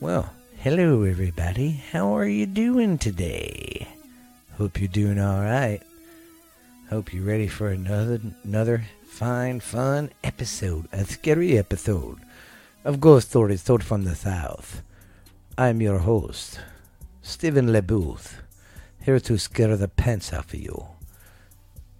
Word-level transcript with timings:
Well, 0.00 0.32
hello 0.56 1.02
everybody. 1.02 1.72
How 1.92 2.16
are 2.16 2.26
you 2.26 2.46
doing 2.46 2.96
today? 2.96 3.86
Hope 4.56 4.80
you're 4.80 4.88
doing 4.88 5.20
all 5.20 5.42
right. 5.42 5.82
Hope 6.88 7.12
you're 7.12 7.22
ready 7.22 7.46
for 7.46 7.68
another 7.68 8.18
another 8.42 8.86
fine, 9.04 9.60
fun 9.60 10.08
episode, 10.24 10.88
a 10.90 11.04
scary 11.04 11.58
episode 11.58 12.16
of 12.82 12.98
Ghost 12.98 13.28
Stories 13.28 13.62
Told 13.62 13.84
from 13.84 14.04
the 14.04 14.14
South. 14.14 14.80
I'm 15.58 15.82
your 15.82 15.98
host, 15.98 16.60
Stephen 17.20 17.66
LeBooth, 17.66 18.36
here 19.04 19.20
to 19.20 19.36
scare 19.36 19.76
the 19.76 19.88
pants 19.88 20.32
off 20.32 20.54
of 20.54 20.60
you, 20.60 20.86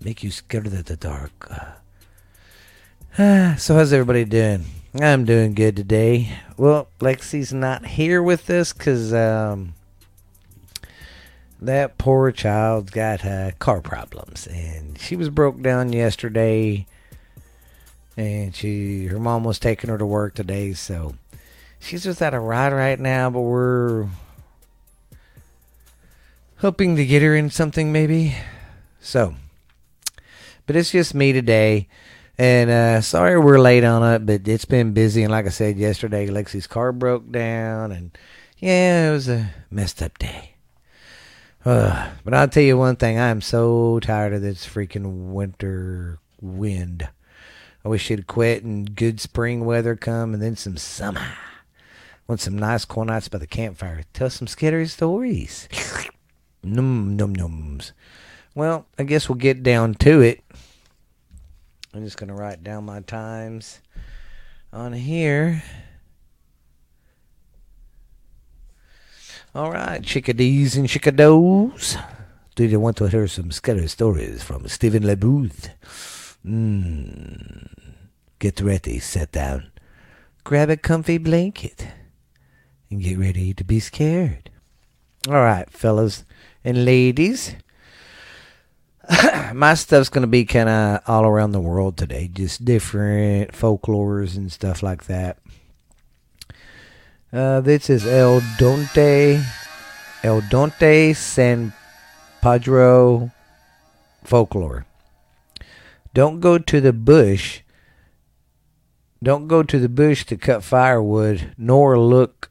make 0.03 0.23
you 0.25 0.30
scared 0.30 0.69
of 0.69 0.85
the 0.87 0.96
dark. 0.96 1.53
So 3.59 3.75
how's 3.75 3.93
everybody 3.93 4.25
doing? 4.25 4.64
I'm 4.93 5.25
doing 5.25 5.54
good 5.54 5.77
today. 5.77 6.32
Well, 6.57 6.88
Lexi's 6.98 7.53
not 7.53 7.86
here 7.86 8.21
with 8.21 8.50
us 8.50 8.72
because 8.72 9.14
um, 9.14 9.75
that 11.61 11.96
poor 11.96 12.32
child's 12.32 12.90
got 12.90 13.25
uh, 13.25 13.53
car 13.61 13.81
problems, 13.82 14.48
and 14.48 14.98
she 14.98 15.14
was 15.14 15.29
broke 15.29 15.62
down 15.62 15.93
yesterday, 15.93 16.86
and 18.17 18.53
she 18.53 19.07
her 19.07 19.21
mom 19.21 19.45
was 19.45 19.61
taking 19.61 19.90
her 19.90 19.98
to 19.98 20.04
work 20.04 20.34
today, 20.34 20.72
so 20.72 21.14
she's 21.79 22.03
just 22.03 22.20
at 22.20 22.34
a 22.34 22.40
ride 22.40 22.72
right 22.72 22.98
now. 22.98 23.31
But 23.31 23.43
we're 23.43 24.09
hoping 26.57 26.96
to 26.96 27.07
get 27.07 27.22
her 27.22 27.36
in 27.36 27.50
something 27.50 27.93
maybe. 27.93 28.34
So, 29.00 29.36
but 30.67 30.75
it's 30.75 30.90
just 30.90 31.14
me 31.14 31.32
today. 31.32 31.86
And 32.41 32.70
uh, 32.70 33.00
sorry 33.03 33.39
we're 33.39 33.58
late 33.58 33.84
on 33.84 34.03
it, 34.14 34.25
but 34.25 34.48
it's 34.48 34.64
been 34.64 34.94
busy. 34.94 35.22
And 35.22 35.31
like 35.31 35.44
I 35.44 35.50
said 35.50 35.77
yesterday, 35.77 36.27
Lexi's 36.27 36.67
car 36.67 36.91
broke 36.91 37.31
down, 37.31 37.92
and 37.92 38.17
yeah, 38.56 39.11
it 39.11 39.12
was 39.12 39.28
a 39.28 39.51
messed 39.70 40.01
up 40.01 40.17
day. 40.17 40.55
Uh, 41.67 42.12
but 42.25 42.33
I'll 42.33 42.48
tell 42.48 42.62
you 42.62 42.78
one 42.78 42.97
thing: 42.97 43.20
I'm 43.20 43.42
so 43.42 44.00
tired 44.00 44.33
of 44.33 44.41
this 44.41 44.67
freaking 44.67 45.33
winter 45.33 46.19
wind. 46.41 47.11
I 47.84 47.89
wish 47.91 48.11
it'd 48.11 48.27
quit 48.27 48.65
and 48.65 48.97
good 48.97 49.20
spring 49.20 49.67
weather 49.67 49.95
come, 49.95 50.33
and 50.33 50.43
then 50.43 50.56
some 50.56 50.78
summer. 50.78 51.34
Want 52.27 52.41
some 52.41 52.56
nice 52.56 52.87
cool 52.87 53.05
nights 53.05 53.28
by 53.28 53.37
the 53.37 53.47
campfire. 53.47 54.05
Tell 54.15 54.31
some 54.31 54.48
scary 54.48 54.87
stories. 54.87 55.69
num 56.62 57.17
num 57.17 57.37
nums. 57.37 57.93
Well, 58.55 58.87
I 58.98 59.03
guess 59.03 59.28
we'll 59.28 59.37
get 59.37 59.62
down 59.62 59.93
to 59.97 60.22
it. 60.22 60.43
I'm 61.93 62.05
just 62.05 62.17
going 62.17 62.29
to 62.29 62.35
write 62.35 62.63
down 62.63 62.85
my 62.85 63.01
times 63.01 63.81
on 64.73 64.93
here. 64.93 65.63
All 69.55 69.73
right, 69.73 70.01
chickadees 70.01 70.77
and 70.77 70.87
chickadoes. 70.87 72.01
Do 72.55 72.65
you 72.65 72.79
want 72.79 72.97
to 72.99 73.07
hear 73.07 73.27
some 73.27 73.51
scary 73.51 73.89
stories 73.89 74.45
from 74.45 74.69
Stephen 74.69 75.03
LeBooth? 75.03 75.71
Mm. 76.47 77.69
Get 78.39 78.61
ready, 78.61 79.01
sit 79.01 79.33
down, 79.33 79.73
grab 80.45 80.71
a 80.71 80.77
comfy 80.77 81.19
blanket, 81.19 81.89
and 82.89 83.03
get 83.03 83.19
ready 83.19 83.53
to 83.53 83.65
be 83.65 83.81
scared. 83.81 84.51
All 85.29 85.35
right, 85.35 85.69
fellas 85.69 86.25
and 86.65 86.85
ladies. 86.85 87.57
my 89.55 89.75
stuff's 89.75 90.09
going 90.09 90.23
to 90.23 90.29
be 90.29 90.45
kind 90.45 90.69
of 90.69 91.01
all 91.06 91.25
around 91.25 91.53
the 91.53 91.61
world 91.61 91.97
today, 91.97 92.29
just 92.33 92.65
different 92.65 93.53
folklores 93.53 94.37
and 94.37 94.53
stuff 94.53 94.83
like 94.83 95.05
that. 95.05 95.39
Uh, 97.33 97.61
this 97.61 97.89
is 97.89 98.06
El 98.06 98.41
Donte, 98.59 99.45
El 100.23 100.41
Donte 100.43 101.15
San 101.15 101.73
Pedro 102.43 103.31
folklore. 104.25 104.84
Don't 106.12 106.41
go 106.41 106.59
to 106.59 106.81
the 106.81 106.93
bush. 106.93 107.61
Don't 109.22 109.47
go 109.47 109.62
to 109.62 109.78
the 109.78 109.88
bush 109.88 110.25
to 110.27 110.37
cut 110.37 110.65
firewood, 110.65 111.55
nor 111.56 111.99
look 111.99 112.50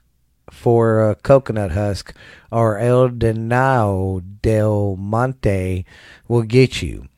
for 0.49 1.09
a 1.09 1.15
coconut 1.15 1.71
husk, 1.71 2.15
or 2.51 2.77
El 2.77 3.09
Denao 3.09 4.23
del 4.41 4.95
Monte 4.95 5.85
will 6.29 6.43
get 6.43 6.81
you. 6.81 7.09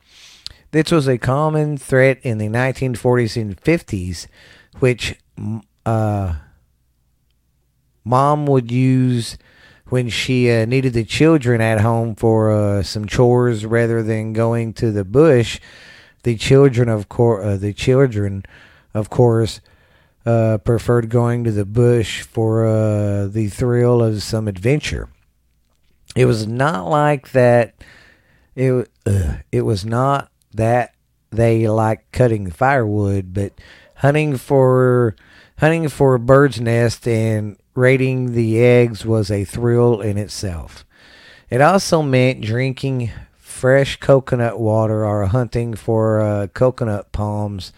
This 0.72 0.90
was 0.90 1.06
a 1.06 1.18
common 1.18 1.76
threat 1.76 2.18
in 2.22 2.38
the 2.38 2.48
1940s 2.48 3.40
and 3.40 3.60
50s, 3.60 4.26
which 4.80 5.14
uh, 5.86 6.34
mom 8.04 8.46
would 8.46 8.72
use 8.72 9.38
when 9.90 10.08
she 10.08 10.50
uh, 10.50 10.64
needed 10.64 10.94
the 10.94 11.04
children 11.04 11.60
at 11.60 11.82
home 11.82 12.14
for 12.14 12.50
uh, 12.50 12.82
some 12.82 13.06
chores 13.06 13.66
rather 13.66 14.02
than 14.02 14.32
going 14.32 14.72
to 14.72 14.90
the 14.90 15.04
bush. 15.04 15.60
The 16.22 16.36
children, 16.36 16.88
of 16.88 17.10
course, 17.10 17.44
uh, 17.44 17.56
the 17.58 17.74
children, 17.74 18.44
of 18.94 19.10
course, 19.10 19.60
uh, 20.24 20.56
preferred 20.58 21.10
going 21.10 21.44
to 21.44 21.52
the 21.52 21.66
bush 21.66 22.22
for 22.22 22.66
uh, 22.66 23.26
the 23.26 23.48
thrill 23.48 24.02
of 24.02 24.22
some 24.22 24.48
adventure. 24.48 25.10
It 26.16 26.24
was 26.24 26.46
not 26.46 26.88
like 26.88 27.32
that. 27.32 27.74
It 28.54 28.90
uh, 29.06 29.36
it 29.50 29.62
was 29.62 29.84
not 29.84 30.30
that 30.54 30.94
they 31.30 31.66
liked 31.68 32.12
cutting 32.12 32.50
firewood, 32.50 33.32
but 33.32 33.52
hunting 33.96 34.36
for 34.36 35.16
hunting 35.58 35.88
for 35.88 36.14
a 36.14 36.18
bird's 36.18 36.60
nest 36.60 37.06
and 37.08 37.56
raiding 37.74 38.32
the 38.32 38.62
eggs 38.62 39.06
was 39.06 39.30
a 39.30 39.44
thrill 39.44 40.00
in 40.00 40.18
itself. 40.18 40.84
It 41.48 41.60
also 41.60 42.02
meant 42.02 42.42
drinking 42.42 43.10
fresh 43.36 43.96
coconut 43.96 44.58
water 44.58 45.06
or 45.06 45.26
hunting 45.26 45.74
for 45.74 46.20
uh, 46.20 46.46
coconut 46.48 47.12
palms 47.12 47.72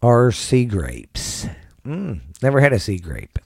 or 0.00 0.30
sea 0.32 0.64
grapes. 0.64 1.46
Mm, 1.84 2.20
never 2.42 2.60
had 2.60 2.72
a 2.72 2.78
sea 2.78 2.98
grape. 2.98 3.38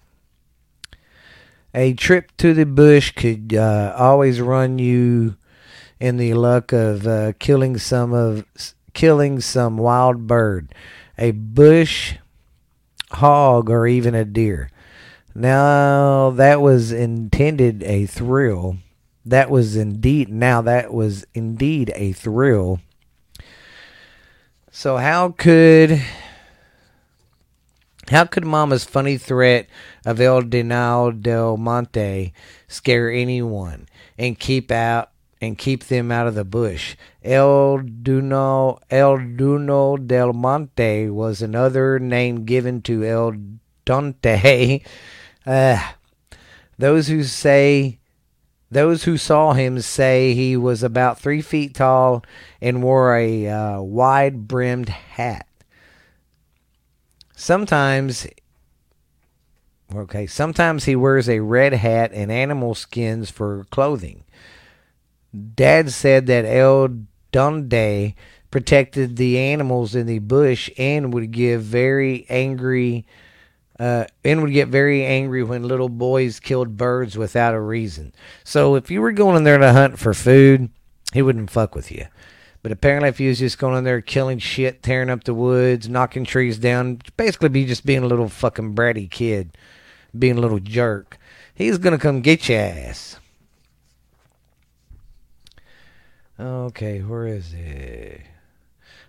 A 1.75 1.94
trip 1.94 2.37
to 2.37 2.53
the 2.53 2.66
bush 2.66 3.12
could 3.12 3.54
uh, 3.54 3.94
always 3.97 4.41
run 4.41 4.78
you 4.78 5.37
in 6.03 6.17
the 6.17 6.35
luck 6.35 6.73
of 6.73 7.07
uh, 7.07 7.33
killing 7.39 7.79
some 7.79 8.13
of 8.13 8.45
killing 8.93 9.41
some 9.41 9.77
wild 9.77 10.27
bird, 10.27 10.75
a 11.17 11.31
bush 11.31 12.17
hog, 13.13 13.71
or 13.71 13.87
even 13.87 14.12
a 14.12 14.25
deer. 14.25 14.69
Now 15.33 16.31
that 16.31 16.61
was 16.61 16.91
intended 16.91 17.85
a 17.85 18.07
thrill. 18.07 18.79
That 19.25 19.49
was 19.49 19.77
indeed 19.77 20.29
now 20.29 20.61
that 20.62 20.93
was 20.93 21.25
indeed 21.35 21.93
a 21.95 22.11
thrill. 22.11 22.81
So 24.73 24.97
how 24.97 25.31
could 25.31 26.03
how 28.09 28.25
could 28.25 28.45
Mama's 28.45 28.85
funny 28.85 29.19
threat 29.19 29.69
of 30.05 30.21
El 30.21 30.43
Denal 30.43 31.23
del 31.23 31.57
Monte 31.57 32.33
scare 32.67 33.09
anyone 33.09 33.87
and 34.19 34.37
keep 34.37 34.73
out 34.73 35.12
and 35.43 35.59
keep 35.59 35.85
them 35.85 36.11
out 36.11 36.27
of 36.27 36.35
the 36.35 36.45
bush? 36.45 36.97
El 37.23 37.81
Duno 37.81 38.79
El 38.89 39.19
Duno 39.19 40.07
del 40.07 40.33
Monte 40.33 41.11
was 41.11 41.43
another 41.43 41.99
name 41.99 42.47
given 42.47 42.81
to 42.83 43.05
El 43.05 43.35
Dante. 43.85 44.81
Uh, 45.45 45.77
those 46.79 47.09
who 47.09 47.25
say 47.25 47.99
those 48.73 49.05
who 49.05 49.19
saw 49.19 49.53
him 49.53 49.81
say 49.81 50.33
he 50.33 50.57
was 50.57 50.83
about 50.83 51.19
three 51.19 51.43
feet 51.43 51.75
tall 51.75 52.25
and 52.61 52.83
wore 52.83 53.15
a 53.15 53.47
uh, 53.47 53.81
wide 53.83 54.49
brimmed 54.49 54.89
hat. 54.89 55.47
Sometimes, 57.37 58.27
okay, 59.95 60.27
sometimes 60.27 60.85
he 60.85 60.97
wears 60.97 61.29
a 61.29 61.41
red 61.41 61.75
hat 61.75 62.12
and 62.15 62.33
animal 62.33 62.75
skins 62.75 63.31
for 63.31 63.67
clothing. 63.71 64.25
Dad 65.55 65.90
said 65.90 66.26
that 66.26 66.44
El 66.44 67.06
Donde 67.31 68.14
protected 68.50 69.17
the 69.17 69.38
animals 69.38 69.94
in 69.94 70.06
the 70.06 70.19
bush 70.19 70.70
and 70.76 71.12
would 71.12 71.31
give 71.31 71.62
very 71.62 72.26
angry 72.29 73.06
uh, 73.81 74.05
and 74.25 74.43
would 74.43 74.52
get 74.52 74.69
very 74.69 75.05
angry 75.05 75.43
when 75.43 75.64
little 75.64 75.88
boys 75.88 76.38
killed 76.38 76.76
birds 76.76 77.17
without 77.17 77.55
a 77.55 77.61
reason. 77.61 78.14
So 78.44 78.76
if 78.76 78.90
you 78.90 79.00
were 79.00 79.12
going 79.12 79.37
in 79.37 79.44
there 79.44 79.58
to 79.58 79.73
hunt 79.73 79.99
for 79.99 80.14
food, 80.14 80.70
he 81.12 81.23
wouldn't 81.23 81.50
fuck 81.50 81.75
with 81.75 81.90
you. 81.90 82.06
But 82.62 82.70
apparently, 82.70 83.08
if 83.08 83.19
you 83.19 83.28
was 83.28 83.40
just 83.40 83.58
going 83.58 83.76
in 83.76 83.85
there 83.85 84.00
killing 84.00 84.38
shit, 84.38 84.85
tearing 84.85 85.11
up 85.11 85.25
the 85.25 85.35
woods, 85.35 85.88
knocking 85.88 86.25
trees 86.25 86.58
down, 86.58 87.00
basically 87.17 87.49
be 87.49 87.64
just 87.64 87.85
being 87.85 88.05
a 88.05 88.06
little 88.06 88.28
fucking 88.28 88.76
bratty 88.76 89.11
kid, 89.11 89.56
being 90.17 90.38
a 90.38 90.40
little 90.40 90.61
jerk, 90.61 91.19
he's 91.55 91.78
gonna 91.78 91.99
come 91.99 92.20
get 92.20 92.49
your 92.49 92.61
ass. 92.61 93.19
Okay, 96.43 96.99
where 96.99 97.29
is 97.29 97.55
it? 97.55 98.21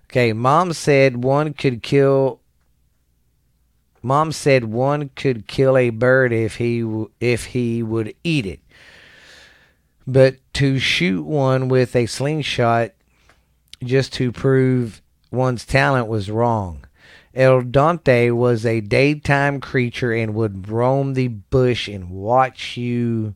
Okay, 0.06 0.34
mom 0.34 0.72
said 0.72 1.24
one 1.24 1.56
could 1.56 1.82
kill. 1.82 2.42
Mom 4.04 4.32
said 4.32 4.66
one 4.66 5.10
could 5.16 5.48
kill 5.48 5.76
a 5.76 5.90
bird 5.90 6.32
if 6.32 6.58
he 6.58 6.86
if 7.20 7.46
he 7.46 7.82
would 7.82 8.14
eat 8.24 8.46
it, 8.46 8.60
but 10.06 10.36
to 10.54 10.78
shoot 10.78 11.24
one 11.24 11.70
with 11.70 11.96
a 11.96 12.06
slingshot 12.06 12.92
just 13.84 14.14
to 14.14 14.32
prove 14.32 15.02
one's 15.32 15.66
talent 15.66 16.08
was 16.08 16.30
wrong. 16.30 16.86
El 17.34 17.64
Dante 17.64 18.30
was 18.30 18.64
a 18.64 18.80
daytime 18.80 19.60
creature 19.60 20.14
and 20.14 20.36
would 20.36 20.70
roam 20.70 21.16
the 21.16 21.30
bush 21.30 21.88
and 21.88 22.12
watch 22.12 22.78
you 22.78 23.34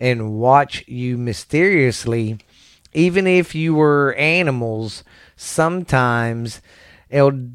and 0.00 0.32
watch 0.32 0.82
you 0.88 1.16
mysteriously 1.16 2.40
even 2.94 3.26
if 3.26 3.54
you 3.54 3.74
were 3.74 4.14
animals 4.14 5.04
sometimes 5.36 6.62
El 7.10 7.50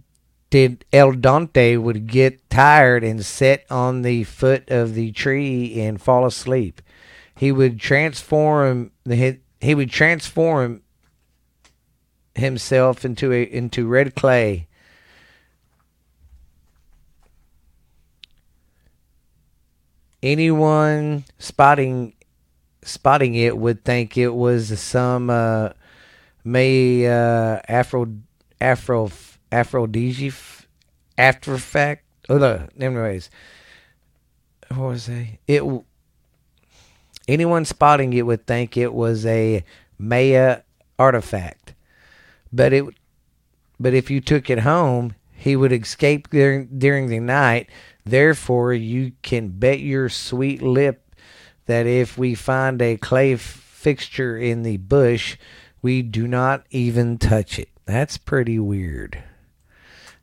did 0.50 0.86
El 0.92 1.14
Dante 1.14 1.76
would 1.78 2.08
get 2.08 2.50
tired 2.50 3.04
and 3.04 3.24
sit 3.24 3.66
on 3.70 4.02
the 4.02 4.24
foot 4.24 4.70
of 4.70 4.96
the 4.96 5.12
tree 5.12 5.80
and 5.80 6.02
fall 6.02 6.26
asleep. 6.26 6.82
He 7.36 7.52
would 7.52 7.80
transform 7.80 8.92
he 9.06 9.76
would 9.76 9.92
transform 9.92 10.82
himself 12.36 13.06
into 13.06 13.32
a 13.32 13.44
into 13.44 13.88
red 13.88 14.16
clay. 14.16 14.68
Anyone 20.22 21.24
spotting 21.38 22.14
spotting 22.81 23.36
it 23.36 23.58
would 23.58 23.84
think 23.84 24.18
it 24.18 24.34
was 24.34 24.80
some 24.80 25.30
uh, 25.30 25.70
may 26.44 27.08
uh, 27.08 27.60
Afro 27.68 28.08
Afro 28.62 29.12
aphrodisiac 29.52 30.34
after 31.18 31.58
fact. 31.58 32.06
Oh 32.30 32.38
no, 32.38 32.68
anyways, 32.80 33.30
what 34.70 34.80
was 34.80 35.10
it? 35.10 35.40
It 35.48 35.64
anyone 37.28 37.66
spotting 37.66 38.14
it 38.14 38.26
would 38.26 38.46
think 38.48 38.78
it 38.78 38.94
was 38.94 39.26
a 39.26 39.64
Maya 39.98 40.62
artifact, 40.98 41.74
but 42.52 42.74
it 42.74 42.86
but 43.80 43.94
if 43.94 44.12
you 44.12 44.20
took 44.20 44.50
it 44.50 44.60
home, 44.60 45.16
he 45.31 45.56
would 45.56 45.72
escape 45.72 46.30
during 46.30 46.68
during 46.80 47.08
the 47.08 47.20
night. 47.20 47.70
Therefore, 48.06 48.74
you 48.74 49.14
can 49.22 49.50
bet 49.50 49.80
your 49.80 50.10
sweet 50.10 50.62
lip 50.62 51.09
that 51.69 51.86
if 51.86 52.18
we 52.18 52.33
find 52.33 52.81
a 52.81 52.98
clay 52.98 53.33
f- 53.33 53.42
fixture 53.42 54.36
in 54.36 54.63
the 54.63 54.77
bush, 54.77 55.38
we 55.83 56.01
do 56.01 56.27
not 56.27 56.66
even 56.71 57.19
touch 57.19 57.60
it. 57.60 57.69
That's 57.86 58.18
pretty 58.18 58.57
weird. 58.57 59.24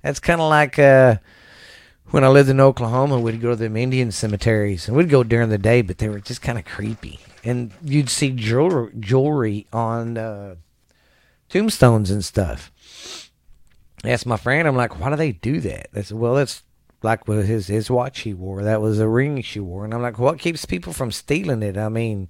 That's 0.03 0.19
kind 0.19 0.41
of 0.41 0.51
like 0.51 0.77
uh, 0.77 1.19
when 2.11 2.25
I 2.25 2.29
lived 2.29 2.49
in 2.49 2.59
Oklahoma, 2.61 3.21
we'd 3.21 3.41
go 3.41 3.51
to 3.51 3.57
them 3.57 3.77
Indian 3.77 4.11
cemeteries, 4.11 4.89
and 4.89 4.97
we'd 4.97 5.09
go 5.09 5.23
during 5.23 5.49
the 5.49 5.57
day, 5.57 5.83
but 5.83 5.99
they 5.99 6.09
were 6.09 6.19
just 6.19 6.43
kind 6.43 6.59
of 6.59 6.65
creepy. 6.65 7.21
And 7.45 7.71
you'd 7.81 8.11
see 8.11 8.31
jewelry, 8.31 8.93
jewelry 8.99 9.69
on 9.73 10.19
uh, 10.19 10.57
tombstones 11.49 12.11
and 12.11 12.25
stuff. 12.25 12.73
I 14.03 14.11
asked 14.11 14.27
my 14.27 14.37
friend, 14.37 14.67
I'm 14.67 14.75
like, 14.75 14.99
why 14.99 15.11
do 15.11 15.17
they 15.17 15.31
do 15.31 15.61
that? 15.61 15.93
They 15.93 16.03
said, 16.03 16.19
well, 16.19 16.35
that's 16.35 16.65
like 17.03 17.29
with 17.29 17.47
his 17.47 17.67
his 17.67 17.91
watch 17.91 18.21
he 18.21 18.35
wore. 18.35 18.63
That 18.63 18.81
was 18.81 18.99
a 18.99 19.09
ring 19.09 19.43
she 19.43 19.61
wore, 19.61 19.85
and 19.85 19.95
I'm 19.95 20.03
like, 20.03 20.19
what 20.19 20.39
keeps 20.39 20.65
people 20.65 20.93
from 20.93 21.13
stealing 21.13 21.63
it? 21.63 21.77
I 21.77 21.89
mean, 21.89 22.29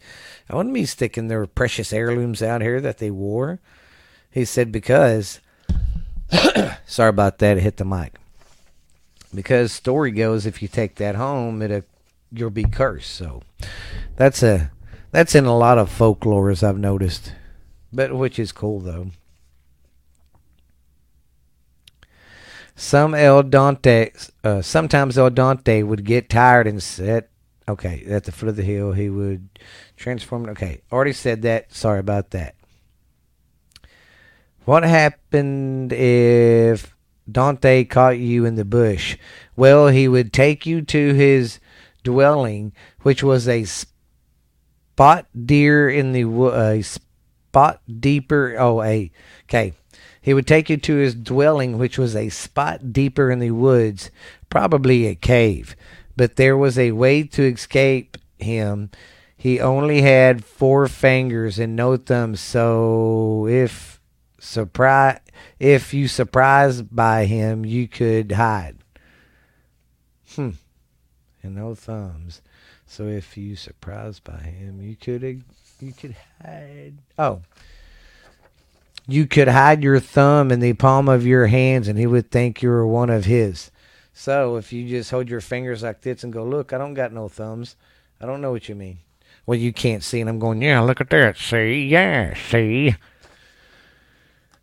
I 0.51 0.57
wouldn't 0.57 0.75
be 0.75 0.87
sticking 0.87 1.29
their 1.29 1.47
precious 1.47 1.93
heirlooms 1.93 2.43
out 2.43 2.63
here 2.63 2.81
that 2.81 2.99
they 2.99 3.11
wore. 3.11 3.61
He 4.31 4.45
said 4.45 4.71
because 4.71 5.41
Sorry 6.87 7.09
about 7.09 7.39
that. 7.39 7.59
It 7.59 7.63
hit 7.63 7.77
the 7.77 7.85
mic. 7.85 8.15
Because 9.35 9.73
story 9.73 10.11
goes, 10.11 10.47
if 10.47 10.63
you 10.63 10.69
take 10.69 10.97
that 10.97 11.15
home, 11.15 11.63
it 11.63 11.71
uh, 11.71 11.81
you'll 12.33 12.51
be 12.51 12.65
cursed. 12.65 13.13
So 13.13 13.43
that's 14.17 14.43
a 14.43 14.71
that's 15.11 15.35
in 15.35 15.45
a 15.45 15.57
lot 15.57 15.79
of 15.79 15.91
folklores 15.91 16.63
I've 16.63 16.79
noticed, 16.79 17.33
but 17.93 18.15
which 18.15 18.39
is 18.39 18.53
cool 18.53 18.81
though. 18.81 19.11
Some 22.79 23.15
El 23.15 23.43
Dante, 23.45 24.11
uh, 24.45 24.61
sometimes 24.61 25.17
El 25.17 25.31
Dante 25.31 25.83
would 25.83 26.05
get 26.05 26.29
tired 26.29 26.67
and 26.67 26.83
sit. 26.83 27.31
Okay, 27.67 28.05
at 28.07 28.25
the 28.25 28.33
foot 28.33 28.51
of 28.51 28.57
the 28.57 28.63
hill, 28.63 28.93
he 28.93 29.09
would 29.09 29.49
transform. 29.97 30.47
Okay, 30.51 30.83
already 30.93 31.15
said 31.15 31.41
that. 31.43 31.73
Sorry 31.73 31.99
about 31.99 32.31
that. 32.31 32.55
What 34.67 34.85
happened 34.85 35.93
if 35.93 36.95
Dante 37.31 37.85
caught 37.85 38.19
you 38.19 38.45
in 38.45 38.57
the 38.57 38.65
bush? 38.65 39.17
Well, 39.57 39.89
he 39.89 40.07
would 40.07 40.33
take 40.33 40.67
you 40.67 40.83
to 40.83 41.15
his 41.15 41.59
dwelling, 42.05 42.73
which 43.01 43.23
was 43.23 43.49
a 43.49 43.65
spot 43.65 45.27
deer 45.47 45.89
in 45.89 46.13
the 46.13 46.25
a 46.53 46.83
spot 46.83 47.81
deeper. 48.01 48.55
Oh, 48.59 48.83
a 48.83 49.11
okay. 49.45 49.73
He 50.27 50.35
would 50.35 50.49
take 50.49 50.69
you 50.69 50.77
to 50.77 50.97
his 50.97 51.15
dwelling, 51.15 51.79
which 51.79 51.99
was 51.99 52.17
a 52.17 52.31
spot 52.31 52.93
deeper 52.93 53.31
in 53.31 53.39
the 53.39 53.53
woods, 53.53 54.11
probably 54.51 55.07
a 55.07 55.15
cave. 55.15 55.77
But 56.17 56.35
there 56.35 56.57
was 56.57 56.77
a 56.77 56.91
way 56.91 57.23
to 57.23 57.45
escape 57.45 58.19
him. 58.37 58.91
He 59.37 59.61
only 59.61 60.03
had 60.03 60.45
four 60.45 60.89
fingers 60.89 61.61
and 61.61 61.77
no 61.77 61.97
thumbs, 61.97 62.41
so 62.41 63.47
if 63.47 64.01
surprise 64.41 65.21
if 65.61 65.95
you 65.95 66.09
surprised 66.09 66.87
by 66.91 67.27
him 67.27 67.65
you 67.65 67.87
could 67.87 68.33
hide. 68.33 68.79
Hmm. 70.35 70.59
And 71.41 71.55
no 71.55 71.77
thumbs. 71.77 72.43
So 72.85 73.07
if 73.07 73.37
you 73.37 73.55
surprised 73.55 74.25
by 74.25 74.39
him 74.39 74.83
you 74.83 74.97
could 74.97 75.23
you 75.79 75.93
could 75.93 76.17
hide. 76.43 76.95
Oh 77.17 77.43
you 79.07 79.27
could 79.27 79.49
hide 79.49 79.83
your 79.83 80.01
thumb 80.01 80.51
in 80.51 80.61
the 80.61 80.73
palm 80.73 81.09
of 81.09 81.27
your 81.27 81.47
hands 81.47 81.89
and 81.89 81.99
he 81.99 82.07
would 82.07 82.31
think 82.31 82.63
you 82.63 82.69
were 82.69 82.87
one 82.87 83.11
of 83.11 83.25
his. 83.25 83.71
So 84.13 84.57
if 84.57 84.73
you 84.73 84.89
just 84.89 85.11
hold 85.11 85.29
your 85.29 85.41
fingers 85.41 85.83
like 85.83 86.01
this 86.01 86.25
and 86.25 86.33
go 86.33 86.45
look 86.45 86.73
i 86.73 86.79
don't 86.79 86.95
got 86.95 87.13
no 87.13 87.29
thumbs. 87.29 87.77
I 88.21 88.27
don't 88.27 88.41
know 88.41 88.51
what 88.51 88.69
you 88.69 88.75
mean. 88.75 88.99
Well 89.45 89.59
you 89.59 89.73
can't 89.73 90.03
see 90.03 90.21
and 90.21 90.29
i'm 90.29 90.39
going 90.39 90.63
yeah 90.63 90.81
look 90.81 91.01
at 91.01 91.11
that. 91.11 91.37
See? 91.37 91.87
Yeah 91.87 92.35
see? 92.35 92.97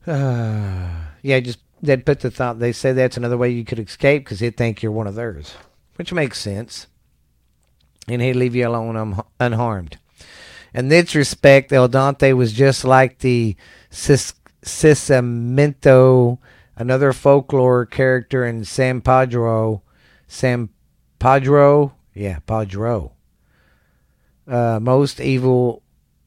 Uh, 0.05 0.89
yeah, 1.21 1.39
just 1.39 1.59
they'd 1.81 2.05
put 2.05 2.21
the 2.21 2.31
thought. 2.31 2.59
They 2.59 2.71
say 2.71 2.93
that's 2.93 3.17
another 3.17 3.37
way 3.37 3.49
you 3.49 3.65
could 3.65 3.79
escape 3.79 4.25
because 4.25 4.39
he'd 4.39 4.57
think 4.57 4.81
you're 4.81 4.91
one 4.91 5.07
of 5.07 5.15
theirs, 5.15 5.55
which 5.95 6.13
makes 6.13 6.39
sense, 6.39 6.87
and 8.07 8.21
he'd 8.21 8.35
leave 8.35 8.55
you 8.55 8.67
alone 8.67 8.95
un- 8.95 9.21
unharmed. 9.39 9.97
In 10.73 10.87
this 10.87 11.13
respect, 11.13 11.71
El 11.71 11.87
Dante 11.87 12.33
was 12.33 12.51
just 12.51 12.83
like 12.83 13.19
the 13.19 13.55
Cisamento, 14.63 16.39
another 16.75 17.13
folklore 17.13 17.85
character 17.85 18.45
in 18.45 18.65
San 18.65 19.01
Pedro. 19.01 19.83
San 20.27 20.69
Pedro, 21.19 21.93
yeah, 22.13 22.39
Pedro. 22.45 23.13
Uh, 24.47 24.79
most 24.81 25.19
evil 25.21 25.83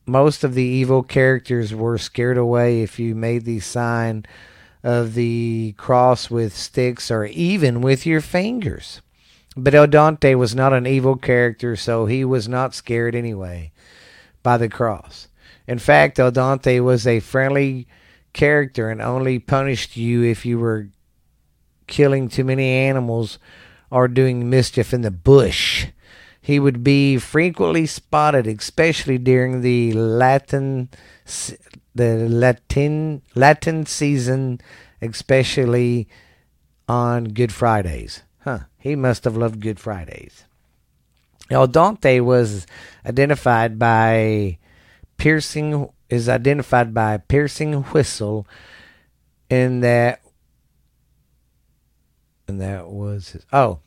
most 0.07 0.45
of 0.45 0.55
the 0.55 0.63
evil 0.63 1.03
characters 1.03 1.75
were 1.75 1.99
scared 1.99 2.39
away 2.39 2.83
if 2.83 2.99
you 2.99 3.15
made 3.15 3.45
the 3.45 3.59
sign 3.59 4.25
of 4.85 5.15
the 5.15 5.75
cross 5.77 6.31
with 6.31 6.57
sticks 6.57 7.11
or 7.11 7.25
even 7.25 7.81
with 7.81 8.07
your 8.07 8.21
fingers. 8.21 9.03
But 9.57 9.75
El 9.75 9.89
Dante 9.89 10.35
was 10.35 10.55
not 10.55 10.73
an 10.73 10.87
evil 10.87 11.17
character, 11.17 11.75
so 11.75 12.07
he 12.07 12.25
was 12.25 12.49
not 12.49 12.75
scared 12.75 13.17
anyway 13.17 13.73
by 14.43 14.59
the 14.59 14.69
cross. 14.69 15.29
In 15.67 15.81
fact, 15.81 16.21
El 16.21 16.31
Dante 16.31 16.79
was 16.79 17.07
a 17.07 17.19
friendly 17.21 17.89
character 18.37 18.91
and 18.91 19.01
only 19.01 19.39
punished 19.39 19.97
you 19.97 20.23
if 20.23 20.45
you 20.47 20.59
were 20.59 20.91
killing 21.87 22.29
too 22.29 22.45
many 22.45 22.69
animals 22.69 23.39
or 23.91 24.07
doing 24.07 24.51
mischief 24.51 24.93
in 24.93 25.01
the 25.01 25.11
bush. 25.11 25.87
He 26.41 26.61
would 26.61 26.85
be 26.85 27.17
frequently 27.19 27.87
spotted, 27.87 28.47
especially 28.47 29.19
during 29.19 29.63
the 29.63 29.93
Latin 29.95 30.91
the 31.95 32.29
Latin 32.29 33.23
Latin 33.35 33.87
season, 33.87 34.61
especially 35.03 36.07
on 36.89 37.25
Good 37.25 37.53
Fridays. 37.53 38.23
Huh. 38.45 38.61
He 38.79 38.95
must 38.95 39.25
have 39.25 39.37
loved 39.37 39.61
Good 39.61 39.81
Fridays. 39.81 40.45
El 41.51 41.67
Dante 41.67 42.21
was 42.21 42.67
identified 43.05 43.79
by 43.79 44.59
piercing 45.17 45.89
is 46.09 46.29
identified 46.29 46.95
by 46.95 47.15
a 47.15 47.19
piercing 47.19 47.83
whistle 47.85 48.47
and 49.51 49.83
that 49.83 50.21
and 52.49 52.61
that 52.61 52.89
was 52.89 53.31
his, 53.31 53.47
oh 53.53 53.81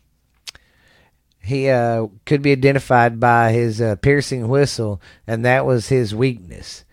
he 1.41 1.69
uh, 1.69 2.07
could 2.25 2.41
be 2.41 2.51
identified 2.51 3.19
by 3.19 3.51
his 3.51 3.81
uh, 3.81 3.95
piercing 3.95 4.47
whistle, 4.47 5.01
and 5.25 5.43
that 5.45 5.65
was 5.65 5.89
his 5.89 6.13
weakness. 6.13 6.83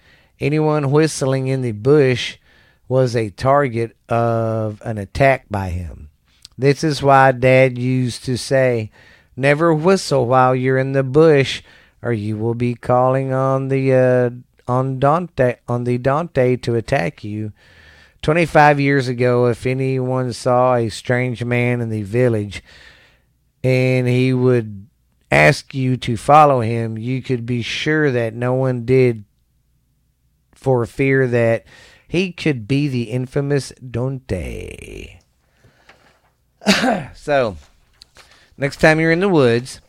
Anyone 0.40 0.90
whistling 0.90 1.49
in 1.49 1.62
the 1.62 1.73
bush 1.73 2.38
was 2.88 3.16
a 3.16 3.30
target 3.30 3.97
of 4.09 4.80
an 4.85 4.99
attack 4.99 5.47
by 5.50 5.71
him. 5.71 6.11
This 6.56 6.85
is 6.85 7.02
why 7.02 7.33
Dad 7.33 7.76
used 7.76 8.25
to 8.25 8.38
say, 8.38 8.90
"Never 9.37 9.75
whistle 9.75 10.26
while 10.26 10.54
you're 10.54 10.78
in 10.78 10.92
the 10.92 11.02
bush, 11.02 11.62
or 12.00 12.12
you 12.12 12.38
will 12.38 12.54
be 12.54 12.75
calling 12.75 13.33
on 13.33 13.68
the 13.68 13.92
uh, 13.92 14.30
on 14.68 14.99
Dante 14.99 15.56
on 15.68 15.85
the 15.85 15.99
Dante 15.99 16.56
to 16.56 16.75
attack 16.75 17.25
you." 17.25 17.52
Twenty-five 18.23 18.80
years 18.80 19.08
ago, 19.08 19.46
if 19.46 19.66
anyone 19.66 20.32
saw 20.32 20.75
a 20.75 20.88
strange 20.88 21.44
man 21.44 21.80
in 21.80 21.90
the 21.90 22.02
village, 22.02 22.62
and 23.62 24.08
he 24.08 24.32
would 24.32 24.87
ask 25.30 25.75
you 25.75 25.96
to 25.99 26.16
follow 26.16 26.61
him, 26.61 26.96
you 26.96 27.23
could 27.23 27.46
be 27.46 27.62
sure 27.62 28.11
that 28.11 28.35
no 28.35 28.54
one 28.54 28.85
did 28.85 29.25
for 30.52 30.87
fear 30.87 31.26
that 31.28 31.64
he 32.08 32.32
could 32.32 32.66
be 32.66 32.88
the 32.88 33.04
infamous 33.04 33.73
Dante. 33.78 35.18
so, 37.14 37.56
next 38.56 38.78
time 38.78 38.99
you're 39.00 39.12
in 39.12 39.20
the 39.20 39.28
woods, 39.28 39.80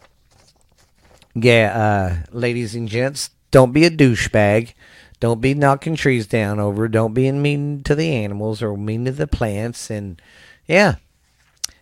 yeah, 1.33 1.71
uh, 1.75 2.25
ladies 2.31 2.75
and 2.75 2.87
gents, 2.87 3.29
don't 3.51 3.71
be 3.71 3.85
a 3.85 3.89
douchebag. 3.89 4.73
Don't 5.19 5.41
be 5.41 5.53
knocking 5.53 5.95
trees 5.95 6.27
down 6.27 6.59
over. 6.59 6.87
Don't 6.87 7.13
be 7.13 7.31
mean 7.31 7.81
to 7.83 7.95
the 7.95 8.13
animals 8.13 8.61
or 8.61 8.77
mean 8.77 9.05
to 9.05 9.11
the 9.11 9.27
plants. 9.27 9.89
And 9.89 10.21
yeah, 10.67 10.95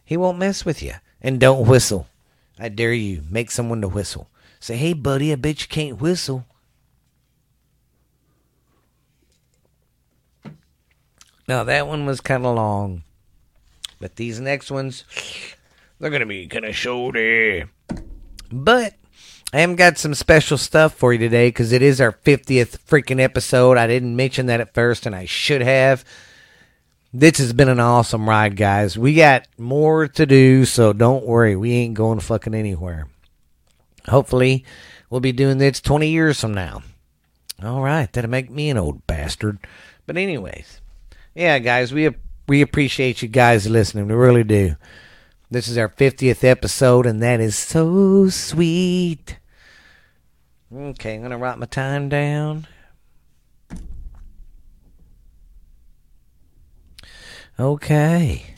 he 0.06 0.16
won't 0.16 0.40
mess 0.40 0.64
with 0.64 0.82
you. 0.82 0.94
And 1.22 1.40
don't 1.40 1.68
whistle. 1.68 2.08
I 2.58 2.70
dare 2.70 2.94
you, 2.94 3.24
make 3.30 3.52
someone 3.52 3.82
to 3.82 3.88
whistle. 3.88 4.30
Say, 4.60 4.78
hey, 4.78 4.94
buddy, 4.94 5.32
I 5.32 5.36
bet 5.36 5.62
you 5.62 5.68
can't 5.68 6.00
whistle. 6.00 6.46
Now, 11.48 11.64
that 11.64 11.88
one 11.88 12.06
was 12.06 12.22
kind 12.22 12.46
of 12.46 12.56
long. 12.56 13.04
But 14.00 14.16
these 14.16 14.40
next 14.40 14.72
ones, 14.72 15.04
they're 16.00 16.10
going 16.10 16.22
to 16.22 16.26
be 16.26 16.48
kind 16.48 16.66
of 16.66 16.76
shorty. 16.76 17.66
But 18.52 18.96
I 19.54 19.60
have 19.60 19.76
got 19.76 19.98
some 19.98 20.14
special 20.14 20.58
stuff 20.58 20.94
for 20.94 21.14
you 21.14 21.20
today 21.20 21.48
because 21.48 21.72
it 21.72 21.82
is 21.82 22.02
our 22.02 22.12
50th 22.12 22.78
freaking 22.88 23.22
episode. 23.22 23.78
I 23.78 23.88
didn't 23.88 24.16
mention 24.16 24.48
that 24.48 24.60
at 24.60 24.74
first, 24.74 25.06
and 25.06 25.16
I 25.16 25.26
should 25.26 25.62
have. 25.62 26.04
This 27.14 27.38
has 27.38 27.54
been 27.54 27.70
an 27.70 27.80
awesome 27.80 28.28
ride, 28.28 28.58
guys. 28.58 28.98
We 28.98 29.14
got 29.14 29.48
more 29.58 30.08
to 30.08 30.26
do, 30.26 30.66
so 30.66 30.92
don't 30.92 31.26
worry. 31.26 31.56
We 31.56 31.72
ain't 31.74 31.94
going 31.94 32.20
fucking 32.20 32.54
anywhere. 32.54 33.08
Hopefully, 34.10 34.66
we'll 35.10 35.22
be 35.22 35.32
doing 35.32 35.58
this 35.58 35.80
20 35.80 36.10
years 36.10 36.42
from 36.42 36.54
now. 36.54 36.84
All 37.64 37.82
right, 37.82 38.12
that'll 38.12 38.30
make 38.30 38.50
me 38.50 38.70
an 38.70 38.78
old 38.78 39.08
bastard. 39.08 39.60
But 40.06 40.18
anyways, 40.18 40.82
yeah, 41.34 41.60
guys, 41.60 41.94
we 41.94 42.10
we 42.48 42.62
appreciate 42.62 43.22
you 43.22 43.30
guys 43.30 43.70
listening. 43.70 44.08
We 44.08 44.14
really 44.14 44.44
do. 44.44 44.76
This 45.52 45.68
is 45.68 45.78
our 45.78 45.90
50th 45.90 46.44
episode, 46.44 47.06
and 47.06 47.22
that 47.22 47.40
is 47.40 47.56
so 47.56 48.30
sweet. 48.30 49.38
Okay, 50.76 51.14
I'm 51.14 51.20
going 51.22 51.32
to 51.32 51.38
write 51.38 51.60
my 51.60 51.68
time 51.68 52.10
down. 52.10 52.68
Okay. 57.60 58.56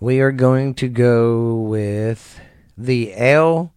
We 0.00 0.20
are 0.20 0.32
going 0.32 0.74
to 0.74 0.88
go 0.88 1.54
with 1.54 2.40
the 2.78 3.14
L. 3.14 3.74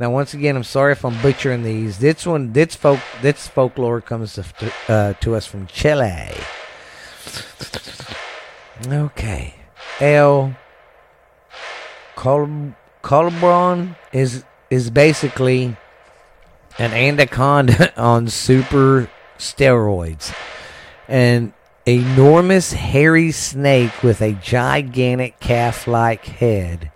Now, 0.00 0.10
once 0.10 0.34
again, 0.34 0.56
I'm 0.56 0.64
sorry 0.64 0.92
if 0.92 1.04
I'm 1.04 1.20
butchering 1.22 1.62
these. 1.62 1.98
This 1.98 2.26
one, 2.26 2.52
this 2.52 2.74
folk, 2.74 3.00
this 3.22 3.46
folklore 3.46 4.00
comes 4.00 4.34
to, 4.34 4.72
uh, 4.88 5.12
to 5.14 5.36
us 5.36 5.46
from 5.46 5.68
Chile. 5.68 6.34
Okay, 8.86 9.54
L. 10.00 10.56
Col- 12.14 12.74
Colbron 13.02 13.96
is 14.12 14.44
is 14.70 14.90
basically 14.90 15.76
an 16.78 16.92
anaconda 16.92 17.96
on 18.00 18.28
super 18.28 19.10
steroids 19.38 20.34
an 21.08 21.54
enormous 21.86 22.72
hairy 22.74 23.32
snake 23.32 24.02
with 24.02 24.20
a 24.20 24.32
gigantic 24.32 25.40
calf 25.40 25.86
like 25.86 26.26
head. 26.26 26.92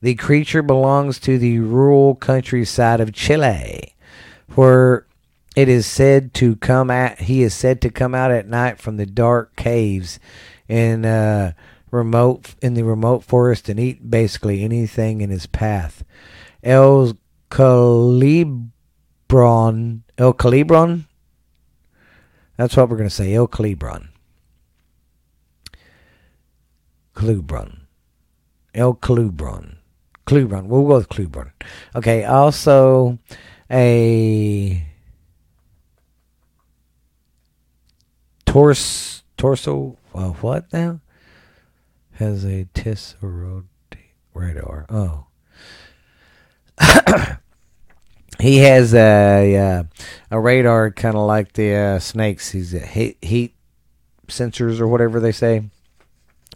The 0.00 0.14
creature 0.14 0.62
belongs 0.62 1.18
to 1.20 1.38
the 1.38 1.58
rural 1.58 2.14
countryside 2.14 3.00
of 3.00 3.12
Chile, 3.12 3.94
where 4.54 5.06
it 5.54 5.68
is 5.68 5.86
said 5.86 6.34
to 6.34 6.56
come 6.56 6.90
at 6.90 7.20
he 7.20 7.42
is 7.42 7.54
said 7.54 7.80
to 7.82 7.90
come 7.90 8.14
out 8.14 8.30
at 8.30 8.48
night 8.48 8.78
from 8.80 8.96
the 8.96 9.06
dark 9.06 9.54
caves 9.54 10.18
in 10.68 11.04
uh, 11.04 11.52
remote 11.90 12.54
in 12.62 12.74
the 12.74 12.82
remote 12.82 13.24
forest 13.24 13.68
and 13.68 13.78
eat 13.80 14.10
basically 14.10 14.62
anything 14.62 15.20
in 15.20 15.30
his 15.30 15.46
path. 15.46 16.04
El 16.62 17.18
Calibron 17.50 18.80
El 20.18 20.34
Calibron 20.34 21.06
that's 22.56 22.76
what 22.76 22.88
we're 22.88 22.98
to 22.98 23.10
say. 23.10 23.34
El 23.34 23.48
Calibron. 23.48 24.08
Clubron. 27.14 27.80
El 28.74 28.94
Clubron. 28.94 29.76
Clubron. 30.26 30.66
We'll 30.66 30.86
go 30.86 30.96
with 30.96 31.08
Clubron. 31.08 31.50
Okay. 31.96 32.24
Also, 32.24 33.18
a 33.70 34.86
torso. 38.46 39.22
Torso. 39.36 39.96
Uh, 40.14 40.30
what 40.30 40.72
now? 40.72 41.00
Has 42.12 42.44
a 42.44 42.66
Tesseract 42.74 43.64
radar. 44.32 44.86
Oh. 44.88 45.26
he 48.40 48.58
has 48.58 48.94
a 48.94 49.56
uh, 49.56 49.82
a 50.30 50.40
radar 50.40 50.90
kind 50.90 51.16
of 51.16 51.26
like 51.26 51.52
the 51.54 51.74
uh, 51.74 51.98
snakes. 51.98 52.50
He's 52.50 52.74
a 52.74 52.80
heat, 52.80 53.18
heat 53.22 53.54
sensors 54.28 54.80
or 54.80 54.88
whatever 54.88 55.20
they 55.20 55.32
say. 55.32 55.70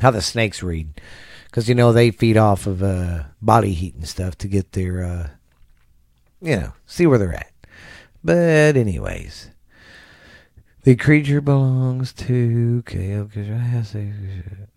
How 0.01 0.13
the 0.13 0.23
snakes 0.23 0.63
read, 0.63 1.01
because 1.47 1.69
you 1.69 1.75
know 1.75 1.93
they 1.93 2.13
feed 2.13 2.37
off 2.37 2.69
of 2.69 2.83
uh, 2.83 3.25
body 3.43 3.73
heat 3.73 3.97
and 3.97 4.07
stuff 4.07 4.39
to 4.39 4.49
get 4.49 4.73
their, 4.73 5.05
uh, 5.05 5.29
you 6.41 6.55
know, 6.55 6.73
see 6.87 7.05
where 7.05 7.19
they're 7.19 7.35
at. 7.35 7.51
But 8.23 8.77
anyways, 8.77 9.51
the 10.83 10.97
creature 10.97 11.41
belongs 11.41 12.13
to 12.13 12.83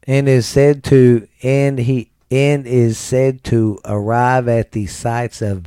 and 0.07 0.29
is 0.29 0.45
said 0.45 0.83
to 0.83 1.27
and 1.43 1.79
he 1.79 2.11
and 2.29 2.65
is 2.65 2.97
said 2.97 3.43
to 3.43 3.79
arrive 3.85 4.47
at 4.47 4.71
the 4.71 4.87
sites 4.87 5.41
of 5.41 5.65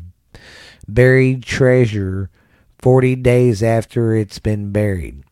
buried 0.88 1.42
treasure 1.42 2.30
40 2.78 3.16
days 3.16 3.62
after 3.62 4.14
it's 4.14 4.38
been 4.38 4.72
buried. 4.72 5.22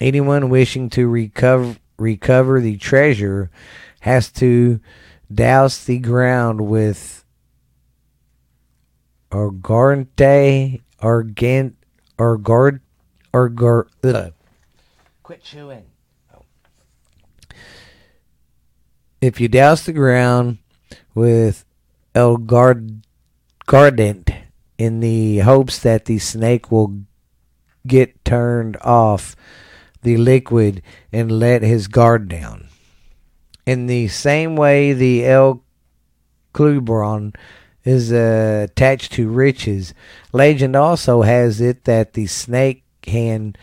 Anyone 0.00 0.48
wishing 0.48 0.90
to 0.90 1.08
recover 1.08 1.76
recover 1.98 2.60
the 2.60 2.76
treasure 2.76 3.50
has 4.00 4.30
to 4.30 4.80
douse 5.32 5.84
the 5.84 5.98
ground 5.98 6.60
with 6.60 7.24
argante 9.30 10.82
argant 11.00 11.76
argard 12.18 12.80
argar. 13.32 13.86
Quit 15.26 15.42
chewing 15.42 15.86
oh. 16.32 16.42
if 19.20 19.40
you 19.40 19.48
douse 19.48 19.84
the 19.84 19.92
ground 19.92 20.58
with 21.16 21.64
elgard 22.14 23.02
gardent 23.66 24.30
in 24.78 25.00
the 25.00 25.38
hopes 25.38 25.80
that 25.80 26.04
the 26.04 26.20
snake 26.20 26.70
will 26.70 27.00
get 27.88 28.24
turned 28.24 28.76
off 28.82 29.34
the 30.02 30.16
liquid 30.16 30.80
and 31.10 31.32
let 31.32 31.60
his 31.60 31.88
guard 31.88 32.28
down. 32.28 32.68
In 33.66 33.88
the 33.88 34.06
same 34.06 34.54
way, 34.54 34.92
the 34.92 35.26
El 35.26 35.64
Clubron 36.54 37.34
is 37.82 38.12
uh, 38.12 38.68
attached 38.70 39.10
to 39.14 39.28
riches. 39.28 39.92
Legend 40.32 40.76
also 40.76 41.22
has 41.22 41.60
it 41.60 41.82
that 41.82 42.12
the 42.12 42.28
snake 42.28 42.84
can 43.02 43.56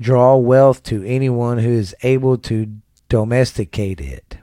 draw 0.00 0.36
wealth 0.36 0.82
to 0.84 1.04
anyone 1.04 1.58
who 1.58 1.70
is 1.70 1.94
able 2.02 2.38
to 2.38 2.76
domesticate 3.08 4.00
it. 4.00 4.38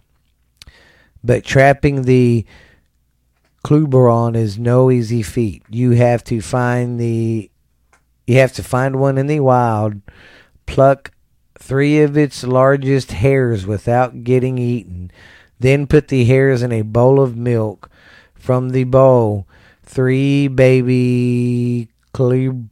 But 1.24 1.44
trapping 1.44 2.04
the 2.04 2.46
Cluberon 3.64 4.36
is 4.36 4.58
no 4.58 4.90
easy 4.90 5.22
feat. 5.22 5.64
You 5.70 5.92
have 5.92 6.24
to 6.26 6.42
find 6.42 7.00
the 7.00 7.50
you 8.26 8.38
have 8.38 8.54
to 8.54 8.64
find 8.64 8.96
one 8.96 9.18
in 9.18 9.28
the 9.28 9.40
wild, 9.40 10.02
pluck 10.66 11.12
three 11.58 12.02
of 12.02 12.18
its 12.18 12.44
largest 12.44 13.12
hairs 13.12 13.66
without 13.66 14.24
getting 14.24 14.58
eaten, 14.58 15.12
then 15.60 15.86
put 15.86 16.08
the 16.08 16.26
hairs 16.26 16.62
in 16.62 16.72
a 16.72 16.82
bowl 16.82 17.20
of 17.20 17.36
milk. 17.36 17.90
From 18.34 18.70
the 18.70 18.86
bowl, 18.86 19.48
three 19.84 20.48
baby 20.48 21.90
Cluberons 22.14 22.70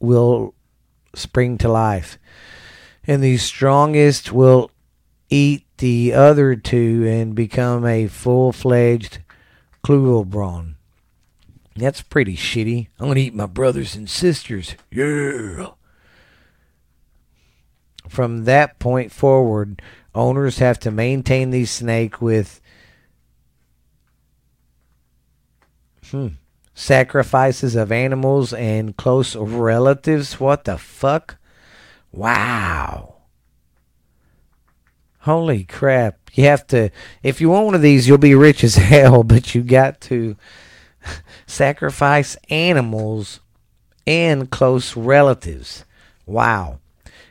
will 0.00 0.54
spring 1.14 1.58
to 1.58 1.68
life. 1.68 2.18
and 3.04 3.22
the 3.22 3.36
strongest 3.36 4.30
will 4.32 4.70
eat 5.28 5.66
the 5.78 6.12
other 6.12 6.54
two 6.54 7.04
and 7.08 7.34
become 7.34 7.84
a 7.84 8.06
full 8.06 8.52
fledged 8.52 9.18
Klugelbraun. 9.84 10.74
That's 11.74 12.02
pretty 12.02 12.36
shitty. 12.36 12.88
I'm 12.98 13.06
going 13.06 13.16
to 13.16 13.22
eat 13.22 13.34
my 13.34 13.46
brothers 13.46 13.96
and 13.96 14.08
sisters. 14.08 14.76
Yeah. 14.90 15.70
From 18.08 18.44
that 18.44 18.78
point 18.78 19.10
forward, 19.10 19.80
owners 20.14 20.58
have 20.58 20.78
to 20.80 20.90
maintain 20.90 21.50
the 21.50 21.64
snake 21.64 22.20
with 22.20 22.60
hmm, 26.10 26.28
sacrifices 26.74 27.74
of 27.74 27.92
animals 27.92 28.52
and 28.52 28.96
close 28.96 29.36
relatives. 29.36 30.40
What 30.40 30.64
the 30.64 30.78
fuck? 30.78 31.36
Wow. 32.10 33.16
Holy 35.20 35.64
crap. 35.64 36.18
You 36.34 36.44
have 36.44 36.66
to, 36.68 36.90
if 37.22 37.40
you 37.40 37.50
want 37.50 37.66
one 37.66 37.74
of 37.74 37.82
these, 37.82 38.08
you'll 38.08 38.18
be 38.18 38.34
rich 38.34 38.64
as 38.64 38.74
hell, 38.92 39.22
but 39.22 39.54
you 39.54 39.62
got 39.62 40.00
to 40.02 40.36
sacrifice 41.46 42.36
animals 42.50 43.40
and 44.06 44.50
close 44.50 44.96
relatives. 44.96 45.84
Wow. 46.26 46.80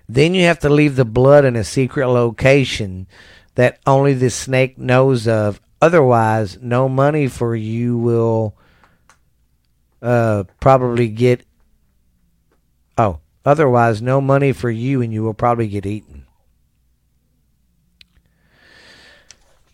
Then 0.08 0.34
you 0.34 0.44
have 0.44 0.60
to 0.60 0.70
leave 0.70 0.96
the 0.96 1.06
blood 1.06 1.46
in 1.46 1.56
a 1.56 1.64
secret 1.64 2.08
location 2.08 3.08
that 3.56 3.80
only 3.86 4.14
the 4.14 4.30
snake 4.30 4.78
knows 4.78 5.28
of. 5.28 5.62
Otherwise, 5.82 6.60
no 6.62 6.88
money 6.88 7.28
for 7.28 7.56
you 7.56 7.98
will 7.98 8.56
uh, 10.02 10.44
probably 10.60 11.08
get. 11.08 11.46
Oh, 12.98 13.20
otherwise, 13.46 14.02
no 14.02 14.22
money 14.22 14.52
for 14.52 14.70
you 14.70 15.02
and 15.02 15.14
you 15.14 15.24
will 15.24 15.34
probably 15.34 15.68
get 15.68 15.86
eaten. 15.86 16.26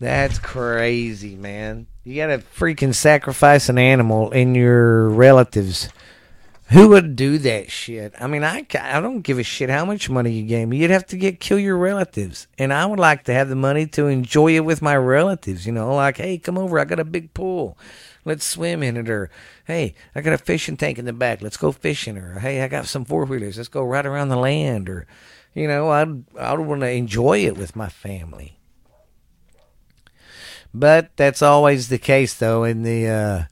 That's 0.00 0.38
crazy, 0.38 1.34
man. 1.34 1.86
You 2.04 2.16
gotta 2.16 2.38
freaking 2.38 2.94
sacrifice 2.94 3.68
an 3.68 3.78
animal 3.78 4.30
in 4.30 4.54
your 4.54 5.08
relatives 5.08 5.88
who 6.70 6.88
would 6.88 7.16
do 7.16 7.38
that 7.38 7.70
shit? 7.70 8.14
I 8.20 8.26
mean, 8.26 8.44
I, 8.44 8.66
I 8.78 9.00
don't 9.00 9.22
give 9.22 9.38
a 9.38 9.42
shit 9.42 9.70
how 9.70 9.86
much 9.86 10.10
money 10.10 10.32
you 10.32 10.44
gave 10.44 10.68
me. 10.68 10.76
You'd 10.76 10.90
have 10.90 11.06
to 11.06 11.16
get 11.16 11.40
kill 11.40 11.58
your 11.58 11.78
relatives, 11.78 12.46
and 12.58 12.74
I 12.74 12.84
would 12.84 12.98
like 12.98 13.24
to 13.24 13.32
have 13.32 13.48
the 13.48 13.56
money 13.56 13.86
to 13.88 14.06
enjoy 14.06 14.54
it 14.54 14.64
with 14.66 14.82
my 14.82 14.94
relatives. 14.94 15.66
You 15.66 15.72
know, 15.72 15.94
like, 15.94 16.18
hey, 16.18 16.36
come 16.36 16.58
over. 16.58 16.78
I 16.78 16.84
got 16.84 17.00
a 17.00 17.04
big 17.04 17.32
pool. 17.32 17.78
Let's 18.28 18.44
swim 18.44 18.82
in 18.82 18.96
it. 18.96 19.10
Or 19.10 19.30
hey, 19.66 19.94
I 20.14 20.20
got 20.20 20.34
a 20.34 20.38
fishing 20.38 20.76
tank 20.76 20.98
in 20.98 21.04
the 21.04 21.12
back. 21.12 21.42
Let's 21.42 21.56
go 21.56 21.72
fishing. 21.72 22.16
Or 22.16 22.38
hey, 22.38 22.62
I 22.62 22.68
got 22.68 22.86
some 22.86 23.04
four 23.04 23.24
wheelers. 23.24 23.56
Let's 23.56 23.68
go 23.68 23.82
right 23.82 24.06
around 24.06 24.28
the 24.28 24.36
land. 24.36 24.88
Or 24.88 25.06
you 25.54 25.66
know, 25.66 25.90
I'd 25.90 26.24
I'd 26.38 26.60
want 26.60 26.82
to 26.82 26.90
enjoy 26.90 27.38
it 27.38 27.56
with 27.56 27.74
my 27.74 27.88
family. 27.88 28.58
But 30.72 31.16
that's 31.16 31.42
always 31.42 31.88
the 31.88 31.98
case, 31.98 32.34
though, 32.34 32.62
in 32.62 32.84
the. 32.84 33.08
Uh, 33.08 33.44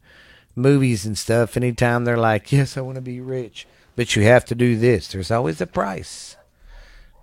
movies 0.56 1.04
and 1.04 1.16
stuff, 1.16 1.56
anytime 1.56 2.04
they're 2.04 2.16
like, 2.16 2.50
yes, 2.50 2.76
I 2.76 2.80
want 2.80 2.97
to 2.97 3.02
be 3.02 3.21
rich, 3.21 3.66
but 3.95 4.16
you 4.16 4.23
have 4.23 4.47
to 4.47 4.54
do 4.54 4.76
this, 4.76 5.09
there's 5.09 5.30
always 5.30 5.61
a 5.61 5.66
price. 5.66 6.37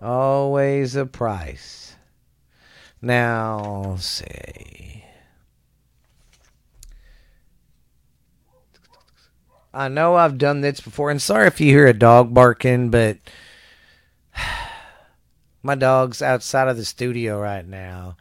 Always 0.01 0.95
a 0.95 1.05
price. 1.05 1.95
Now, 3.01 3.95
say. 3.99 5.02
I 9.73 9.87
know 9.87 10.15
I've 10.15 10.37
done 10.37 10.61
this 10.61 10.81
before, 10.81 11.09
and 11.09 11.21
sorry 11.21 11.47
if 11.47 11.59
you 11.59 11.67
hear 11.67 11.87
a 11.87 11.93
dog 11.93 12.33
barking, 12.33 12.91
but 12.91 13.17
my 15.63 15.73
dog's 15.73 16.21
outside 16.21 16.67
of 16.67 16.77
the 16.77 16.85
studio 16.85 17.41
right 17.41 17.67
now. 17.67 18.15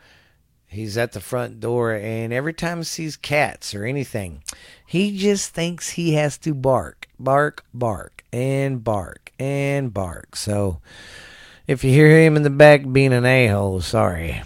He's 0.66 0.96
at 0.96 1.12
the 1.12 1.20
front 1.20 1.60
door, 1.60 1.92
and 1.92 2.32
every 2.32 2.54
time 2.54 2.78
he 2.78 2.84
sees 2.84 3.16
cats 3.16 3.74
or 3.74 3.84
anything, 3.84 4.42
he 4.86 5.18
just 5.18 5.52
thinks 5.52 5.90
he 5.90 6.14
has 6.14 6.38
to 6.38 6.54
bark, 6.54 7.08
bark, 7.18 7.66
bark, 7.74 8.24
and 8.32 8.82
bark, 8.82 9.30
and 9.38 9.92
bark. 9.92 10.34
So 10.34 10.80
if 11.66 11.84
you 11.84 11.90
hear 11.90 12.18
him 12.18 12.36
in 12.36 12.42
the 12.42 12.50
back 12.50 12.90
being 12.90 13.12
an 13.12 13.26
a 13.26 13.48
hole, 13.48 13.82
sorry. 13.82 14.42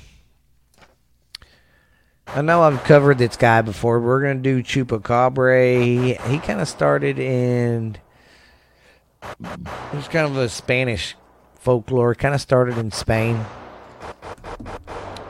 I 2.29 2.43
know 2.43 2.63
I've 2.63 2.83
covered 2.85 3.19
this 3.19 3.37
guy 3.37 3.63
before. 3.63 4.01
We're 4.01 4.21
going 4.21 4.43
to 4.43 4.63
do 4.63 4.63
Chupacabra. 4.63 5.83
He, 5.83 6.15
he 6.31 6.39
kind 6.39 6.61
of 6.61 6.69
started 6.69 7.19
in. 7.19 7.97
It 9.23 9.95
was 9.95 10.09
kind 10.09 10.27
of 10.27 10.37
a 10.37 10.49
Spanish 10.49 11.17
folklore. 11.55 12.15
Kind 12.15 12.35
of 12.35 12.41
started 12.41 12.79
in 12.79 12.91
Spain 12.91 13.45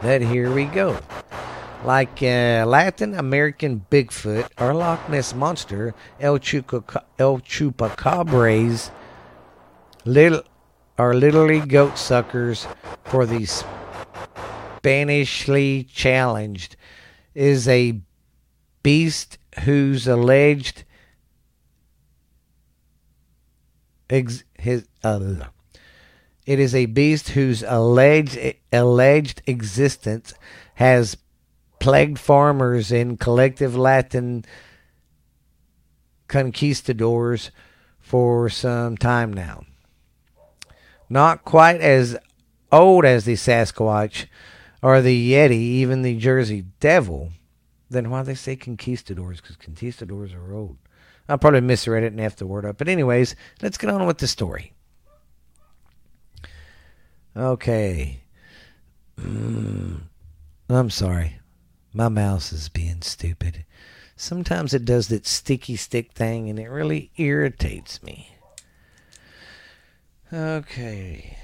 But 0.03 0.23
here 0.23 0.53
we 0.53 0.65
go. 0.67 0.99
Like 1.85 2.23
uh, 2.23 2.65
Latin 2.67 3.15
American 3.15 3.87
Bigfoot 3.91 4.49
or 4.59 4.75
Loch 4.75 5.09
Ness 5.09 5.35
Monster, 5.35 5.95
El, 6.21 6.39
Chuca, 6.39 7.05
El 7.19 7.39
Chupacabras 7.41 8.91
little, 10.05 10.43
are 10.99 11.15
literally 11.15 11.61
goat 11.61 11.99
suckers 11.99 12.67
for 13.05 13.27
the 13.27 13.47
Spanishly 14.79 15.85
challenged 15.85 16.77
is 17.37 17.69
a 17.69 18.01
beast 18.83 19.37
whose 19.65 20.09
alleged 20.09 20.85
ex, 24.09 24.43
his 24.59 24.89
uh, 25.05 25.21
it 26.47 26.59
is 26.59 26.75
a 26.75 26.87
beast 26.87 27.31
whose 27.31 27.63
alleged 27.63 28.39
alleged 28.73 29.43
existence 29.47 30.33
has 30.77 31.19
plagued 31.79 32.19
farmers 32.19 32.91
in 32.91 33.19
collective 33.19 33.77
Latin 33.77 34.43
conquistadors 36.29 37.51
for 38.01 38.49
some 38.49 38.97
time 38.97 39.31
now. 39.31 39.65
Not 41.11 41.45
quite 41.45 41.83
as 41.83 42.17
old 42.73 43.05
as 43.05 43.27
the 43.27 43.35
Sasquatch 43.35 44.27
or 44.83 45.01
the 45.01 45.33
Yeti, 45.33 45.53
even 45.53 46.03
the 46.03 46.17
Jersey 46.19 46.65
Devil. 46.81 47.31
Then 47.89 48.11
why 48.11 48.23
they 48.23 48.35
say 48.35 48.57
conquistadors? 48.57 49.41
Because 49.41 49.57
conquistadors 49.57 50.33
are 50.33 50.55
old. 50.55 50.77
I 51.29 51.37
probably 51.37 51.61
misread 51.61 52.05
it 52.05 52.13
and 52.13 52.21
have 52.21 52.37
the 52.37 52.47
word 52.47 52.65
up. 52.65 52.79
But 52.79 52.89
anyways, 52.89 53.35
let's 53.63 53.79
get 53.79 53.91
on 53.91 54.07
with 54.07 54.19
the 54.19 54.27
story. 54.27 54.73
Okay. 57.37 58.21
I'm 59.19 60.91
sorry. 60.91 61.39
My 61.93 62.09
mouse 62.09 62.53
is 62.53 62.69
being 62.69 63.03
stupid. 63.03 63.65
Sometimes 64.17 64.73
it 64.73 64.85
does 64.85 65.09
that 65.09 65.27
sticky 65.27 65.77
stick 65.77 66.13
thing 66.13 66.49
and 66.49 66.59
it 66.59 66.69
really 66.69 67.11
irritates 67.17 68.03
me. 68.03 68.37
Okay. 70.33 71.37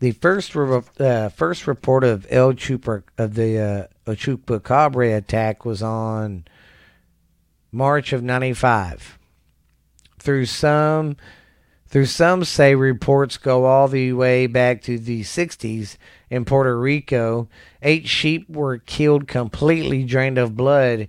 The 0.00 0.12
first 0.12 0.54
re- 0.54 0.82
uh, 1.00 1.28
first 1.30 1.66
report 1.66 2.04
of 2.04 2.26
El 2.30 2.52
Chupa 2.52 3.02
of 3.16 3.34
the 3.34 3.88
uh, 4.06 4.14
Chupacabra 4.14 5.16
attack 5.16 5.64
was 5.64 5.82
on 5.82 6.44
March 7.72 8.12
of 8.12 8.22
'95. 8.22 9.18
Through 10.20 10.46
some 10.46 11.16
through 11.88 12.06
some 12.06 12.44
say 12.44 12.74
reports 12.74 13.38
go 13.38 13.64
all 13.64 13.88
the 13.88 14.12
way 14.12 14.46
back 14.46 14.82
to 14.82 14.98
the 14.98 15.22
60s 15.22 15.96
in 16.28 16.44
Puerto 16.44 16.78
Rico. 16.78 17.48
Eight 17.82 18.06
sheep 18.06 18.48
were 18.48 18.76
killed 18.76 19.26
completely 19.26 20.04
drained 20.04 20.36
of 20.36 20.54
blood, 20.54 21.08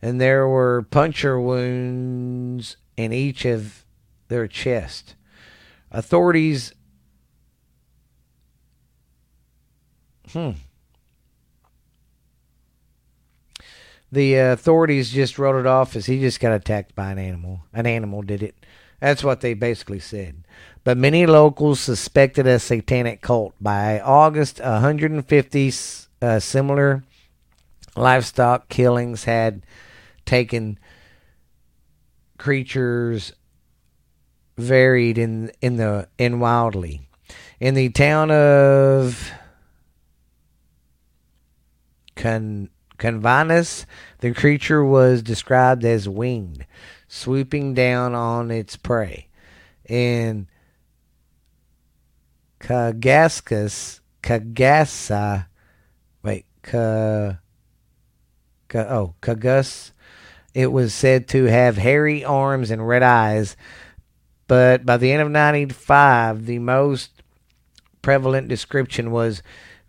and 0.00 0.20
there 0.20 0.46
were 0.46 0.82
puncture 0.82 1.40
wounds 1.40 2.76
in 2.96 3.12
each 3.12 3.44
of 3.44 3.84
their 4.28 4.46
chest. 4.46 5.16
Authorities. 5.90 6.72
Hmm. 10.32 10.50
The 14.12 14.38
uh, 14.38 14.52
authorities 14.52 15.10
just 15.10 15.38
wrote 15.38 15.58
it 15.58 15.66
off 15.66 15.94
as 15.94 16.06
he 16.06 16.20
just 16.20 16.40
got 16.40 16.52
attacked 16.52 16.94
by 16.94 17.12
an 17.12 17.18
animal. 17.18 17.60
An 17.72 17.86
animal 17.86 18.22
did 18.22 18.42
it. 18.42 18.54
That's 19.00 19.22
what 19.22 19.40
they 19.40 19.54
basically 19.54 20.00
said. 20.00 20.44
But 20.82 20.98
many 20.98 21.26
locals 21.26 21.80
suspected 21.80 22.46
a 22.46 22.58
satanic 22.58 23.20
cult. 23.20 23.54
By 23.60 24.00
August, 24.00 24.60
150 24.60 25.72
uh, 26.22 26.40
similar 26.40 27.04
livestock 27.96 28.68
killings 28.68 29.24
had 29.24 29.62
taken 30.24 30.78
creatures 32.38 33.32
varied 34.56 35.18
in 35.18 35.50
in 35.60 35.76
the 35.76 36.08
in 36.18 36.38
wildly 36.38 37.00
in 37.58 37.74
the 37.74 37.88
town 37.90 38.30
of 38.30 39.30
Con, 42.20 42.68
Convanus, 42.98 43.86
the 44.18 44.34
creature 44.34 44.84
was 44.84 45.22
described 45.22 45.86
as 45.86 46.06
winged 46.06 46.66
swooping 47.08 47.72
down 47.72 48.14
on 48.14 48.50
its 48.50 48.76
prey. 48.76 49.28
In 49.88 50.46
Kagaskas, 52.60 54.00
Kagasa, 54.22 55.46
wait, 56.22 56.44
Ka, 56.62 57.38
Ka, 58.68 58.78
oh, 58.80 59.14
Kagus. 59.22 59.92
It 60.52 60.70
was 60.72 60.92
said 60.92 61.26
to 61.28 61.44
have 61.44 61.78
hairy 61.78 62.22
arms 62.22 62.70
and 62.70 62.86
red 62.86 63.02
eyes, 63.02 63.56
but 64.46 64.84
by 64.84 64.98
the 64.98 65.10
end 65.10 65.22
of 65.22 65.30
95, 65.30 66.44
the 66.44 66.58
most 66.58 67.22
prevalent 68.02 68.48
description 68.48 69.10
was 69.10 69.42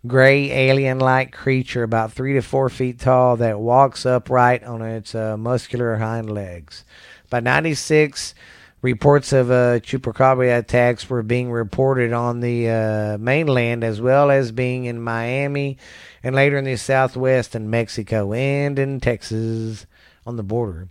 gray 0.06 0.50
alien 0.50 0.98
like 0.98 1.32
creature 1.32 1.82
about 1.82 2.12
three 2.12 2.34
to 2.34 2.42
four 2.42 2.68
feet 2.68 2.98
tall 2.98 3.36
that 3.36 3.60
walks 3.60 4.04
upright 4.04 4.64
on 4.64 4.82
its 4.82 5.14
uh, 5.14 5.36
muscular 5.36 5.96
hind 5.96 6.30
legs. 6.30 6.84
By 7.30 7.40
96, 7.40 8.34
reports 8.82 9.32
of 9.32 9.50
uh, 9.50 9.78
chupacabra 9.78 10.58
attacks 10.58 11.08
were 11.08 11.22
being 11.22 11.50
reported 11.52 12.12
on 12.12 12.40
the 12.40 12.68
uh, 12.68 13.18
mainland 13.18 13.84
as 13.84 14.00
well 14.00 14.30
as 14.30 14.50
being 14.50 14.84
in 14.84 15.00
Miami 15.00 15.78
and 16.22 16.34
later 16.34 16.58
in 16.58 16.64
the 16.64 16.76
southwest 16.76 17.54
in 17.54 17.70
Mexico 17.70 18.32
and 18.32 18.78
in 18.78 19.00
Texas 19.00 19.86
on 20.26 20.36
the 20.36 20.42
border. 20.42 20.88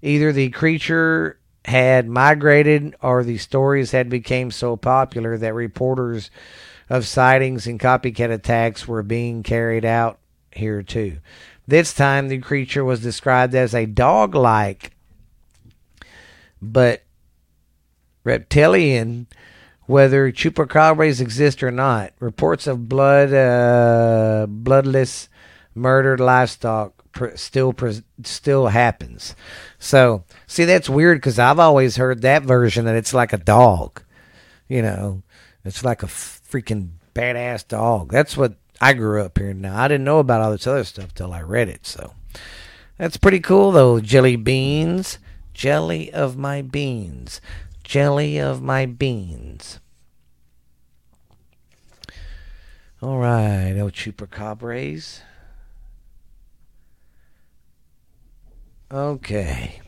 Either 0.00 0.32
the 0.32 0.50
creature 0.50 1.38
had 1.64 2.08
migrated 2.08 2.96
or 3.02 3.22
the 3.22 3.36
stories 3.36 3.90
had 3.90 4.08
become 4.08 4.50
so 4.50 4.74
popular 4.74 5.36
that 5.36 5.52
reporters 5.52 6.30
of 6.90 7.06
sightings 7.06 7.66
and 7.66 7.78
copycat 7.80 8.30
attacks 8.30 8.88
were 8.88 9.02
being 9.02 9.42
carried 9.42 9.84
out 9.84 10.18
here 10.52 10.82
too. 10.82 11.18
This 11.66 11.92
time 11.92 12.28
the 12.28 12.38
creature 12.38 12.84
was 12.84 13.00
described 13.00 13.54
as 13.54 13.74
a 13.74 13.86
dog 13.86 14.34
like 14.34 14.92
but 16.60 17.02
reptilian 18.24 19.26
whether 19.86 20.30
chupacabras 20.30 21.20
exist 21.20 21.62
or 21.62 21.70
not. 21.70 22.12
Reports 22.20 22.66
of 22.66 22.88
blood, 22.88 23.32
uh, 23.32 24.46
bloodless, 24.46 25.28
murdered 25.74 26.20
livestock 26.20 26.92
still 27.36 27.74
still 28.22 28.66
happens. 28.66 29.34
So, 29.78 30.24
see, 30.46 30.66
that's 30.66 30.90
weird 30.90 31.18
because 31.18 31.38
I've 31.38 31.58
always 31.58 31.96
heard 31.96 32.20
that 32.22 32.42
version 32.42 32.84
that 32.84 32.96
it's 32.96 33.14
like 33.14 33.32
a 33.32 33.38
dog. 33.38 34.02
You 34.68 34.82
know, 34.82 35.22
it's 35.68 35.84
like 35.84 36.02
a 36.02 36.06
freaking 36.06 36.90
badass 37.14 37.68
dog. 37.68 38.10
That's 38.10 38.36
what 38.36 38.54
I 38.80 38.94
grew 38.94 39.22
up 39.22 39.38
here. 39.38 39.52
Now 39.52 39.80
I 39.80 39.88
didn't 39.88 40.04
know 40.04 40.18
about 40.18 40.40
all 40.40 40.50
this 40.52 40.66
other 40.66 40.84
stuff 40.84 41.14
till 41.14 41.32
I 41.32 41.42
read 41.42 41.68
it. 41.68 41.86
So 41.86 42.14
that's 42.96 43.16
pretty 43.16 43.40
cool, 43.40 43.70
though. 43.70 44.00
Jelly 44.00 44.36
beans, 44.36 45.18
jelly 45.52 46.12
of 46.12 46.36
my 46.36 46.62
beans, 46.62 47.40
jelly 47.84 48.38
of 48.38 48.62
my 48.62 48.86
beans. 48.86 49.78
All 53.00 53.18
right, 53.18 53.74
El 53.76 53.90
Chupacabras. 53.90 55.20
Okay. 58.90 59.80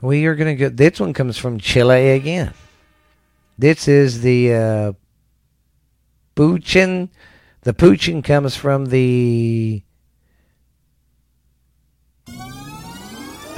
We 0.00 0.26
are 0.26 0.34
going 0.34 0.48
to 0.48 0.54
get. 0.54 0.76
This 0.76 1.00
one 1.00 1.12
comes 1.12 1.38
from 1.38 1.58
Chile 1.58 2.10
again. 2.10 2.52
This 3.58 3.88
is 3.88 4.20
the 4.20 4.54
uh. 4.54 4.92
The 6.36 7.74
Puchin 7.74 8.22
comes 8.22 8.54
from 8.54 8.86
the. 8.86 9.82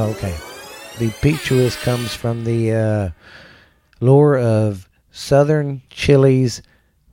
Okay. 0.01 0.35
The 0.99 1.11
Pichuas 1.21 1.81
comes 1.83 2.15
from 2.15 2.45
the 2.45 2.73
uh, 2.73 3.11
lore 4.01 4.39
of 4.39 4.89
southern 5.11 5.83
Chile's 5.91 6.63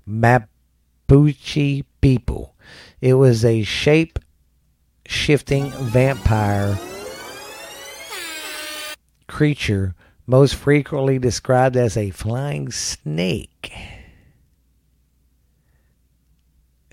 Mapuche 0.10 1.84
people. 2.00 2.56
It 3.02 3.16
was 3.16 3.44
a 3.44 3.64
shape 3.64 4.20
shifting 5.06 5.72
vampire 5.72 6.78
creature 9.28 9.94
most 10.28 10.56
frequently 10.56 11.18
described 11.18 11.78
as 11.78 11.96
a 11.96 12.12
flying 12.12 12.70
snake. 12.70 13.74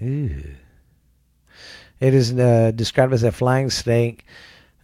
Ooh. 0.01 0.55
It 2.01 2.15
is 2.15 2.33
uh, 2.33 2.71
described 2.75 3.13
as 3.13 3.25
a 3.25 3.33
flying 3.33 3.71
snake. 3.71 4.25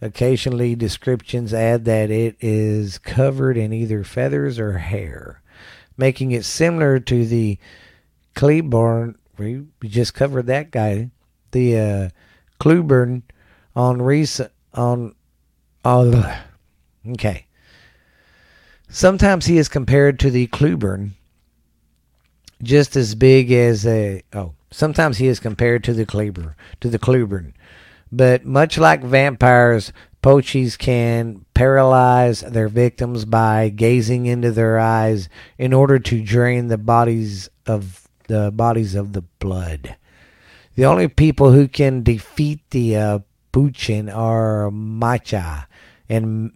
Occasionally, 0.01 0.75
descriptions 0.75 1.53
add 1.53 1.85
that 1.85 2.09
it 2.09 2.35
is 2.39 2.97
covered 2.97 3.55
in 3.55 3.71
either 3.71 4.03
feathers 4.03 4.57
or 4.57 4.79
hair, 4.79 5.41
making 5.95 6.31
it 6.31 6.43
similar 6.43 6.99
to 6.99 7.25
the 7.25 7.59
Kleborn. 8.35 9.15
We 9.37 9.65
just 9.83 10.13
covered 10.13 10.47
that 10.47 10.71
guy. 10.71 11.11
The 11.51 11.77
uh, 11.77 12.09
Kluburn 12.59 13.21
on 13.75 14.01
recent 14.01 14.51
on 14.73 15.15
all. 15.85 16.13
Okay. 17.07 17.45
Sometimes 18.93 19.45
he 19.45 19.57
is 19.57 19.69
compared 19.69 20.19
to 20.19 20.29
the 20.29 20.47
Kluburn, 20.47 21.11
just 22.61 22.97
as 22.97 23.15
big 23.15 23.49
as 23.51 23.87
a 23.87 24.21
oh. 24.33 24.53
Sometimes 24.69 25.17
he 25.17 25.27
is 25.27 25.39
compared 25.39 25.83
to 25.85 25.93
the 25.93 26.05
Kleber 26.05 26.55
to 26.81 26.89
the 26.89 26.99
Kluburn, 26.99 27.53
but 28.11 28.45
much 28.45 28.77
like 28.77 29.01
vampires, 29.01 29.93
Pochies 30.21 30.77
can 30.77 31.45
paralyze 31.53 32.41
their 32.41 32.67
victims 32.67 33.25
by 33.25 33.69
gazing 33.69 34.25
into 34.25 34.51
their 34.51 34.77
eyes 34.77 35.29
in 35.57 35.73
order 35.73 35.97
to 35.97 36.21
drain 36.21 36.67
the 36.67 36.77
bodies 36.77 37.49
of 37.65 38.07
the 38.27 38.51
bodies 38.51 38.93
of 38.93 39.13
the 39.13 39.23
blood. 39.39 39.95
The 40.75 40.85
only 40.85 41.07
people 41.07 41.51
who 41.53 41.67
can 41.67 42.03
defeat 42.03 42.59
the 42.71 42.97
uh, 42.97 43.19
Puchin 43.51 44.13
are 44.13 44.69
Macha 44.69 45.67
and 46.07 46.51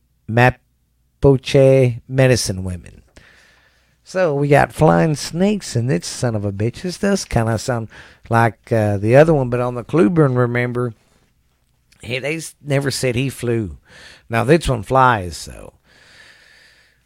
Mapuche 1.26 2.02
medicine 2.08 2.64
women. 2.64 3.02
So 4.04 4.36
we 4.36 4.48
got 4.48 4.72
flying 4.72 5.16
snakes 5.16 5.76
in 5.76 5.88
this 5.88 6.06
son 6.06 6.36
of 6.36 6.46
a 6.46 6.52
bitch. 6.52 6.84
This 6.84 7.00
does 7.00 7.26
kind 7.26 7.50
of 7.50 7.60
sound 7.60 7.90
like 8.30 8.72
uh, 8.72 8.98
the 8.98 9.16
other 9.16 9.34
one, 9.34 9.50
but 9.50 9.60
on 9.60 9.74
the 9.74 9.84
Kluburn, 9.84 10.38
remember, 10.38 10.94
he, 12.02 12.20
they 12.20 12.40
never 12.62 12.92
said 12.92 13.16
he 13.16 13.30
flew. 13.30 13.80
Now 14.30 14.44
this 14.44 14.70
one 14.70 14.84
flies, 14.84 15.36
so. 15.36 15.74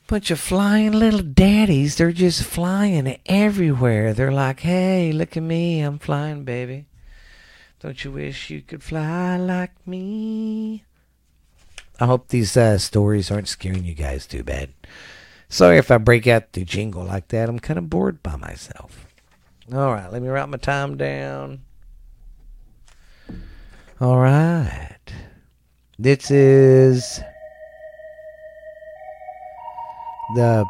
Bunch 0.08 0.32
of 0.32 0.40
flying 0.40 0.92
little 0.92 1.22
daddies. 1.22 1.96
They're 1.96 2.12
just 2.12 2.44
flying 2.44 3.20
everywhere. 3.28 4.14
They're 4.14 4.32
like, 4.32 4.62
hey, 4.62 5.12
look 5.14 5.38
at 5.38 5.44
me. 5.44 5.82
I'm 5.82 6.00
flying, 6.00 6.44
baby. 6.44 6.88
Don't 7.80 8.04
you 8.04 8.12
wish 8.12 8.50
you 8.50 8.62
could 8.62 8.84
fly 8.84 9.38
like 9.38 9.88
me? 9.88 10.84
I 12.00 12.06
hope 12.06 12.30
these 12.30 12.56
uh, 12.56 12.78
stories 12.78 13.30
aren't 13.30 13.50
scaring 13.50 13.84
you 13.84 13.94
guys 13.94 14.26
too 14.26 14.44
bad. 14.44 14.70
Sorry 15.50 15.78
if 15.78 15.92
I 15.92 15.98
break 15.98 16.28
out 16.28 16.54
the 16.54 16.64
jingle 16.64 17.04
like 17.04 17.28
that. 17.30 17.50
I'm 17.50 17.60
kind 17.60 17.78
of 17.78 17.90
bored 17.90 18.24
by 18.24 18.36
myself. 18.36 19.06
All 19.74 19.94
right, 19.94 20.12
let 20.12 20.22
me 20.22 20.30
write 20.30 20.48
my 20.50 20.58
time 20.58 20.96
down. 20.96 21.62
All 24.00 24.18
right. 24.18 24.98
This 25.98 26.32
is 26.32 27.20
the 30.36 30.66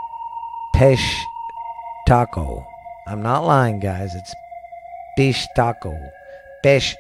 Pesh 0.75 1.21
Taco. 2.07 2.65
I'm 3.07 3.21
not 3.21 3.45
lying, 3.45 3.79
guys. 3.79 4.15
It's 4.15 4.33
Bish 5.15 5.45
Taco. 5.55 5.95
Pesh, 6.65 6.95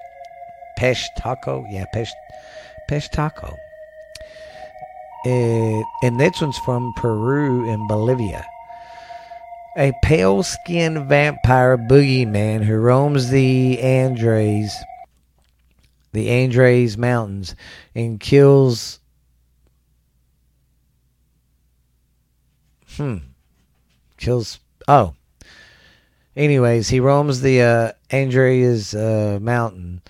Pesh 0.77 1.03
Taco. 1.17 1.65
Yeah, 1.71 1.85
Pesh, 1.95 2.11
Pesh 2.89 3.09
Taco. 3.09 3.55
It, 5.25 5.85
and 6.01 6.19
this 6.19 6.41
one's 6.41 6.57
from 6.59 6.93
Peru 6.95 7.69
and 7.69 7.87
Bolivia. 7.87 8.45
A 9.77 9.91
pale 10.03 10.43
skinned 10.43 11.07
vampire 11.07 11.77
boogeyman 11.77 12.63
who 12.63 12.75
roams 12.75 13.29
the 13.29 13.79
Andes, 13.79 14.73
the 16.11 16.29
Andes 16.29 16.97
Mountains, 16.97 17.55
and 17.93 18.19
kills. 18.19 18.99
Hmm. 22.95 23.17
Kills. 24.17 24.59
Oh. 24.87 25.13
Anyways, 26.35 26.89
he 26.89 26.99
roams 26.99 27.41
the 27.41 27.61
uh, 27.61 27.91
Andreas 28.13 28.93
uh, 28.93 29.39
Mountain 29.41 30.01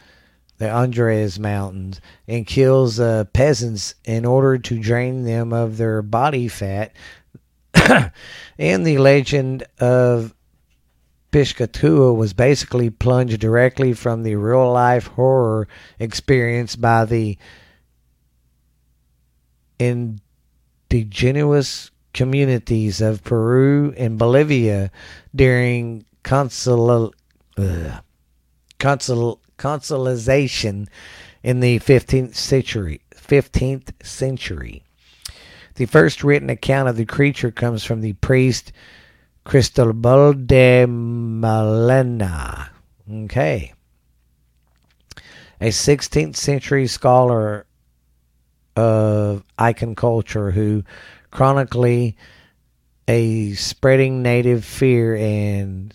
the 0.59 0.69
Andreas 0.69 1.39
Mountains 1.39 1.99
and 2.27 2.45
kills 2.45 2.99
uh, 2.99 3.23
peasants 3.33 3.95
in 4.05 4.25
order 4.25 4.57
to 4.59 4.79
drain 4.79 5.23
them 5.23 5.51
of 5.51 5.77
their 5.77 6.01
body 6.01 6.47
fat. 6.47 6.93
and 8.59 8.85
the 8.85 8.97
legend 8.97 9.63
of 9.79 10.35
Piscatua 11.31 12.15
was 12.15 12.33
basically 12.33 12.89
plunged 12.89 13.39
directly 13.39 13.93
from 13.93 14.23
the 14.23 14.35
real 14.35 14.71
life 14.71 15.07
horror 15.07 15.67
experienced 15.97 16.81
by 16.81 17.05
the 17.05 17.37
indigenous 20.89 21.91
communities 22.13 22.99
of 22.99 23.23
Peru 23.23 23.93
and 23.95 24.17
Bolivia 24.17 24.91
during 25.33 26.03
consul, 26.23 27.13
uh, 27.57 27.99
consul, 28.79 29.41
consulization 29.57 30.87
in 31.43 31.59
the 31.59 31.79
15th 31.79 32.35
century. 32.35 33.01
15th 33.15 33.91
century. 34.03 34.83
The 35.75 35.85
first 35.85 36.23
written 36.23 36.49
account 36.49 36.89
of 36.89 36.97
the 36.97 37.05
creature 37.05 37.51
comes 37.51 37.83
from 37.83 38.01
the 38.01 38.13
priest 38.13 38.71
Cristobal 39.45 40.33
de 40.33 40.85
Malena. 40.85 42.71
Okay. 43.11 43.73
A 45.61 45.69
16th 45.69 46.35
century 46.35 46.87
scholar 46.87 47.65
of 48.75 49.43
icon 49.57 49.95
culture 49.95 50.51
who 50.51 50.83
chronically 51.31 52.15
a 53.07 53.53
spreading 53.53 54.21
native 54.21 54.63
fear 54.63 55.15
and 55.15 55.93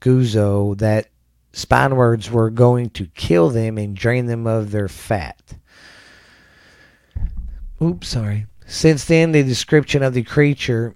guzo 0.00 0.76
that 0.78 1.08
Spaniards 1.52 2.30
were 2.30 2.50
going 2.50 2.90
to 2.90 3.06
kill 3.14 3.50
them 3.50 3.78
and 3.78 3.96
drain 3.96 4.26
them 4.26 4.46
of 4.46 4.70
their 4.70 4.88
fat. 4.88 5.54
Oops, 7.82 8.06
sorry. 8.06 8.46
Since 8.66 9.06
then, 9.06 9.32
the 9.32 9.42
description 9.42 10.02
of 10.02 10.14
the 10.14 10.22
creature 10.22 10.94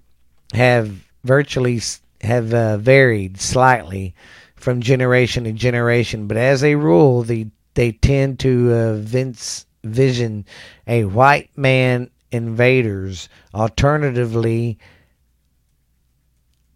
have 0.53 0.95
virtually 1.23 1.81
have 2.21 2.53
uh, 2.53 2.77
varied 2.77 3.39
slightly 3.39 4.15
from 4.55 4.81
generation 4.81 5.43
to 5.43 5.51
generation, 5.51 6.27
but 6.27 6.37
as 6.37 6.63
a 6.63 6.75
rule, 6.75 7.23
the 7.23 7.47
they 7.73 7.91
tend 7.91 8.39
to 8.39 8.73
uh, 8.73 8.93
vince, 8.95 9.65
vision 9.83 10.45
a 10.87 11.03
white 11.03 11.49
man 11.57 12.09
invaders, 12.31 13.29
alternatively 13.53 14.79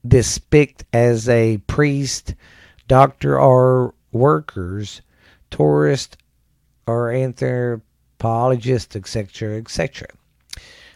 depict 0.07 0.83
as 0.93 1.27
a 1.29 1.57
priest, 1.67 2.35
doctor, 2.89 3.39
or 3.39 3.93
workers, 4.11 5.01
tourist, 5.49 6.17
or 6.85 7.11
anthropologist, 7.11 8.97
etc., 8.97 9.57
etc. 9.57 10.07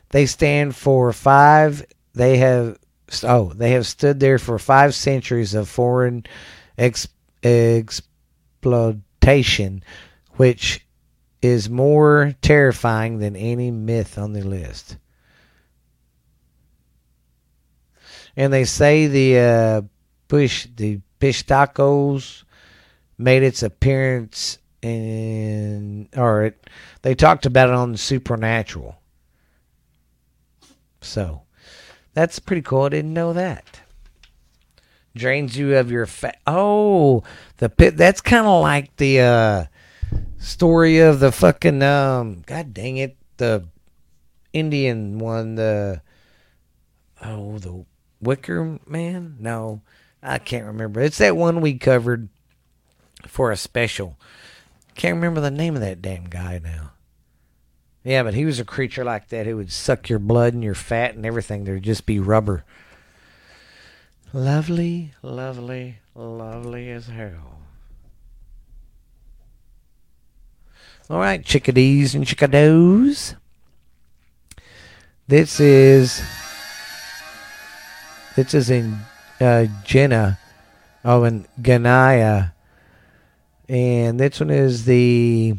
They 0.09 0.25
stand 0.25 0.75
for 0.75 1.13
five. 1.13 1.85
They 2.13 2.37
have 2.37 2.77
oh, 3.23 3.53
they 3.53 3.71
have 3.71 3.87
stood 3.87 4.19
there 4.19 4.39
for 4.39 4.59
five 4.59 4.93
centuries 4.93 5.53
of 5.53 5.69
foreign 5.69 6.25
ex, 6.77 7.07
exploitation, 7.43 9.83
which 10.33 10.85
is 11.41 11.69
more 11.69 12.35
terrifying 12.41 13.19
than 13.19 13.35
any 13.35 13.71
myth 13.71 14.17
on 14.17 14.33
the 14.33 14.43
list. 14.43 14.97
And 18.35 18.51
they 18.51 18.65
say 18.65 19.05
the 19.07 19.39
uh, 19.39 19.83
push 20.27 20.67
the 20.75 20.99
Pistacos 21.23 22.43
made 23.17 23.43
its 23.43 23.63
appearance 23.63 24.57
in, 24.81 26.09
or 26.17 26.43
it, 26.43 26.69
they 27.01 27.15
talked 27.15 27.45
about 27.45 27.69
it 27.69 27.75
on 27.75 27.95
Supernatural. 27.95 28.97
So 30.99 31.43
that's 32.13 32.39
pretty 32.39 32.61
cool. 32.61 32.81
I 32.81 32.89
didn't 32.89 33.13
know 33.13 33.31
that. 33.31 33.79
Drains 35.15 35.57
you 35.57 35.77
of 35.77 35.89
your 35.89 36.05
fat. 36.05 36.41
Oh, 36.45 37.23
the 37.55 37.69
pit. 37.69 37.95
That's 37.95 38.19
kind 38.19 38.45
of 38.45 38.61
like 38.61 38.93
the 38.97 39.21
uh, 39.21 39.65
story 40.39 40.99
of 40.99 41.21
the 41.21 41.31
fucking 41.31 41.81
um. 41.83 42.43
God 42.45 42.73
dang 42.73 42.97
it, 42.97 43.15
the 43.37 43.65
Indian 44.51 45.19
one. 45.19 45.55
The 45.55 46.01
oh, 47.23 47.59
the 47.59 47.85
Wicker 48.19 48.77
Man. 48.85 49.37
No, 49.39 49.83
I 50.23 50.39
can't 50.39 50.65
remember. 50.65 51.01
It's 51.01 51.17
that 51.17 51.35
one 51.35 51.59
we 51.59 51.77
covered 51.77 52.29
for 53.27 53.51
a 53.51 53.57
special. 53.57 54.17
Can't 54.95 55.15
remember 55.15 55.41
the 55.41 55.51
name 55.51 55.75
of 55.75 55.81
that 55.81 56.01
damn 56.01 56.25
guy 56.25 56.59
now. 56.63 56.91
Yeah, 58.03 58.23
but 58.23 58.33
he 58.33 58.45
was 58.45 58.59
a 58.59 58.65
creature 58.65 59.03
like 59.03 59.29
that 59.29 59.45
who 59.45 59.57
would 59.57 59.71
suck 59.71 60.09
your 60.09 60.19
blood 60.19 60.53
and 60.53 60.63
your 60.63 60.75
fat 60.75 61.15
and 61.15 61.25
everything. 61.25 61.63
There'd 61.63 61.83
just 61.83 62.05
be 62.05 62.19
rubber. 62.19 62.63
Lovely, 64.31 65.13
lovely, 65.21 65.99
lovely 66.15 66.89
as 66.89 67.07
hell. 67.07 67.59
All 71.09 71.19
right, 71.19 71.43
chickadees 71.43 72.15
and 72.15 72.25
chickadoes. 72.25 73.35
This 75.27 75.59
is 75.59 76.21
this 78.35 78.53
is 78.53 78.69
in 78.69 78.99
uh, 79.43 79.67
Jenna, 79.83 80.39
oh, 81.03 81.23
in 81.25 81.45
Ganaya, 81.61 82.53
and 83.67 84.19
this 84.19 84.39
one 84.39 84.49
is 84.49 84.85
the 84.85 85.55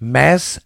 Masca 0.00 0.60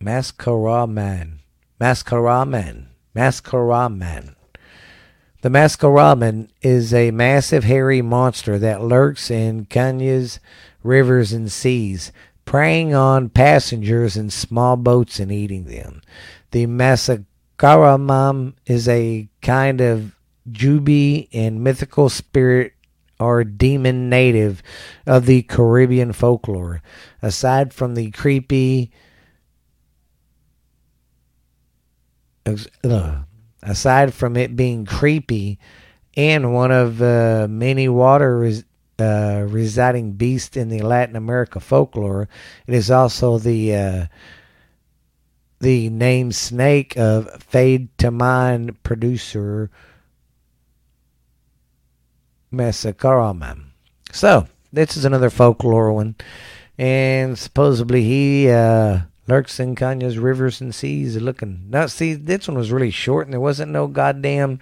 Mascaraman. 0.00 1.38
Mascaraman. 1.80 2.86
Mascaraman. 3.14 4.34
The 5.42 5.48
Mascaraman 5.48 6.48
is 6.62 6.92
a 6.92 7.10
massive 7.10 7.64
hairy 7.64 8.02
monster 8.02 8.58
that 8.58 8.82
lurks 8.82 9.30
in 9.30 9.64
canyons, 9.66 10.38
rivers, 10.82 11.32
and 11.32 11.50
seas, 11.50 12.12
preying 12.44 12.94
on 12.94 13.30
passengers 13.30 14.16
in 14.16 14.30
small 14.30 14.76
boats 14.76 15.18
and 15.18 15.32
eating 15.32 15.64
them. 15.64 16.02
The 16.50 16.66
Mascaraman 17.60 18.54
is 18.66 18.88
a 18.88 19.28
kind 19.42 19.80
of 19.80 20.16
jubi 20.50 21.28
and 21.32 21.62
mythical 21.62 22.08
spirit 22.08 22.72
or 23.18 23.44
demon 23.44 24.08
native 24.08 24.62
of 25.06 25.26
the 25.26 25.42
Caribbean 25.42 26.12
folklore. 26.12 26.82
Aside 27.20 27.74
from 27.74 27.94
the 27.94 28.10
creepy, 28.12 28.90
aside 33.62 34.14
from 34.14 34.36
it 34.36 34.56
being 34.56 34.86
creepy 34.86 35.58
and 36.16 36.54
one 36.54 36.72
of 36.72 37.02
uh, 37.02 37.46
many 37.50 37.88
water 37.88 38.38
res- 38.38 38.64
uh, 38.98 39.44
residing 39.46 40.12
beasts 40.12 40.56
in 40.56 40.70
the 40.70 40.80
Latin 40.80 41.14
America 41.14 41.60
folklore, 41.60 42.26
it 42.66 42.74
is 42.74 42.90
also 42.90 43.38
the 43.38 43.74
uh, 43.74 44.06
the 45.60 45.90
name 45.90 46.32
snake 46.32 46.96
of 46.96 47.42
Fade 47.42 47.96
to 47.98 48.10
Mind 48.10 48.82
producer 48.82 49.70
Masakaraman. 52.52 53.66
So, 54.12 54.48
this 54.72 54.96
is 54.96 55.04
another 55.04 55.30
folklore 55.30 55.92
one. 55.92 56.16
And 56.78 57.38
supposedly 57.38 58.02
he 58.02 58.48
uh, 58.48 59.00
lurks 59.28 59.60
in 59.60 59.74
Kanya's 59.74 60.18
rivers 60.18 60.60
and 60.60 60.74
seas 60.74 61.16
looking. 61.16 61.66
Now, 61.68 61.86
see, 61.86 62.14
this 62.14 62.48
one 62.48 62.56
was 62.56 62.72
really 62.72 62.90
short 62.90 63.26
and 63.26 63.34
there 63.34 63.40
wasn't 63.40 63.70
no 63.70 63.86
goddamn 63.86 64.60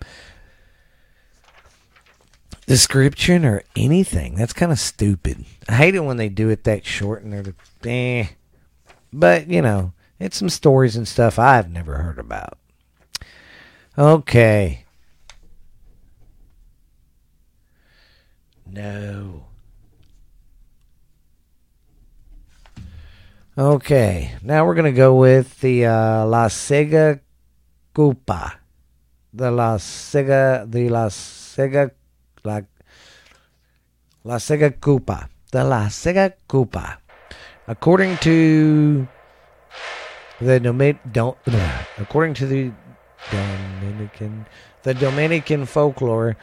description 2.66 3.44
or 3.44 3.62
anything. 3.76 4.34
That's 4.34 4.52
kind 4.52 4.72
of 4.72 4.80
stupid. 4.80 5.44
I 5.68 5.74
hate 5.74 5.94
it 5.94 6.00
when 6.00 6.16
they 6.16 6.28
do 6.28 6.48
it 6.48 6.64
that 6.64 6.84
short 6.84 7.22
and 7.22 7.32
they're 7.32 7.54
eh. 7.84 8.26
But, 9.12 9.48
you 9.48 9.62
know, 9.62 9.92
it's 10.18 10.37
some 10.37 10.48
stories 10.48 10.96
and 10.96 11.07
stuff 11.07 11.38
I've 11.38 11.70
never 11.70 11.96
heard 11.96 12.18
about. 12.18 12.59
Okay. 13.96 14.85
No. 18.66 19.44
Okay, 23.59 24.37
now 24.40 24.64
we're 24.64 24.76
going 24.76 24.85
to 24.85 24.96
go 24.96 25.16
with 25.16 25.59
the 25.59 25.87
uh, 25.87 26.24
La 26.26 26.46
Sega 26.46 27.18
Cupa. 27.92 28.61
The 29.35 29.50
La 29.50 29.78
Sega, 29.78 30.70
the 30.70 30.88
La 30.88 31.09
Sega, 31.09 31.90
La, 32.44 32.61
La 34.22 34.37
Sega 34.37 34.81
Cupa. 34.81 35.28
The 35.50 35.64
La 35.64 35.87
Sega 35.87 36.35
Cupa. 36.46 37.00
According 37.66 38.18
to 38.18 39.09
the 40.40 40.61
Domin, 40.61 40.98
don't, 41.11 41.37
according 41.98 42.35
to 42.35 42.46
the 42.46 42.72
Dominican, 43.31 44.46
the 44.83 44.94
Dominican 44.94 45.66
folklore, 45.66 46.37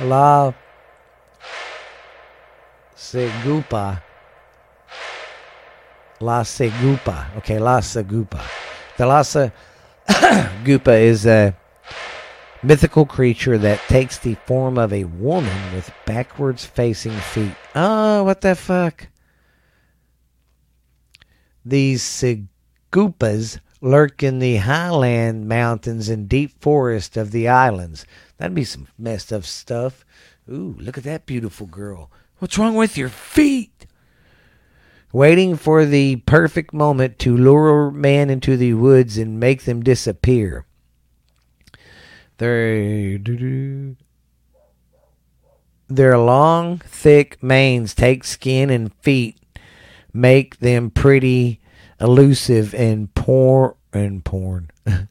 La 0.00 0.52
Segupa. 2.96 4.02
La 6.20 6.42
Segupa. 6.42 7.36
Okay, 7.36 7.58
La 7.58 7.78
Segupa. 7.80 8.42
The 8.96 9.06
La 9.06 9.22
Segupa 9.22 11.00
is 11.00 11.24
a 11.26 11.56
mythical 12.62 13.06
creature 13.06 13.56
that 13.56 13.78
takes 13.88 14.18
the 14.18 14.34
form 14.46 14.78
of 14.78 14.92
a 14.92 15.04
woman 15.04 15.74
with 15.74 15.92
backwards 16.06 16.64
facing 16.64 17.12
feet. 17.12 17.54
Oh, 17.76 18.24
what 18.24 18.40
the 18.40 18.56
fuck? 18.56 19.06
These 21.64 22.02
Koopas 22.90 23.60
lurk 23.80 24.22
in 24.22 24.38
the 24.38 24.56
highland 24.56 25.48
mountains 25.48 26.08
and 26.08 26.28
deep 26.28 26.60
forest 26.60 27.16
of 27.16 27.30
the 27.30 27.48
islands. 27.48 28.06
That'd 28.36 28.54
be 28.54 28.64
some 28.64 28.88
messed 28.98 29.32
up 29.32 29.44
stuff. 29.44 30.04
Ooh, 30.50 30.76
look 30.78 30.96
at 30.96 31.04
that 31.04 31.26
beautiful 31.26 31.66
girl. 31.66 32.10
What's 32.38 32.56
wrong 32.56 32.74
with 32.74 32.96
your 32.96 33.08
feet? 33.08 33.86
Waiting 35.12 35.56
for 35.56 35.84
the 35.84 36.16
perfect 36.16 36.72
moment 36.72 37.18
to 37.20 37.36
lure 37.36 37.90
man 37.90 38.30
into 38.30 38.56
the 38.56 38.74
woods 38.74 39.18
and 39.18 39.40
make 39.40 39.64
them 39.64 39.82
disappear. 39.82 40.66
Their, 42.36 43.18
their 45.88 46.18
long, 46.18 46.78
thick 46.78 47.42
manes 47.42 47.94
take 47.94 48.22
skin 48.24 48.70
and 48.70 48.94
feet, 48.94 49.38
make 50.12 50.58
them 50.58 50.90
pretty 50.90 51.57
elusive 52.00 52.74
and 52.74 53.12
poor 53.14 53.76
and 53.92 54.24
porn 54.24 54.70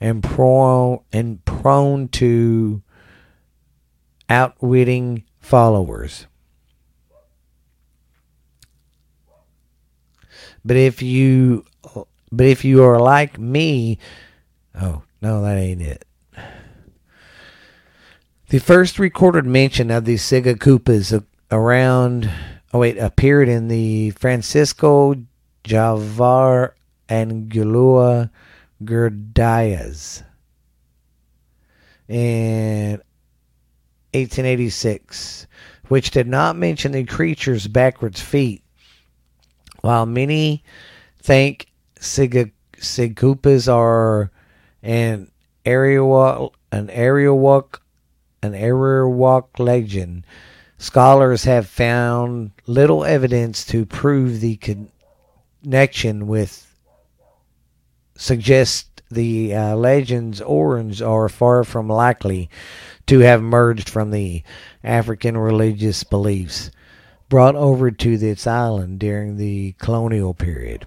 and 0.00 0.22
prone 0.22 1.00
and 1.12 1.44
prone 1.44 2.08
to 2.08 2.82
outwitting 4.28 5.24
followers. 5.40 6.26
But 10.64 10.76
if 10.76 11.02
you 11.02 11.64
but 12.32 12.46
if 12.46 12.64
you 12.64 12.84
are 12.84 13.00
like 13.00 13.38
me, 13.38 13.98
oh, 14.80 15.02
no, 15.20 15.42
that 15.42 15.56
ain't 15.58 15.82
it. 15.82 16.04
The 18.50 18.58
first 18.58 18.98
recorded 18.98 19.46
mention 19.46 19.90
of 19.90 20.04
the 20.04 20.16
Siga 20.16 20.56
Koopas 20.56 21.24
around 21.52 22.30
oh 22.72 22.78
wait 22.78 22.98
appeared 22.98 23.48
in 23.48 23.68
the 23.68 24.10
Francisco 24.10 25.14
Javar 25.64 26.72
Angulua 27.08 28.30
Gurdayas 28.84 30.22
in 32.08 33.00
1886, 34.12 35.46
which 35.88 36.10
did 36.10 36.26
not 36.26 36.56
mention 36.56 36.92
the 36.92 37.04
creature's 37.04 37.68
backwards 37.68 38.20
feet. 38.20 38.64
While 39.82 40.06
many 40.06 40.64
think 41.22 41.66
Sigkoopas 42.00 43.72
are 43.72 44.30
an 44.82 45.30
aerial 45.64 46.54
an 46.72 46.88
Arawak 46.88 47.78
an 48.42 48.52
Arawak 48.52 49.58
legend, 49.58 50.24
scholars 50.78 51.44
have 51.44 51.66
found 51.66 52.52
little 52.66 53.04
evidence 53.04 53.64
to 53.66 53.84
prove 53.84 54.40
the 54.40 54.56
connection 55.62 56.26
with 56.26 56.66
suggest 58.16 59.02
the 59.10 59.54
uh, 59.54 59.74
legend's 59.74 60.40
origins 60.40 61.02
are 61.02 61.28
far 61.28 61.64
from 61.64 61.88
likely 61.88 62.48
to 63.06 63.20
have 63.20 63.42
merged 63.42 63.88
from 63.88 64.10
the 64.10 64.42
African 64.84 65.36
religious 65.36 66.04
beliefs 66.04 66.70
brought 67.28 67.56
over 67.56 67.90
to 67.90 68.18
this 68.18 68.46
island 68.46 68.98
during 69.00 69.36
the 69.36 69.72
colonial 69.78 70.34
period. 70.34 70.86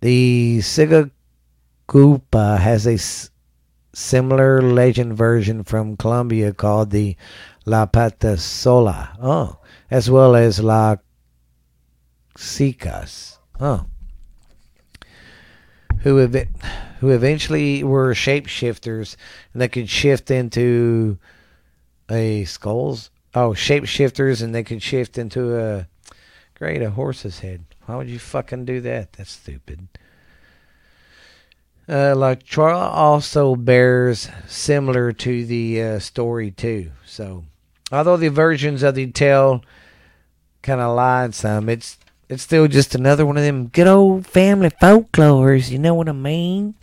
The 0.00 0.58
Sigakoopa 0.58 1.10
has 2.58 2.86
a 2.86 2.94
s- 2.94 3.30
similar 3.92 4.62
legend 4.62 5.16
version 5.16 5.62
from 5.62 5.96
Colombia 5.96 6.52
called 6.52 6.90
the 6.90 7.16
La 7.66 7.86
Patasola. 7.86 9.16
Oh, 9.22 9.58
as 9.90 10.10
well 10.10 10.34
as 10.34 10.60
La 10.60 10.96
Cicas. 12.36 13.39
Oh. 13.60 13.86
Who, 16.00 16.18
ev- 16.20 16.48
who 17.00 17.10
eventually 17.10 17.84
were 17.84 18.14
shapeshifters 18.14 19.16
and 19.52 19.60
they 19.60 19.68
could 19.68 19.88
shift 19.88 20.30
into 20.30 21.18
a 22.08 22.44
skulls. 22.44 23.10
Oh, 23.34 23.50
shapeshifters 23.50 24.42
and 24.42 24.54
they 24.54 24.64
could 24.64 24.82
shift 24.82 25.18
into 25.18 25.58
a 25.58 25.86
great 26.54 26.82
a 26.82 26.90
horse's 26.90 27.40
head. 27.40 27.64
Why 27.86 27.96
would 27.96 28.08
you 28.08 28.18
fucking 28.18 28.64
do 28.64 28.80
that? 28.80 29.12
That's 29.14 29.32
stupid. 29.32 29.88
Uh, 31.88 32.14
La 32.14 32.34
Troya 32.34 32.88
also 32.92 33.56
bears 33.56 34.28
similar 34.46 35.10
to 35.10 35.44
the 35.44 35.82
uh, 35.82 35.98
story 35.98 36.52
too. 36.52 36.92
So, 37.04 37.44
although 37.90 38.16
the 38.16 38.28
versions 38.28 38.82
of 38.84 38.94
the 38.94 39.10
tale 39.10 39.64
kind 40.62 40.80
of 40.80 40.94
lied 40.94 41.34
some, 41.34 41.68
it's 41.68 41.98
it's 42.30 42.44
still 42.44 42.68
just 42.68 42.94
another 42.94 43.26
one 43.26 43.36
of 43.36 43.42
them 43.42 43.66
good 43.66 43.88
old 43.88 44.24
family 44.24 44.70
folklores. 44.70 45.68
You 45.68 45.80
know 45.80 45.94
what 45.94 46.08
I 46.08 46.12
mean? 46.12 46.74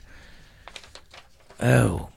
Oh. 1.62 2.10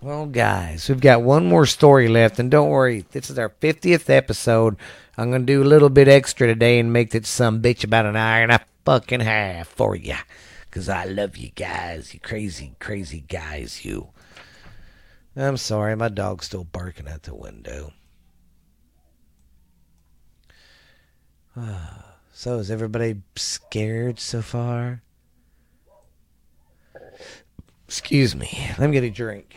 Well, 0.00 0.26
guys, 0.26 0.88
we've 0.88 1.00
got 1.00 1.22
one 1.22 1.46
more 1.46 1.66
story 1.66 2.06
left, 2.08 2.38
and 2.38 2.50
don't 2.50 2.70
worry, 2.70 3.04
this 3.10 3.30
is 3.30 3.38
our 3.38 3.48
50th 3.48 4.08
episode. 4.08 4.76
I'm 5.18 5.30
going 5.30 5.42
to 5.42 5.52
do 5.52 5.62
a 5.62 5.64
little 5.64 5.88
bit 5.88 6.06
extra 6.06 6.46
today 6.46 6.78
and 6.78 6.92
make 6.92 7.10
this 7.10 7.28
some 7.28 7.60
bitch 7.60 7.82
about 7.82 8.06
an 8.06 8.14
hour 8.14 8.42
and 8.42 8.52
a 8.52 8.60
fucking 8.84 9.20
half 9.20 9.66
for 9.66 9.96
you. 9.96 10.14
Because 10.66 10.88
I 10.88 11.06
love 11.06 11.36
you 11.36 11.50
guys, 11.50 12.14
you 12.14 12.20
crazy, 12.20 12.76
crazy 12.78 13.24
guys, 13.28 13.84
you. 13.84 14.10
I'm 15.34 15.56
sorry, 15.56 15.96
my 15.96 16.10
dog's 16.10 16.46
still 16.46 16.64
barking 16.64 17.08
at 17.08 17.24
the 17.24 17.34
window. 17.34 17.92
So, 22.36 22.58
is 22.58 22.68
everybody 22.68 23.22
scared 23.36 24.18
so 24.18 24.42
far? 24.42 25.02
Excuse 27.86 28.34
me. 28.34 28.70
Let 28.76 28.90
me 28.90 28.92
get 28.92 29.04
a 29.04 29.10
drink. 29.10 29.54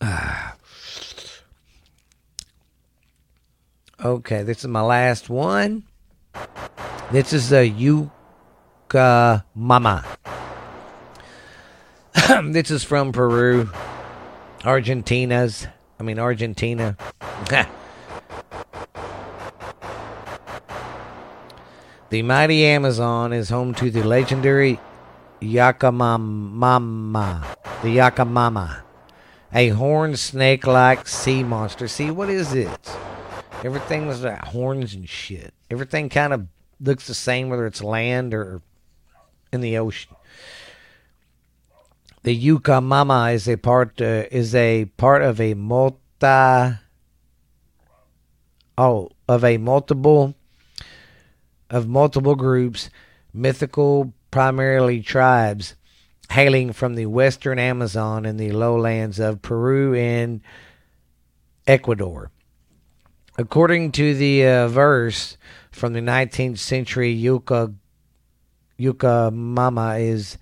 Okay, 4.02 4.42
this 4.44 4.60
is 4.60 4.66
my 4.66 4.80
last 4.80 5.28
one. 5.28 5.84
This 7.12 7.34
is 7.34 7.52
a 7.52 7.68
Yucca 7.68 9.44
Mama. 9.54 10.06
this 12.44 12.70
is 12.70 12.82
from 12.82 13.12
Peru, 13.12 13.68
Argentina's. 14.64 15.66
I 16.00 16.02
mean, 16.02 16.18
Argentina. 16.18 16.96
the 22.08 22.22
mighty 22.22 22.64
Amazon 22.64 23.34
is 23.34 23.50
home 23.50 23.74
to 23.74 23.90
the 23.90 24.02
legendary 24.02 24.80
Yakamama. 25.42 27.44
The 27.82 27.98
Yakamama. 27.98 28.80
A 29.52 29.68
horned 29.68 30.18
snake 30.18 30.66
like 30.66 31.06
sea 31.06 31.42
monster. 31.42 31.86
See, 31.86 32.10
what 32.10 32.30
is 32.30 32.54
it? 32.54 32.96
Everything 33.62 34.06
was 34.06 34.22
like 34.22 34.42
horns 34.42 34.94
and 34.94 35.06
shit. 35.06 35.52
Everything 35.70 36.08
kind 36.08 36.32
of 36.32 36.46
looks 36.80 37.06
the 37.06 37.14
same, 37.14 37.50
whether 37.50 37.66
it's 37.66 37.82
land 37.82 38.32
or 38.32 38.62
in 39.52 39.60
the 39.60 39.76
ocean. 39.76 40.16
The 42.22 42.34
Yucca 42.34 42.82
Mama 42.82 43.30
is 43.30 43.48
a 43.48 43.56
part 43.56 44.00
uh, 44.00 44.24
is 44.30 44.54
a 44.54 44.84
part 44.96 45.22
of 45.22 45.40
a 45.40 45.54
multi 45.54 46.76
oh 48.76 49.10
of 49.26 49.42
a 49.42 49.56
multiple 49.56 50.34
of 51.70 51.88
multiple 51.88 52.34
groups, 52.34 52.90
mythical 53.32 54.12
primarily 54.30 55.00
tribes 55.00 55.76
hailing 56.30 56.72
from 56.72 56.94
the 56.94 57.06
western 57.06 57.58
Amazon 57.58 58.26
and 58.26 58.38
the 58.38 58.52
lowlands 58.52 59.18
of 59.18 59.40
Peru 59.40 59.94
and 59.94 60.42
Ecuador. 61.66 62.30
According 63.38 63.92
to 63.92 64.14
the 64.14 64.46
uh, 64.46 64.68
verse 64.68 65.38
from 65.72 65.94
the 65.94 66.00
19th 66.00 66.58
century, 66.58 67.12
Yucca 67.12 67.72
Mama 69.32 69.94
is 69.96 70.36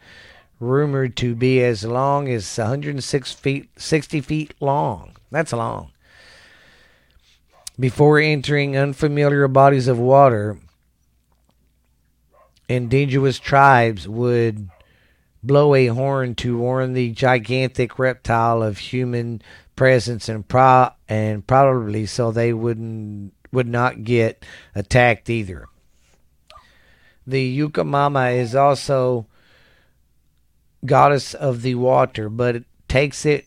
rumored 0.61 1.17
to 1.17 1.35
be 1.35 1.63
as 1.63 1.85
long 1.85 2.29
as 2.29 2.59
106 2.59 3.33
feet, 3.33 3.69
60 3.77 4.21
feet 4.21 4.55
long. 4.61 5.13
That's 5.31 5.53
long. 5.53 5.93
Before 7.79 8.19
entering 8.19 8.77
unfamiliar 8.77 9.47
bodies 9.47 9.87
of 9.87 9.99
water, 9.99 10.59
indigenous 12.69 13.39
tribes 13.39 14.09
would 14.09 14.69
blow 15.43 15.75
a 15.75 15.87
horn 15.87 16.35
to 16.35 16.59
warn 16.59 16.93
the 16.93 17.13
gigantic 17.13 17.99
reptile 17.99 18.63
of 18.63 18.79
human 18.79 19.41
presence 19.77 20.29
and 20.29 20.47
pro 20.49 20.91
and 21.09 21.47
probably 21.47 22.05
so 22.05 22.33
they 22.33 22.53
wouldn't 22.53 23.33
would 23.53 23.69
not 23.69 24.03
get 24.03 24.45
attacked 24.75 25.31
either. 25.31 25.69
The 27.27 27.59
Yucamama 27.59 28.37
is 28.37 28.57
also 28.57 29.28
goddess 30.89 31.35
of 31.35 31.63
the 31.63 31.77
water, 31.77 32.29
but 32.29 32.57
it 32.57 32.65
takes 32.89 33.25
it 33.25 33.47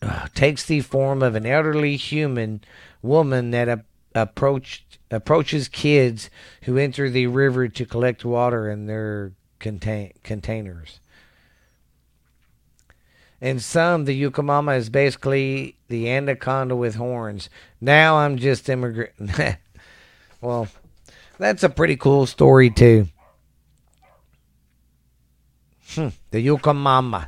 uh, 0.00 0.28
takes 0.34 0.64
the 0.64 0.80
form 0.80 1.22
of 1.22 1.34
an 1.34 1.46
elderly 1.46 1.96
human 1.96 2.62
woman 3.02 3.50
that 3.50 3.84
approach 4.14 4.84
approaches 5.10 5.68
kids 5.68 6.30
who 6.62 6.76
enter 6.76 7.10
the 7.10 7.26
river 7.26 7.68
to 7.68 7.84
collect 7.84 8.24
water 8.24 8.70
in 8.70 8.86
their 8.86 9.32
contain, 9.58 10.12
containers. 10.22 11.00
In 13.40 13.58
some, 13.58 14.04
the 14.04 14.22
Yucamama 14.22 14.76
is 14.76 14.88
basically 14.88 15.76
the 15.88 16.08
anaconda 16.08 16.76
with 16.76 16.94
horns. 16.94 17.50
Now 17.80 18.18
I'm 18.18 18.36
just 18.38 18.68
immigrant. 18.68 19.12
well, 20.40 20.68
that's 21.38 21.64
a 21.64 21.68
pretty 21.68 21.96
cool 21.96 22.26
story 22.26 22.70
too. 22.70 23.08
Hmm, 25.94 26.08
the 26.30 26.46
Yucamama. 26.46 27.26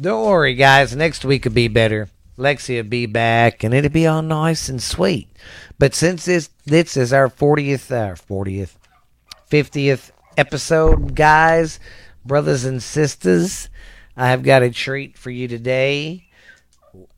Don't 0.00 0.26
worry, 0.26 0.54
guys. 0.54 0.96
Next 0.96 1.24
week 1.24 1.44
will 1.44 1.52
be 1.52 1.68
better. 1.68 2.08
Lexi 2.36 2.76
will 2.76 2.88
be 2.88 3.06
back, 3.06 3.62
and 3.62 3.72
it'll 3.72 3.90
be 3.90 4.06
all 4.06 4.22
nice 4.22 4.68
and 4.68 4.82
sweet. 4.82 5.28
But 5.78 5.94
since 5.94 6.24
this 6.24 6.50
this 6.64 6.96
is 6.96 7.12
our 7.12 7.28
fortieth, 7.28 7.92
our 7.92 8.12
uh, 8.12 8.16
fortieth, 8.16 8.76
fiftieth 9.46 10.10
episode, 10.36 11.14
guys, 11.14 11.78
brothers 12.24 12.64
and 12.64 12.82
sisters, 12.82 13.68
I 14.16 14.30
have 14.30 14.42
got 14.42 14.62
a 14.62 14.70
treat 14.70 15.16
for 15.16 15.30
you 15.30 15.46
today. 15.46 16.26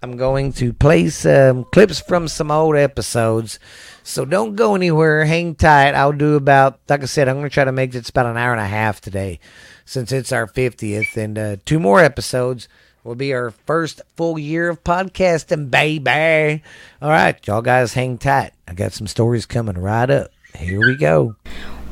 I'm 0.02 0.18
going 0.18 0.52
to 0.54 0.74
play 0.74 1.08
some 1.08 1.64
clips 1.64 2.00
from 2.00 2.28
some 2.28 2.50
old 2.50 2.76
episodes. 2.76 3.58
So 4.02 4.26
don't 4.26 4.56
go 4.56 4.74
anywhere. 4.74 5.24
Hang 5.24 5.54
tight. 5.54 5.94
I'll 5.94 6.12
do 6.12 6.34
about, 6.34 6.80
like 6.88 7.02
I 7.02 7.06
said, 7.06 7.28
I'm 7.28 7.36
going 7.36 7.48
to 7.48 7.54
try 7.54 7.64
to 7.64 7.72
make 7.72 7.92
this 7.92 8.10
about 8.10 8.26
an 8.26 8.36
hour 8.36 8.52
and 8.52 8.60
a 8.60 8.66
half 8.66 9.00
today 9.00 9.40
since 9.84 10.12
it's 10.12 10.32
our 10.32 10.46
50th. 10.46 11.16
And 11.16 11.38
uh, 11.38 11.56
two 11.64 11.78
more 11.78 12.00
episodes 12.00 12.68
will 13.04 13.14
be 13.14 13.32
our 13.34 13.50
first 13.50 14.00
full 14.16 14.38
year 14.38 14.68
of 14.68 14.84
podcasting, 14.84 15.70
baby. 15.70 16.62
All 17.00 17.10
right, 17.10 17.44
y'all 17.46 17.62
guys 17.62 17.94
hang 17.94 18.18
tight. 18.18 18.52
I 18.68 18.74
got 18.74 18.92
some 18.92 19.06
stories 19.06 19.46
coming 19.46 19.78
right 19.78 20.10
up. 20.10 20.30
Here 20.56 20.80
we 20.80 20.96
go. 20.96 21.36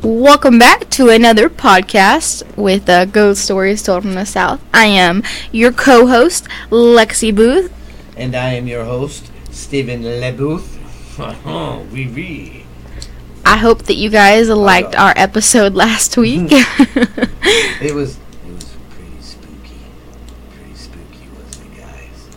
Welcome 0.03 0.59
back 0.59 0.89
to 0.91 1.11
another 1.11 1.51
podcast 1.51 2.57
with 2.57 2.89
uh, 2.89 3.05
Ghost 3.05 3.45
Stories 3.45 3.83
Told 3.83 4.03
from 4.03 4.15
the 4.15 4.25
South. 4.25 4.63
I 4.73 4.87
am 4.87 5.23
your 5.53 5.73
co 5.73 6.07
host, 6.07 6.49
Lexi 6.71 7.35
Booth. 7.35 7.71
And 8.17 8.35
I 8.35 8.55
am 8.55 8.67
your 8.67 8.85
host, 8.85 9.31
Stephen 9.51 10.03
LeBooth. 10.03 10.79
oui, 11.93 12.11
oui. 12.15 12.65
I 13.51 13.57
hope 13.57 13.83
that 13.87 13.95
you 13.95 14.11
guys 14.11 14.49
liked 14.49 14.95
our 14.95 15.13
episode 15.17 15.75
last 15.75 16.17
week. 16.17 16.47
it 16.53 17.93
was 17.93 18.17
it 18.47 18.53
was 18.55 18.77
pretty 18.91 19.21
spooky. 19.21 19.81
Pretty 20.55 20.75
spooky, 20.77 21.27
wasn't 21.35 21.67
it, 21.75 21.81
guys? 21.81 22.29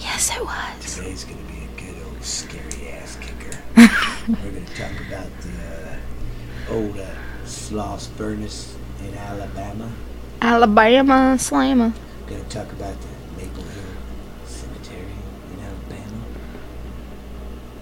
Yes, 0.00 0.36
it 0.36 0.44
was. 0.44 0.96
Today's 0.96 1.24
gonna 1.24 1.40
be 1.48 1.64
a 1.64 1.80
good 1.80 1.96
old 2.04 2.22
scary 2.22 2.90
ass 2.90 3.16
kicker. 3.16 3.58
We're 4.28 4.50
gonna 4.50 4.66
talk 4.76 5.00
about 5.08 5.30
the 5.40 5.56
uh, 5.64 6.74
old 6.74 6.98
uh, 6.98 7.06
Sloss 7.46 8.10
Furnace 8.18 8.76
in 9.00 9.14
Alabama. 9.14 9.90
Alabama 10.42 11.38
Slammer. 11.38 11.94
Gonna 12.26 12.44
talk 12.50 12.70
about 12.72 13.00
the 13.00 13.42
Maple 13.42 13.62
Hill 13.62 13.96
Cemetery 14.44 15.16
in 15.54 15.60
Alabama. 15.64 16.20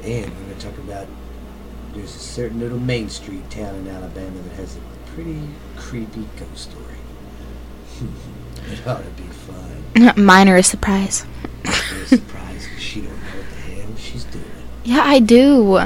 And 0.04 0.30
we're 0.30 0.42
gonna 0.42 0.60
talk 0.60 0.78
about 0.78 1.08
there's 1.94 2.14
a 2.14 2.18
certain 2.18 2.60
little 2.60 2.78
Main 2.78 3.08
Street 3.08 3.48
town 3.50 3.74
in 3.74 3.88
Alabama 3.88 4.40
that 4.40 4.54
has 4.54 4.76
a 4.76 5.10
pretty 5.14 5.40
creepy 5.76 6.26
ghost 6.38 6.70
story. 6.70 6.96
it 8.70 8.86
ought 8.86 9.04
to 9.04 9.10
be 9.10 9.24
fun. 9.24 10.12
Minor 10.16 10.56
a 10.56 10.62
surprise. 10.62 11.26
a 11.64 12.06
surprise 12.06 12.66
she 12.78 13.02
don't 13.02 13.10
know 13.10 13.16
what 13.16 13.48
the 13.50 13.72
hell 13.72 13.96
she's 13.96 14.24
doing. 14.24 14.44
Yeah, 14.84 15.02
I 15.02 15.18
do. 15.18 15.80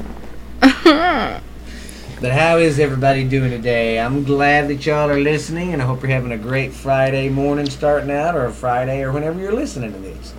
but 2.20 2.32
how 2.32 2.58
is 2.58 2.78
everybody 2.78 3.24
doing 3.24 3.50
today? 3.50 3.98
I'm 3.98 4.24
glad 4.24 4.68
that 4.68 4.86
y'all 4.86 5.10
are 5.10 5.20
listening, 5.20 5.72
and 5.72 5.82
I 5.82 5.86
hope 5.86 6.02
you're 6.02 6.10
having 6.10 6.32
a 6.32 6.38
great 6.38 6.72
Friday 6.72 7.28
morning 7.28 7.68
starting 7.68 8.10
out, 8.10 8.36
or 8.36 8.44
a 8.46 8.52
Friday, 8.52 9.02
or 9.02 9.12
whenever 9.12 9.40
you're 9.40 9.52
listening 9.52 9.92
to 9.92 9.98
these. 9.98 10.34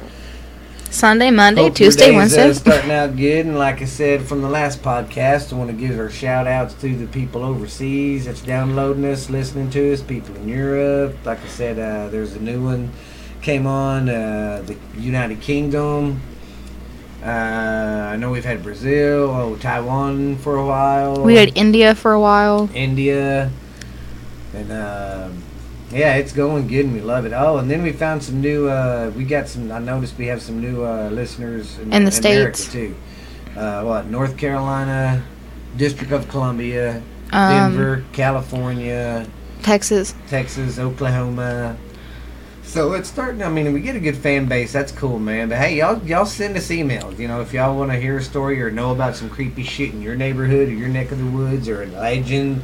Sunday, 0.92 1.32
Monday, 1.32 1.64
Hope 1.64 1.76
Tuesday, 1.76 2.16
Wednesday. 2.16 2.50
Uh, 2.50 2.54
starting 2.54 2.92
out 2.92 3.16
good, 3.16 3.46
and 3.46 3.58
like 3.58 3.82
I 3.82 3.86
said 3.86 4.24
from 4.24 4.42
the 4.42 4.50
last 4.50 4.82
podcast, 4.82 5.54
I 5.54 5.56
want 5.56 5.70
to 5.70 5.76
give 5.76 6.00
our 6.00 6.10
shout 6.10 6.48
outs 6.48 6.74
to 6.76 6.96
the 6.96 7.08
people 7.08 7.44
overseas 7.44 8.26
that's 8.26 8.42
downloading 8.42 9.06
us, 9.06 9.30
listening 9.30 9.70
to 9.72 9.94
us, 9.94 10.02
people 10.02 10.36
in 10.36 10.48
Europe. 10.48 11.16
Like 11.26 11.44
I 11.44 11.48
said, 11.48 11.80
uh, 11.80 12.10
there's 12.10 12.34
a 12.34 12.40
new 12.40 12.64
one 12.64 12.92
came 13.42 13.68
on, 13.68 14.10
uh, 14.10 14.64
the 14.66 14.76
United 15.00 15.42
Kingdom. 15.42 16.22
Uh, 17.24 17.28
I 17.28 18.16
know 18.16 18.32
we've 18.32 18.46
had 18.46 18.64
Brazil, 18.64 19.30
oh 19.30 19.56
Taiwan 19.58 20.38
for 20.38 20.56
a 20.56 20.66
while. 20.66 21.24
We 21.24 21.36
had 21.36 21.58
India 21.58 21.96
for 21.96 22.14
a 22.14 22.20
while. 22.20 22.70
India, 22.74 23.52
and. 24.54 25.44
Yeah, 25.92 26.16
it's 26.16 26.34
going 26.34 26.68
good 26.68 26.86
and 26.86 26.94
we 26.94 27.02
love 27.02 27.26
it. 27.26 27.32
Oh, 27.34 27.58
and 27.58 27.72
then 27.72 27.82
we 27.82 27.94
found 27.94 28.22
some 28.22 28.42
new. 28.42 28.68
Uh, 28.68 29.12
we 29.16 29.24
got 29.24 29.48
some. 29.48 29.72
I 29.72 29.80
noticed 29.80 30.18
we 30.18 30.28
have 30.28 30.42
some 30.42 30.60
new 30.60 30.84
uh, 30.84 31.10
listeners 31.10 31.78
in, 31.78 31.94
in 31.94 32.04
the 32.04 32.08
in 32.08 32.12
states 32.12 32.74
America 32.74 32.94
too. 33.54 33.60
Uh, 33.60 33.84
what 33.84 34.06
North 34.08 34.38
Carolina, 34.38 35.24
District 35.78 36.12
of 36.12 36.28
Columbia, 36.28 37.02
um, 37.32 37.72
Denver, 37.72 38.04
California, 38.12 39.26
Texas, 39.64 40.14
Texas, 40.28 40.78
Oklahoma. 40.78 41.78
So 42.64 42.92
it's 42.92 43.08
starting. 43.08 43.42
I 43.42 43.50
mean, 43.50 43.72
we 43.72 43.80
get 43.80 43.96
a 43.96 44.00
good 44.00 44.18
fan 44.18 44.46
base. 44.46 44.74
That's 44.74 44.92
cool, 44.92 45.20
man. 45.20 45.48
But 45.48 45.60
hey, 45.60 45.78
y'all, 45.78 46.06
y'all 46.06 46.26
send 46.26 46.58
us 46.58 46.68
emails. 46.68 47.18
You 47.18 47.30
know, 47.30 47.40
if 47.40 47.54
y'all 47.54 47.78
want 47.78 47.92
to 47.92 47.98
hear 47.98 48.18
a 48.18 48.22
story 48.22 48.62
or 48.62 48.70
know 48.70 48.92
about 48.92 49.16
some 49.16 49.30
creepy 49.30 49.64
shit 49.64 49.94
in 49.94 50.02
your 50.02 50.16
neighborhood 50.16 50.68
or 50.68 50.74
your 50.74 50.90
neck 50.90 51.12
of 51.12 51.18
the 51.18 51.26
woods 51.26 51.70
or 51.70 51.84
a 51.84 51.86
legend 51.88 52.62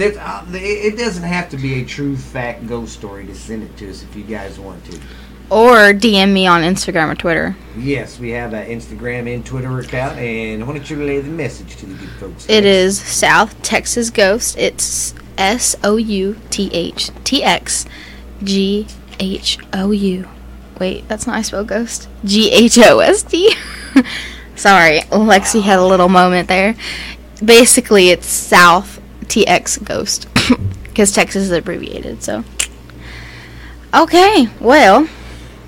uh, 0.00 0.44
it 0.52 0.96
doesn't 0.96 1.22
have 1.22 1.48
to 1.50 1.56
be 1.56 1.82
a 1.82 1.84
true 1.84 2.16
fact 2.16 2.66
ghost 2.66 2.94
story 2.94 3.26
to 3.26 3.34
send 3.34 3.62
it 3.62 3.76
to 3.78 3.90
us 3.90 4.02
if 4.02 4.16
you 4.16 4.24
guys 4.24 4.58
want 4.58 4.84
to. 4.86 5.00
Or 5.50 5.92
DM 5.92 6.32
me 6.32 6.46
on 6.46 6.62
Instagram 6.62 7.12
or 7.12 7.14
Twitter. 7.14 7.54
Yes, 7.76 8.18
we 8.18 8.30
have 8.30 8.54
an 8.54 8.66
Instagram 8.66 9.32
and 9.32 9.44
Twitter 9.44 9.78
account, 9.78 10.18
and 10.18 10.66
why 10.66 10.74
don't 10.74 10.88
you 10.88 10.96
relay 10.96 11.20
the 11.20 11.30
message 11.30 11.76
to 11.76 11.86
the 11.86 11.94
good 11.94 12.08
folks? 12.12 12.48
It 12.48 12.64
is 12.64 13.00
South 13.00 13.60
Texas 13.62 14.10
Ghost. 14.10 14.56
It's 14.58 15.14
S 15.36 15.76
O 15.84 15.96
U 15.96 16.36
T 16.50 16.70
H 16.72 17.10
T 17.24 17.42
X 17.42 17.84
G 18.42 18.86
H 19.20 19.58
O 19.72 19.90
U. 19.90 20.28
Wait, 20.80 21.06
that's 21.08 21.26
not 21.26 21.34
how 21.34 21.38
I 21.38 21.42
spell 21.42 21.64
ghost. 21.64 22.08
G 22.24 22.50
H 22.50 22.78
O 22.78 23.00
S 23.00 23.22
T. 23.22 23.54
Sorry, 24.56 25.00
Lexi 25.10 25.62
had 25.62 25.78
a 25.78 25.84
little 25.84 26.08
moment 26.08 26.48
there. 26.48 26.74
Basically, 27.44 28.10
it's 28.10 28.26
South 28.26 29.00
TX 29.24 29.84
Ghost 29.84 30.28
because 30.84 31.12
Texas 31.12 31.44
is 31.44 31.50
abbreviated. 31.50 32.22
So, 32.22 32.44
okay, 33.94 34.48
well, 34.60 35.08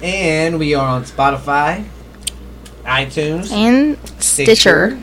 and 0.02 0.58
we 0.58 0.74
are 0.74 0.86
on 0.86 1.04
Spotify, 1.04 1.84
iTunes, 2.84 3.50
and 3.52 3.98
Stitcher. 4.20 4.98
Stitcher. 5.00 5.02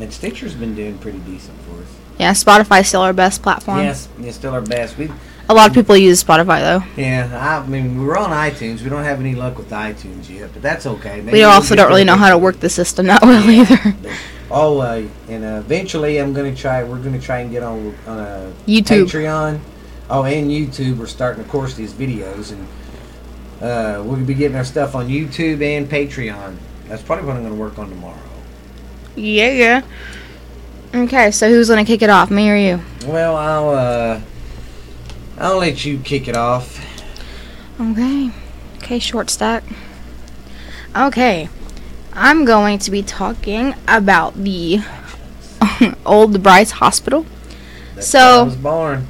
And 0.00 0.12
Stitcher's 0.12 0.54
been 0.54 0.74
doing 0.74 0.96
pretty 0.98 1.18
decent 1.18 1.58
for 1.62 1.82
us. 1.82 1.88
Yeah, 2.18 2.32
Spotify's 2.32 2.88
still 2.88 3.02
our 3.02 3.12
best 3.12 3.42
platform. 3.42 3.80
Yes, 3.80 4.08
it's 4.20 4.36
still 4.36 4.52
our 4.52 4.62
best. 4.62 4.96
We 4.96 5.10
a 5.50 5.54
lot 5.54 5.68
of 5.68 5.74
people 5.74 5.96
use 5.96 6.22
Spotify 6.22 6.60
though. 6.60 6.84
Yeah, 6.96 7.60
I 7.62 7.66
mean 7.66 8.06
we're 8.06 8.16
on 8.16 8.30
iTunes. 8.30 8.82
We 8.82 8.88
don't 8.88 9.02
have 9.02 9.18
any 9.18 9.34
luck 9.34 9.58
with 9.58 9.68
iTunes 9.70 10.30
yet, 10.30 10.52
but 10.52 10.62
that's 10.62 10.86
okay. 10.86 11.20
Maybe 11.20 11.38
we 11.38 11.42
also 11.42 11.74
don't 11.74 11.88
really 11.88 12.04
know 12.04 12.16
how 12.16 12.30
to 12.30 12.38
work 12.38 12.60
the 12.60 12.70
system 12.70 13.06
that 13.06 13.22
well 13.22 13.44
yeah, 13.50 13.62
either. 13.62 13.96
Oh, 14.50 14.80
uh, 14.80 15.06
and 15.28 15.44
uh, 15.44 15.62
eventually 15.64 16.18
I'm 16.18 16.32
gonna 16.32 16.54
try. 16.54 16.82
We're 16.82 16.98
gonna 16.98 17.20
try 17.20 17.40
and 17.40 17.50
get 17.50 17.62
on 17.62 17.94
on 18.06 18.18
a 18.18 18.52
YouTube, 18.66 19.06
Patreon. 19.06 19.60
Oh, 20.08 20.24
and 20.24 20.50
YouTube. 20.50 20.98
We're 20.98 21.06
starting, 21.06 21.42
of 21.42 21.48
course, 21.48 21.74
these 21.74 21.92
videos, 21.92 22.50
and 22.50 22.66
uh, 23.62 24.02
we'll 24.02 24.24
be 24.24 24.34
getting 24.34 24.56
our 24.56 24.64
stuff 24.64 24.94
on 24.94 25.08
YouTube 25.08 25.62
and 25.62 25.88
Patreon. 25.88 26.56
That's 26.88 27.02
probably 27.02 27.26
what 27.26 27.36
I'm 27.36 27.44
gonna 27.44 27.54
work 27.54 27.78
on 27.78 27.88
tomorrow. 27.88 28.18
Yeah, 29.14 29.50
yeah. 29.50 29.82
Okay, 30.92 31.30
so 31.30 31.48
who's 31.48 31.68
gonna 31.68 31.84
kick 31.84 32.02
it 32.02 32.10
off, 32.10 32.30
me 32.30 32.50
or 32.50 32.56
you? 32.56 32.80
Well, 33.06 33.36
I'll 33.36 33.68
uh, 33.70 34.20
I'll 35.38 35.58
let 35.58 35.84
you 35.84 35.98
kick 36.00 36.26
it 36.26 36.36
off. 36.36 36.84
Okay. 37.80 38.30
Okay, 38.78 38.98
short 38.98 39.30
stack. 39.30 39.62
Okay. 40.96 41.48
I'm 42.22 42.44
going 42.44 42.78
to 42.80 42.90
be 42.90 43.02
talking 43.02 43.74
about 43.88 44.34
the 44.34 44.80
um, 45.62 45.96
old 46.04 46.42
Bryce 46.42 46.72
Hospital. 46.72 47.24
That's 47.94 48.08
so 48.08 48.40
I 48.40 48.42
was 48.42 48.56
born. 48.56 49.06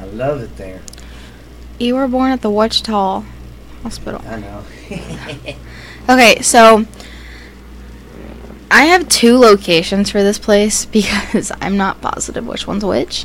I 0.00 0.06
love 0.06 0.40
it 0.42 0.56
there. 0.56 0.82
You 1.78 1.94
were 1.94 2.08
born 2.08 2.32
at 2.32 2.42
the 2.42 2.50
Wichita 2.50 3.22
Hospital. 3.84 4.20
I 4.26 4.40
know. 4.40 4.64
okay, 6.10 6.42
so 6.42 6.84
I 8.72 8.86
have 8.86 9.08
two 9.08 9.38
locations 9.38 10.10
for 10.10 10.24
this 10.24 10.40
place 10.40 10.84
because 10.98 11.52
I'm 11.60 11.76
not 11.76 12.00
positive 12.00 12.44
which 12.44 12.66
one's 12.66 12.84
which. 12.84 13.24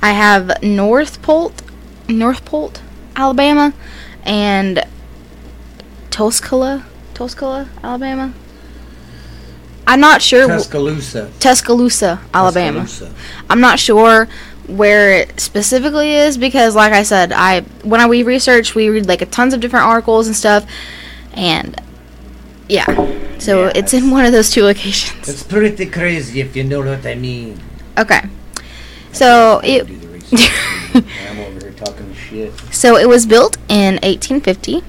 I 0.00 0.12
have 0.12 0.62
Northport, 0.62 1.60
North 2.08 2.44
Polk, 2.44 2.78
Alabama, 3.16 3.74
and 4.22 4.86
Tuscola, 6.10 6.84
Tuscola, 7.14 7.66
Alabama. 7.82 8.32
I'm 9.90 10.00
not 10.00 10.22
sure. 10.22 10.46
Tuscaloosa, 10.46 11.30
Tuscaloosa, 11.40 12.20
Alabama. 12.32 12.82
Tuscaloosa. 12.82 13.14
I'm 13.50 13.60
not 13.60 13.80
sure 13.80 14.28
where 14.68 15.10
it 15.10 15.40
specifically 15.40 16.12
is 16.14 16.38
because, 16.38 16.76
like 16.76 16.92
I 16.92 17.02
said, 17.02 17.32
I 17.32 17.62
when 17.82 18.00
I 18.00 18.06
we 18.06 18.22
research, 18.22 18.76
we 18.76 18.88
read 18.88 19.06
like 19.08 19.20
a 19.20 19.26
tons 19.26 19.52
of 19.52 19.58
different 19.58 19.86
articles 19.86 20.28
and 20.28 20.36
stuff, 20.36 20.64
and 21.34 21.74
yeah, 22.68 22.86
so 23.38 23.64
Yeah, 23.64 23.72
it's 23.74 23.92
in 23.92 24.12
one 24.12 24.24
of 24.24 24.30
those 24.30 24.50
two 24.50 24.62
locations. 24.62 25.28
It's 25.28 25.42
pretty 25.42 25.86
crazy 25.86 26.40
if 26.40 26.54
you 26.54 26.62
know 26.62 26.82
what 26.82 27.04
I 27.04 27.16
mean. 27.16 27.58
Okay, 27.98 28.22
so 29.10 29.60
it 29.64 29.88
Do 29.88 29.96
the 29.98 30.06
research. 30.06 30.50
I'm 30.94 31.38
over 31.40 31.58
here 31.66 31.72
talking 31.72 32.14
shit. 32.14 32.52
so 32.70 32.96
it 32.96 33.08
was 33.08 33.26
built 33.26 33.56
in 33.68 33.94
1850, 34.06 34.84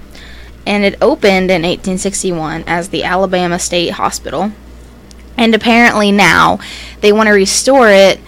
and 0.67 0.83
it 0.83 0.93
opened 1.01 1.49
in 1.49 1.63
1861 1.63 2.65
as 2.67 2.89
the 2.89 3.03
Alabama 3.03 3.57
State 3.57 3.93
Hospital, 3.93 4.51
and 5.41 5.55
apparently 5.55 6.11
now 6.11 6.59
they 7.01 7.11
want 7.11 7.27
to 7.27 7.33
restore 7.33 7.89
it 7.89 8.19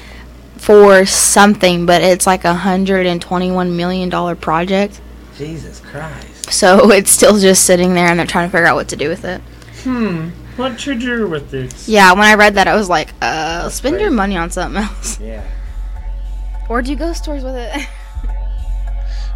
for 0.58 1.06
something, 1.06 1.86
but 1.86 2.02
it's 2.02 2.26
like 2.26 2.44
a 2.44 2.56
hundred 2.56 3.06
and 3.06 3.22
twenty-one 3.22 3.78
million 3.78 4.10
dollar 4.10 4.36
project. 4.36 5.00
Jesus 5.38 5.80
Christ. 5.80 6.52
So 6.52 6.92
it's 6.92 7.12
still 7.12 7.38
just 7.38 7.66
sitting 7.66 7.94
there 7.94 8.08
and 8.08 8.18
they're 8.18 8.26
trying 8.26 8.48
to 8.48 8.52
figure 8.52 8.66
out 8.66 8.76
what 8.76 8.90
to 8.90 8.96
do 8.96 9.10
with 9.10 9.26
it. 9.26 9.42
Hmm. 9.84 10.30
What 10.56 10.80
should 10.80 11.02
you 11.02 11.18
do 11.18 11.28
with 11.28 11.52
this? 11.52 11.88
Yeah, 11.88 12.12
when 12.14 12.24
I 12.24 12.36
read 12.36 12.56
that, 12.56 12.68
I 12.68 12.76
was 12.76 12.90
like, 12.90 13.14
uh, 13.22 13.70
spend 13.70 14.00
your 14.00 14.12
money 14.12 14.38
on 14.38 14.50
something 14.50 14.84
else. 14.84 15.20
Yeah. 15.20 15.44
Or 16.70 16.82
do 16.82 16.92
you 16.92 16.98
go 16.98 17.14
stores 17.14 17.44
with 17.44 17.56
it. 17.56 17.88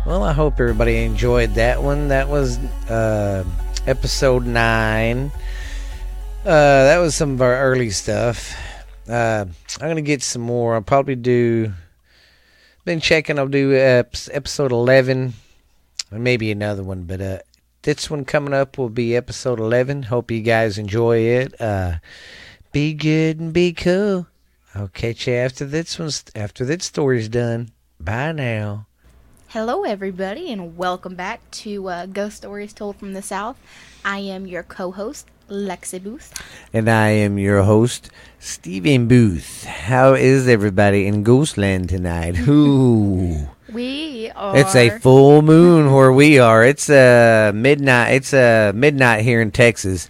Well, 0.05 0.23
I 0.23 0.31
hope 0.31 0.59
everybody 0.59 1.03
enjoyed 1.03 1.55
that 1.55 1.83
one. 1.83 2.07
That 2.07 2.29
was 2.29 2.57
uh, 2.89 3.43
episode 3.85 4.45
nine. 4.45 5.31
Uh, 6.47 6.85
that 6.85 6.99
was 6.99 7.13
some 7.13 7.33
of 7.33 7.41
our 7.41 7.59
early 7.59 7.89
stuff. 7.89 8.55
Uh, 9.05 9.43
I'm 9.81 9.87
gonna 9.89 10.01
get 10.01 10.23
some 10.23 10.43
more. 10.43 10.75
I'll 10.75 10.81
probably 10.81 11.17
do. 11.17 11.73
Been 12.85 13.01
checking. 13.01 13.37
I'll 13.37 13.49
do 13.49 13.75
episode 13.75 14.71
eleven, 14.71 15.33
and 16.09 16.23
maybe 16.23 16.49
another 16.49 16.83
one. 16.83 17.03
But 17.03 17.19
uh, 17.19 17.39
this 17.81 18.09
one 18.09 18.23
coming 18.23 18.53
up 18.53 18.77
will 18.77 18.87
be 18.87 19.13
episode 19.13 19.59
eleven. 19.59 20.03
Hope 20.03 20.31
you 20.31 20.39
guys 20.39 20.77
enjoy 20.77 21.17
it. 21.17 21.59
Uh, 21.59 21.95
be 22.71 22.93
good 22.93 23.41
and 23.41 23.51
be 23.51 23.73
cool. 23.73 24.27
I'll 24.73 24.87
catch 24.87 25.27
you 25.27 25.33
after 25.33 25.65
this 25.65 25.99
one's 25.99 26.23
after 26.33 26.63
this 26.63 26.85
story's 26.85 27.27
done. 27.27 27.71
Bye 27.99 28.31
now. 28.31 28.87
Hello, 29.49 29.83
everybody, 29.83 30.49
and 30.53 30.77
welcome 30.77 31.15
back 31.15 31.41
to 31.51 31.89
uh, 31.89 32.05
Ghost 32.05 32.37
Stories 32.37 32.71
Told 32.71 32.95
from 32.95 33.11
the 33.11 33.21
South. 33.21 33.57
I 34.05 34.19
am 34.19 34.47
your 34.47 34.63
co 34.63 34.91
host, 34.91 35.27
Lexi 35.49 36.03
Booth. 36.03 36.33
And 36.73 36.89
I 36.89 37.09
am 37.09 37.37
your 37.37 37.63
host, 37.63 38.09
Stephen 38.39 39.07
Booth. 39.07 39.63
How 39.65 40.13
is 40.13 40.47
everybody 40.47 41.07
in 41.07 41.23
Ghostland 41.23 41.89
tonight? 41.89 42.37
Ooh. 42.47 43.47
We 43.71 44.31
are. 44.35 44.57
It's 44.57 44.75
a 44.75 44.97
full 44.99 45.41
moon 45.41 45.91
where 45.93 46.11
we 46.11 46.39
are. 46.39 46.63
It's 46.63 46.89
uh 46.89 47.51
midnight. 47.53 48.13
It's 48.13 48.33
uh 48.33 48.71
midnight 48.75 49.23
here 49.23 49.41
in 49.41 49.51
Texas. 49.51 50.09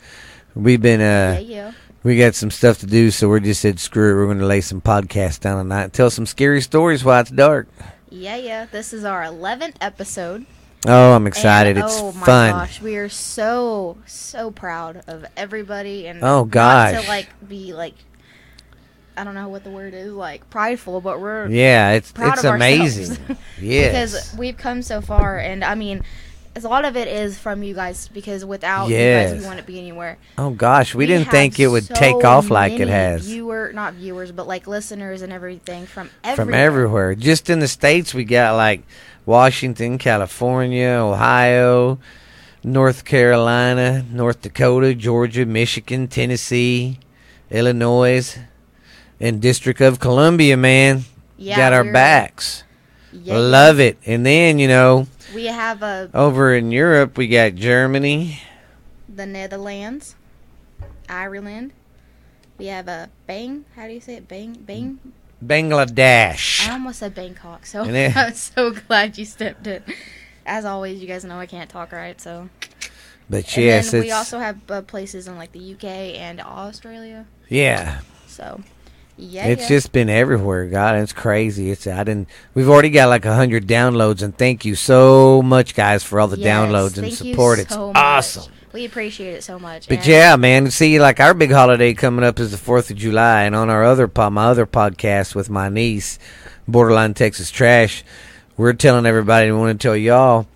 We've 0.56 0.82
been 0.82 1.00
Yeah, 1.00 1.38
uh 1.38 1.40
yeah. 1.42 1.72
we 2.04 2.18
got 2.18 2.36
some 2.36 2.52
stuff 2.52 2.80
to 2.80 2.86
do, 2.86 3.10
so 3.12 3.30
we 3.30 3.40
just 3.42 3.62
said 3.62 3.80
screw 3.80 4.12
it. 4.12 4.16
We're 4.16 4.26
going 4.28 4.40
to 4.40 4.46
lay 4.46 4.62
some 4.62 4.82
podcasts 4.82 5.40
down 5.40 5.58
tonight 5.64 5.84
and 5.86 5.94
tell 5.94 6.10
some 6.10 6.26
scary 6.26 6.62
stories 6.62 7.04
while 7.04 7.22
it's 7.22 7.32
dark. 7.32 7.68
Yeah, 8.10 8.38
yeah. 8.38 8.66
This 8.72 8.94
is 8.94 9.04
our 9.04 9.24
11th 9.24 9.76
episode. 9.82 10.46
Oh, 10.88 11.14
I'm 11.14 11.28
excited. 11.28 11.78
And, 11.78 11.86
it's 11.86 12.00
oh 12.00 12.12
my 12.14 12.26
fun. 12.26 12.52
gosh, 12.52 12.82
we 12.82 12.96
are 12.98 13.10
so 13.10 13.98
so 14.06 14.52
proud 14.52 15.04
of 15.08 15.26
everybody 15.36 16.08
and 16.08 16.24
Oh, 16.24 16.46
gosh. 16.46 17.02
to 17.02 17.08
like 17.08 17.28
be 17.48 17.74
like 17.74 17.94
I 19.18 19.24
don't 19.24 19.34
know 19.34 19.50
what 19.50 19.64
the 19.64 19.72
word 19.72 19.94
is 19.94 20.14
like 20.14 20.50
prideful, 20.50 21.02
but 21.02 21.20
we're 21.20 21.48
Yeah, 21.48 21.92
it's 21.92 22.14
it's 22.16 22.44
amazing. 22.44 23.18
yes. 23.62 23.88
because 23.92 24.36
we've 24.38 24.58
come 24.58 24.82
so 24.82 25.02
far, 25.02 25.40
and 25.40 25.64
I 25.64 25.74
mean, 25.76 26.04
a 26.56 26.68
lot 26.68 26.86
of 26.86 26.96
it 26.96 27.08
is 27.08 27.38
from 27.38 27.64
you 27.64 27.74
guys 27.74 28.08
because 28.08 28.46
without 28.46 28.90
you 28.90 28.98
guys, 28.98 29.42
we 29.42 29.48
wouldn't 29.48 29.68
be 29.68 29.80
anywhere. 29.80 30.18
oh 30.38 30.52
gosh, 30.52 30.96
we, 30.96 31.06
didn't 31.06 31.30
think 31.30 31.60
it 31.60 31.68
would 31.68 31.86
so 31.86 31.94
take 31.96 32.24
off 32.24 32.50
like 32.50 32.74
it 32.74 32.88
has. 32.88 33.26
Viewer, 33.26 33.72
not 33.74 33.96
viewers, 33.96 34.32
but 34.32 34.48
like 34.48 34.68
listeners 34.68 35.22
and 35.22 35.34
everything 35.34 35.86
from 35.86 36.10
everywhere. 36.24 36.46
from 36.46 36.54
everywhere. 36.54 37.16
Just 37.16 37.50
in 37.50 37.60
the 37.60 37.68
states, 37.68 38.14
we 38.14 38.24
got 38.24 38.56
like 38.56 38.84
Washington, 39.28 39.98
California, 39.98 40.88
Ohio, 40.88 42.00
North 42.64 43.04
Carolina, 43.04 44.04
North 44.10 44.42
Dakota, 44.42 44.96
Georgia, 44.96 45.46
Michigan, 45.46 46.08
Tennessee, 46.08 46.98
Illinois, 47.52 48.40
and 49.20 49.42
District 49.42 49.82
of 49.82 50.00
Columbia. 50.00 50.56
Man, 50.56 51.04
Yeah, 51.38 51.58
got 51.58 51.74
our 51.74 51.84
backs. 51.84 52.64
Yeah, 53.12 53.38
Love 53.38 53.80
it. 53.82 53.98
And 54.06 54.26
then 54.26 54.60
you 54.60 54.68
know, 54.70 55.08
We 55.36 55.46
have 55.48 55.84
a 55.84 56.10
over 56.14 56.56
in 56.56 56.72
Europe, 56.72 57.18
we 57.18 57.28
got 57.28 57.56
Germany. 57.56 58.42
the 59.14 59.26
Netherlands, 59.26 60.16
Ireland. 61.10 61.74
We 62.58 62.68
have 62.68 62.88
a 62.88 63.10
Bang. 63.28 63.66
How 63.76 63.88
do 63.88 63.94
you 63.94 64.00
say 64.02 64.16
it? 64.16 64.28
Bang, 64.28 64.54
Bang. 64.54 65.00
Bangladesh. 65.46 66.68
I 66.68 66.74
almost 66.74 67.00
said 67.00 67.14
Bangkok. 67.16 67.66
So 67.66 67.84
then- 67.86 68.14
I'm 68.16 68.34
so 68.34 68.72
glad 68.72 69.18
you 69.18 69.26
stepped 69.26 69.68
in. 69.68 69.84
As 70.46 70.66
always, 70.66 71.02
you 71.02 71.08
guys 71.08 71.24
know 71.26 71.40
I 71.40 71.46
can't 71.46 71.70
talk 71.70 71.92
right, 71.92 72.20
so. 72.20 72.50
But 73.30 73.44
And 73.58 73.66
yes, 73.66 73.92
we 73.94 74.12
also 74.12 74.40
have 74.40 74.58
uh, 74.72 74.82
places 74.84 75.28
in 75.28 75.36
like 75.38 75.52
the 75.52 75.74
UK 75.74 75.84
and 75.84 76.40
Australia. 76.40 77.26
yeah. 77.50 78.00
So, 78.28 78.62
yeah, 79.18 79.48
It's 79.48 79.64
yeah. 79.64 79.68
just 79.68 79.92
been 79.92 80.10
everywhere. 80.10 80.68
God, 80.68 80.96
it's 81.00 81.12
crazy. 81.12 81.72
It's 81.72 81.88
I 81.88 82.04
didn't. 82.06 82.30
We've 82.54 82.70
already 82.70 82.90
got 82.92 83.10
like 83.10 83.26
a 83.26 83.36
hundred 83.36 83.68
downloads, 83.68 84.22
and 84.22 84.38
thank 84.38 84.64
you 84.64 84.76
so 84.76 85.42
much, 85.42 85.74
guys, 85.76 86.04
for 86.04 86.20
all 86.22 86.28
the 86.28 86.38
Yes, 86.38 86.48
downloads 86.48 86.98
and 87.02 87.12
support. 87.12 87.60
It's 87.60 87.76
much. 87.76 87.92
awesome. 87.96 88.54
We 88.74 88.86
appreciate 88.86 89.34
it 89.34 89.44
so 89.44 89.58
much. 89.58 89.88
But 89.88 90.00
and 90.00 90.08
yeah, 90.08 90.36
man, 90.36 90.70
see, 90.72 91.00
like 91.00 91.20
our 91.20 91.34
big 91.34 91.52
holiday 91.52 91.94
coming 91.94 92.26
up 92.26 92.40
is 92.40 92.52
the 92.52 92.58
Fourth 92.58 92.92
of 92.92 92.98
July, 92.98 93.44
and 93.44 93.56
on 93.56 93.70
our 93.70 93.84
other 93.84 94.08
pod, 94.08 94.34
my 94.34 94.46
other 94.48 94.66
podcast 94.66 95.36
with 95.36 95.50
my 95.50 95.70
niece, 95.70 96.20
Borderline 96.68 97.14
Texas 97.14 97.50
Trash, 97.50 98.04
we're 98.58 98.74
telling 98.74 99.06
everybody. 99.06 99.50
We 99.52 99.58
want 99.58 99.80
to 99.80 99.88
tell 99.88 99.96
y'all, 99.96 100.48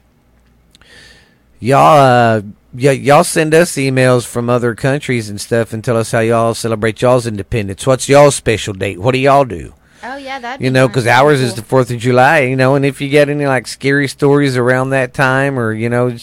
y'all, 1.59 1.97
uh, 1.97 2.41
y- 2.73 2.91
y'all 2.91 3.23
send 3.23 3.53
us 3.53 3.71
emails 3.73 4.25
from 4.25 4.49
other 4.49 4.75
countries 4.75 5.29
and 5.29 5.39
stuff, 5.39 5.71
and 5.73 5.83
tell 5.83 5.97
us 5.97 6.11
how 6.11 6.19
y'all 6.19 6.53
celebrate 6.53 7.01
y'all's 7.01 7.25
independence. 7.25 7.87
What's 7.87 8.09
y'all's 8.09 8.35
special 8.35 8.73
date? 8.73 8.99
What 8.99 9.13
do 9.13 9.19
y'all 9.19 9.45
do? 9.45 9.73
Oh 10.03 10.17
yeah, 10.17 10.39
that 10.39 10.59
You 10.59 10.71
know, 10.71 10.87
because 10.87 11.05
ours 11.07 11.39
is 11.39 11.53
the 11.55 11.61
Fourth 11.61 11.91
of 11.91 11.99
July. 11.99 12.41
You 12.41 12.55
know, 12.55 12.75
and 12.75 12.85
if 12.85 12.99
you 13.01 13.07
get 13.07 13.29
any 13.29 13.45
like 13.45 13.67
scary 13.67 14.07
stories 14.07 14.57
around 14.57 14.89
that 14.89 15.13
time, 15.13 15.57
or 15.57 15.71
you 15.73 15.89
know, 15.89 16.17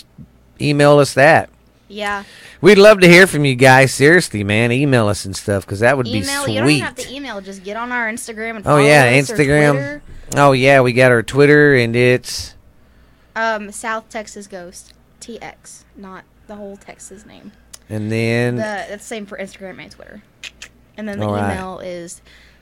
email 0.61 0.99
us 0.99 1.15
that. 1.15 1.49
Yeah. 1.89 2.25
We'd 2.61 2.79
love 2.79 3.01
to 3.01 3.09
hear 3.09 3.27
from 3.27 3.45
you 3.45 3.55
guys. 3.55 3.93
Seriously, 3.95 4.45
man, 4.45 4.71
email 4.73 5.09
us 5.09 5.25
and 5.25 5.35
stuff 5.37 5.65
because 5.65 5.81
that 5.81 5.97
would 5.97 6.07
Email. 6.07 6.21
be 6.21 6.27
sweet. 6.27 6.53
You 6.55 6.61
don't 6.61 6.71
even 6.71 6.85
have 6.85 6.95
to 6.97 7.13
email. 7.13 7.41
Just 7.41 7.65
get 7.65 7.77
on 7.77 7.91
our 7.93 8.09
Instagram 8.09 8.57
and 8.57 8.67
Oh, 8.67 8.77
yeah, 8.79 9.13
Instagram. 9.13 10.01
Oh 10.37 10.53
yeah, 10.53 10.81
we 10.83 10.93
got 10.93 11.11
our 11.11 11.23
Twitter 11.23 11.75
and 11.75 11.97
it's 11.97 12.55
Um, 13.35 13.73
South 13.73 14.09
Texas 14.09 14.47
Ghost 14.47 14.93
TX, 15.21 15.85
not 15.97 16.25
the 16.47 16.57
whole 16.57 16.77
Texas 16.77 17.25
name. 17.25 17.53
and 17.89 18.11
The 18.11 18.17
then 18.17 18.57
that's 18.57 18.91
the 18.91 18.99
same 18.99 19.27
for 19.27 19.39
Instagram 19.39 19.81
and 19.81 19.91
Twitter. 19.91 20.23
And 20.97 21.09
then 21.09 21.19
the 21.21 21.27
All 21.27 21.33
right. 21.35 21.53
email 21.55 21.79
is 21.79 22.21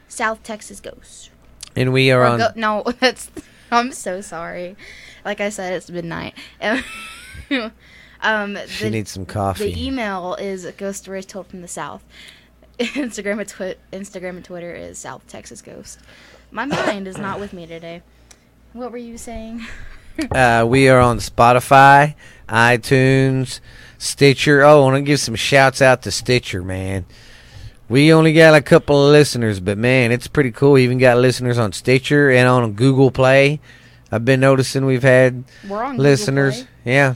South 0.08 0.42
Texas 0.42 0.80
Ghost. 0.80 1.30
and 1.74 1.92
we 1.92 2.10
are 2.10 2.22
Or 2.22 2.26
on. 2.26 2.38
go- 2.38 2.48
no, 2.54 2.84
that's. 3.00 3.30
I'm 3.72 3.90
so 3.92 4.20
sorry. 4.20 4.76
Like 5.24 5.40
I 5.40 5.48
said, 5.48 5.72
it's 5.72 5.90
midnight. 5.90 6.34
um, 8.26 8.58
she 8.66 8.84
the, 8.84 8.90
needs 8.90 9.10
some 9.12 9.24
coffee. 9.24 9.72
the 9.72 9.86
email 9.86 10.34
is 10.34 10.66
Ghost 10.76 11.04
Stories 11.04 11.26
Told 11.26 11.46
from 11.46 11.62
the 11.62 11.68
South. 11.68 12.02
Instagram 12.78 13.38
and 13.38 13.48
twi- 13.48 13.76
Instagram 13.92 14.30
and 14.30 14.44
Twitter 14.44 14.74
is 14.74 14.98
South 14.98 15.26
Texas 15.28 15.62
Ghost. 15.62 16.00
My 16.50 16.64
mind 16.64 17.06
is 17.06 17.16
not 17.16 17.38
with 17.38 17.52
me 17.52 17.66
today. 17.66 18.02
What 18.72 18.90
were 18.90 18.98
you 18.98 19.16
saying? 19.16 19.64
uh, 20.32 20.66
we 20.68 20.88
are 20.88 20.98
on 20.98 21.18
Spotify, 21.18 22.16
iTunes, 22.48 23.60
Stitcher. 23.96 24.62
Oh, 24.62 24.80
I 24.80 24.84
want 24.84 24.96
to 24.96 25.02
give 25.02 25.20
some 25.20 25.36
shouts 25.36 25.80
out 25.80 26.02
to 26.02 26.10
Stitcher, 26.10 26.62
man. 26.62 27.06
We 27.88 28.12
only 28.12 28.32
got 28.32 28.54
a 28.54 28.60
couple 28.60 29.06
of 29.06 29.12
listeners, 29.12 29.60
but 29.60 29.78
man, 29.78 30.10
it's 30.10 30.26
pretty 30.26 30.50
cool. 30.50 30.72
We 30.72 30.82
even 30.82 30.98
got 30.98 31.18
listeners 31.18 31.58
on 31.58 31.72
Stitcher 31.72 32.30
and 32.30 32.48
on 32.48 32.72
Google 32.72 33.12
Play. 33.12 33.60
I've 34.10 34.24
been 34.24 34.40
noticing 34.40 34.84
we've 34.84 35.02
had 35.02 35.44
We're 35.68 35.84
on 35.84 35.96
listeners. 35.96 36.66
Yeah. 36.84 37.14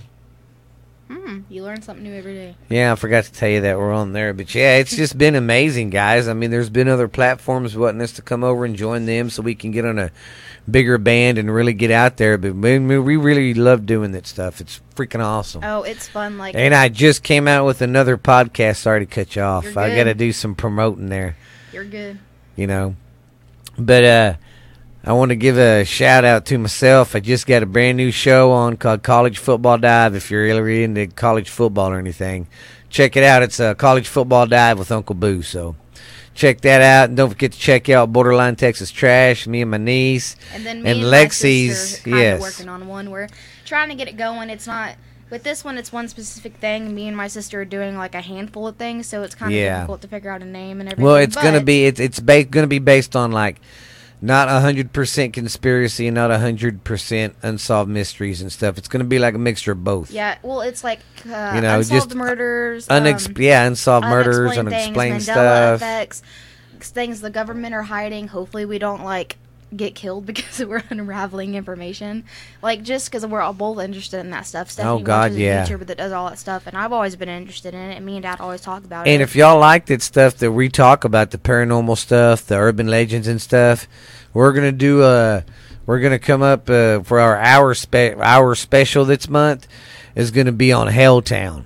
Hmm. 1.31 1.41
You 1.49 1.62
learn 1.62 1.81
something 1.81 2.03
new 2.03 2.12
every 2.12 2.35
day. 2.35 2.57
Yeah, 2.68 2.91
I 2.91 2.97
forgot 2.97 3.22
to 3.24 3.33
tell 3.33 3.49
you 3.49 3.61
that 3.61 3.78
we're 3.78 3.93
on 3.93 4.12
there. 4.12 4.35
But 4.35 4.53
yeah, 4.53 4.78
it's 4.78 4.97
just 4.97 5.16
been 5.16 5.37
amazing, 5.37 5.91
guys. 5.91 6.26
I 6.26 6.33
mean, 6.33 6.51
there's 6.51 6.70
been 6.70 6.89
other 6.89 7.07
platforms 7.07 7.76
wanting 7.76 8.01
us 8.03 8.12
to 8.14 8.22
come 8.22 8.43
over 8.43 8.64
and 8.64 8.74
join 8.74 9.07
them 9.07 9.31
so 9.31 9.41
we 9.41 9.55
can 9.55 9.70
get 9.70 9.85
on 9.85 9.99
a 9.99 10.11
bigger 10.68 10.99
band 10.99 11.39
and 11.39 11.53
really 11.55 11.72
get 11.72 11.93
out 11.93 12.16
there. 12.16 12.37
But 12.37 12.55
we, 12.55 12.78
we 12.78 13.16
really 13.16 13.55
love 13.55 13.87
doing 13.87 14.11
that 14.12 14.26
stuff. 14.26 14.61
It's 14.61 14.81
freaking 14.97 15.24
awesome. 15.24 15.62
Oh, 15.64 15.83
it's 15.85 16.09
fun. 16.09 16.37
Like 16.37 16.57
And 16.57 16.74
I 16.74 16.89
just 16.89 17.22
came 17.22 17.47
out 17.47 17.64
with 17.64 17.81
another 17.81 18.18
podcast. 18.18 18.78
Sorry 18.78 19.01
to 19.01 19.07
cut 19.07 19.37
you 19.37 19.43
off. 19.43 19.76
I 19.76 19.95
got 19.95 20.05
to 20.05 20.14
do 20.14 20.33
some 20.33 20.57
promoting 20.57 21.11
there, 21.11 21.37
you're 21.72 21.85
good. 21.85 22.18
you 22.57 22.66
know. 22.66 22.97
But 23.78 24.05
uh 24.05 24.35
I 25.03 25.12
want 25.14 25.30
to 25.30 25.36
give 25.36 25.57
a 25.57 25.84
shout 25.84 26.24
out 26.24 26.44
to 26.46 26.59
myself. 26.59 27.16
I 27.16 27.20
just 27.20 27.46
got 27.46 27.62
a 27.62 27.66
brand 27.66 27.96
new 27.96 28.11
show 28.11 28.53
on 28.53 28.76
called 28.76 29.03
College 29.03 29.38
Football 29.38 29.78
Dive. 29.78 30.14
If 30.14 30.30
you're 30.30 30.42
really 30.62 30.84
into 30.84 31.07
college 31.07 31.48
football 31.48 31.90
or 31.90 31.98
anything, 31.98 32.46
check 32.90 33.16
it 33.16 33.24
out. 33.24 33.42
It's 33.42 33.59
a 33.61 33.74
College 33.74 34.09
Football 34.09 34.46
Dive 34.46 34.78
with 34.78 34.92
Uncle 34.92 35.14
Boo. 35.14 35.40
So 35.42 35.74
check 36.34 36.61
that 36.62 36.82
out. 36.82 37.09
And 37.09 37.16
don't 37.16 37.30
forget 37.30 37.53
to 37.53 37.59
check 37.59 37.88
out 37.88 38.12
Borderline 38.12 38.57
Texas 38.57 38.90
Trash. 38.90 39.46
Me 39.46 39.62
and 39.62 39.70
my 39.70 39.78
niece. 39.78 40.36
And 40.53 40.66
then 40.66 40.82
me 40.82 40.90
And 40.90 41.01
and, 41.01 41.09
Lexi's, 41.09 41.68
my 41.68 41.74
sister 41.74 42.03
kind 42.11 42.14
of 42.16 42.20
yes. 42.20 42.40
working 42.42 42.68
on 42.68 42.86
one. 42.86 43.11
We're 43.11 43.28
trying 43.64 43.88
to 43.88 43.94
get 43.94 44.07
it 44.07 44.18
going. 44.18 44.51
It's 44.51 44.66
not 44.66 44.96
with 45.30 45.44
this 45.44 45.64
one. 45.64 45.78
It's 45.78 45.92
one 45.94 46.09
specific 46.09 46.57
thing. 46.57 46.94
Me 46.94 47.09
and 47.09 47.16
my 47.16 47.28
sister 47.28 47.62
are 47.62 47.64
doing 47.64 47.96
like 47.96 48.14
a 48.14 48.20
handful 48.20 48.66
of 48.68 48.76
things, 48.76 49.07
so 49.07 49.22
it's 49.22 49.34
kind 49.34 49.51
of 49.51 49.57
Yeah. 49.57 49.76
difficult 49.78 50.03
to 50.03 50.09
figure 50.09 50.30
out 50.30 50.42
a 50.42 50.44
name 50.44 50.80
and 50.80 50.90
everything. 50.90 51.07
Well, 51.07 51.16
it's 51.16 51.36
gonna 51.36 51.62
be 51.62 51.86
it's 51.86 52.01
it's 52.01 52.20
ba- 52.20 52.44
gonna 52.44 52.66
be 52.66 52.80
based 52.80 53.16
on 53.16 53.32
like 53.32 53.61
not 54.23 54.49
a 54.49 54.61
hundred 54.61 54.93
percent 54.93 55.33
conspiracy 55.33 56.07
and 56.07 56.14
not 56.14 56.31
a 56.31 56.39
hundred 56.39 56.85
percent 56.85 57.35
unsolved 57.43 57.91
mysteries 57.91 58.41
and 58.43 58.53
stuff. 58.53 58.77
It's 58.79 58.89
gonna 58.89 59.05
be 59.05 59.18
like 59.18 59.35
a 59.35 59.39
mixture 59.39 59.73
of 59.73 59.83
both. 59.85 60.11
Yeah, 60.11 60.39
well, 60.43 60.61
it's 60.61 60.85
like 60.85 61.01
uh, 61.27 61.53
You 61.55 61.61
know, 61.62 61.79
unsolved 61.79 61.91
just 61.91 62.14
murders, 62.14 62.89
Unex- 62.89 63.29
um, 63.29 63.43
yeah, 63.43 63.66
unsolved 63.66 64.07
murders, 64.07 64.57
unexplained 64.59 64.68
unexplained 64.75 65.14
things, 65.14 65.29
Mandela 65.29 65.33
stuff. 65.33 65.75
effects, 65.77 66.23
things 66.81 67.21
the 67.21 67.31
government 67.31 67.75
are 67.75 67.83
hiding. 67.83 68.29
Hopefully, 68.29 68.64
we 68.64 68.79
don't 68.79 69.05
like 69.05 69.37
get 69.75 69.95
killed 69.95 70.27
because 70.31 70.64
we're 70.64 70.83
unraveling 70.91 71.55
information. 71.55 72.25
Like 72.62 72.83
just 72.83 73.11
because 73.11 73.27
we're 73.27 73.41
all 73.41 73.53
both 73.53 73.81
interested 73.81 74.21
in 74.21 74.31
that 74.31 74.47
stuff. 74.47 74.71
Stephanie 74.71 75.03
Oh, 75.03 75.05
God, 75.05 75.33
yeah. 75.33 75.66
YouTuber 75.66 75.87
that 75.87 75.99
does 75.99 76.12
all 76.12 76.29
that 76.29 76.39
stuff, 76.39 76.66
and 76.66 76.77
I've 76.77 76.93
always 76.93 77.16
been 77.16 77.29
interested 77.29 77.75
in 77.75 77.81
it. 77.81 77.97
And 77.97 78.07
me 78.07 78.16
and 78.16 78.23
Dad 78.23 78.41
always 78.41 78.61
talk 78.61 78.85
about 78.85 79.07
it. 79.07 79.11
And 79.11 79.23
if 79.23 79.35
y'all 79.37 79.59
like 79.59 79.87
that 79.87 80.03
stuff 80.03 80.37
that 80.39 80.53
we 80.53 80.68
talk 80.68 81.05
about, 81.05 81.31
the 81.31 81.39
paranormal 81.39 81.97
stuff, 81.97 82.47
the 82.47 82.57
urban 82.57 82.89
legends 82.89 83.27
and 83.29 83.41
stuff, 83.41 83.87
we're 84.33 84.53
gonna 84.53 84.73
do 84.73 85.03
a. 85.03 85.45
We're 85.87 85.99
gonna 86.01 86.21
come 86.21 86.43
up 86.43 86.71
uh, 86.71 87.01
for 87.01 87.18
our 87.18 87.37
hour 87.37 87.75
spe- 87.75 88.16
our 88.21 88.55
special 88.55 89.05
this 89.05 89.29
month 89.29 89.66
is 90.14 90.31
gonna 90.31 90.53
be 90.53 90.73
on 90.73 90.87
Helltown. 90.87 91.64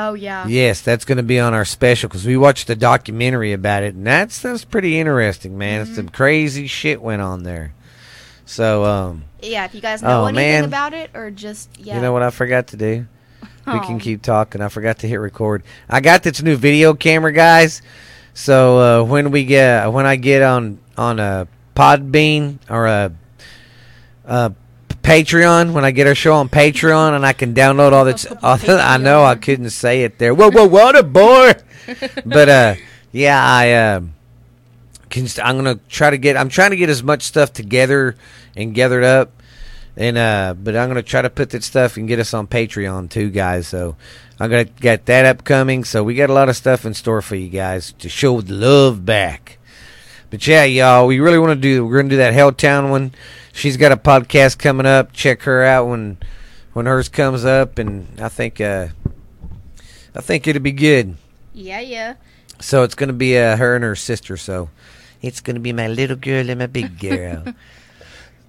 Oh 0.00 0.14
yeah, 0.14 0.46
Yes, 0.46 0.80
that's 0.80 1.04
going 1.04 1.16
to 1.18 1.22
be 1.22 1.38
on 1.40 1.54
our 1.54 1.64
special 1.64 2.08
because 2.08 2.24
we 2.26 2.36
watched 2.36 2.68
a 2.70 2.76
documentary 2.76 3.52
about 3.52 3.82
it, 3.82 3.94
and 3.94 4.06
that's 4.06 4.40
that's 4.40 4.64
pretty 4.64 4.98
interesting, 4.98 5.56
man. 5.58 5.84
Mm-hmm. 5.86 5.94
Some 5.94 6.08
crazy 6.08 6.66
shit 6.66 7.00
went 7.02 7.22
on 7.22 7.42
there. 7.42 7.74
So, 8.46 8.84
um, 8.84 9.24
yeah. 9.42 9.64
If 9.66 9.74
you 9.74 9.80
guys 9.82 10.02
know 10.02 10.22
Oh, 10.22 10.26
anything 10.26 10.60
man. 10.60 10.64
about 10.64 10.94
it, 10.94 11.10
or 11.14 11.30
just 11.30 11.68
yeah, 11.78 11.96
you 11.96 12.00
know 12.02 12.12
what 12.12 12.22
I 12.22 12.30
forgot 12.30 12.68
to 12.68 12.76
do? 12.76 13.06
We 13.66 13.74
Oh. 13.74 13.80
can 13.80 13.98
keep 13.98 14.22
talking. 14.22 14.62
I 14.62 14.68
forgot 14.68 15.00
to 15.00 15.06
hit 15.06 15.16
record. 15.16 15.62
I 15.90 16.00
got 16.00 16.22
this 16.22 16.40
new 16.42 16.56
video 16.56 16.94
camera, 16.94 17.32
guys. 17.34 17.82
So 18.32 18.78
uh, 19.02 19.04
when 19.04 19.30
we 19.30 19.44
get 19.44 19.88
when 19.92 20.06
I 20.06 20.16
get 20.16 20.42
on 20.42 20.78
on 20.96 21.20
a 21.20 21.46
Podbean 21.76 22.58
or 22.70 22.86
a, 22.86 23.12
a 24.24 24.52
Patreon, 25.08 25.72
when 25.72 25.86
I 25.86 25.90
get 25.90 26.06
our 26.06 26.14
show 26.14 26.34
on 26.34 26.50
Patreon, 26.50 27.16
and 27.16 27.24
I 27.24 27.32
can 27.32 27.54
download 27.54 27.92
all 27.92 28.04
the- 28.04 28.82
I 28.84 28.98
know 28.98 29.24
I 29.24 29.36
couldn't 29.36 29.70
say 29.70 30.02
it 30.04 30.18
there. 30.18 30.34
Whoa, 30.34 30.50
whoa, 30.50 30.66
what 30.66 30.96
a 30.96 31.02
boy! 31.02 31.54
but 32.26 32.48
uh, 32.48 32.74
yeah, 33.10 33.42
I 33.42 33.72
uh, 33.72 34.00
can. 35.08 35.26
I'm 35.42 35.56
gonna 35.56 35.80
try 35.88 36.10
to 36.10 36.18
get. 36.18 36.36
I'm 36.36 36.50
trying 36.50 36.70
to 36.70 36.76
get 36.76 36.90
as 36.90 37.02
much 37.02 37.22
stuff 37.22 37.54
together 37.54 38.16
and 38.54 38.74
gathered 38.74 39.04
up 39.04 39.32
and 39.98 40.16
uh 40.16 40.54
but 40.56 40.76
i'm 40.76 40.88
gonna 40.88 41.02
try 41.02 41.20
to 41.20 41.28
put 41.28 41.50
that 41.50 41.64
stuff 41.64 41.96
and 41.96 42.06
get 42.06 42.20
us 42.20 42.32
on 42.32 42.46
patreon 42.46 43.10
too 43.10 43.28
guys 43.28 43.66
so 43.66 43.96
i'm 44.38 44.48
gonna 44.48 44.64
get 44.64 45.06
that 45.06 45.26
upcoming 45.26 45.82
so 45.82 46.04
we 46.04 46.14
got 46.14 46.30
a 46.30 46.32
lot 46.32 46.48
of 46.48 46.56
stuff 46.56 46.86
in 46.86 46.94
store 46.94 47.20
for 47.20 47.34
you 47.34 47.48
guys 47.48 47.92
to 47.92 48.08
show 48.08 48.40
the 48.40 48.54
love 48.54 49.04
back 49.04 49.58
but 50.30 50.46
yeah 50.46 50.62
y'all 50.62 51.06
we 51.06 51.18
really 51.18 51.38
want 51.38 51.50
to 51.50 51.60
do 51.60 51.84
we're 51.84 51.96
gonna 51.96 52.08
do 52.08 52.16
that 52.16 52.32
helltown 52.32 52.90
one 52.90 53.12
she's 53.58 53.76
got 53.76 53.92
a 53.92 53.96
podcast 53.96 54.58
coming 54.58 54.86
up 54.86 55.12
check 55.12 55.42
her 55.42 55.64
out 55.64 55.86
when 55.88 56.16
when 56.72 56.86
hers 56.86 57.08
comes 57.08 57.44
up 57.44 57.78
and 57.78 58.20
i 58.20 58.28
think 58.28 58.60
uh 58.60 58.88
i 60.14 60.20
think 60.20 60.46
it'll 60.46 60.62
be 60.62 60.72
good 60.72 61.16
yeah, 61.52 61.80
yeah. 61.80 62.14
so 62.60 62.84
it's 62.84 62.94
gonna 62.94 63.12
be 63.12 63.36
uh, 63.36 63.56
her 63.56 63.74
and 63.74 63.82
her 63.84 63.96
sister 63.96 64.36
so 64.36 64.70
it's 65.20 65.40
gonna 65.40 65.60
be 65.60 65.72
my 65.72 65.88
little 65.88 66.16
girl 66.16 66.48
and 66.48 66.60
my 66.60 66.66
big 66.66 66.98
girl 66.98 67.44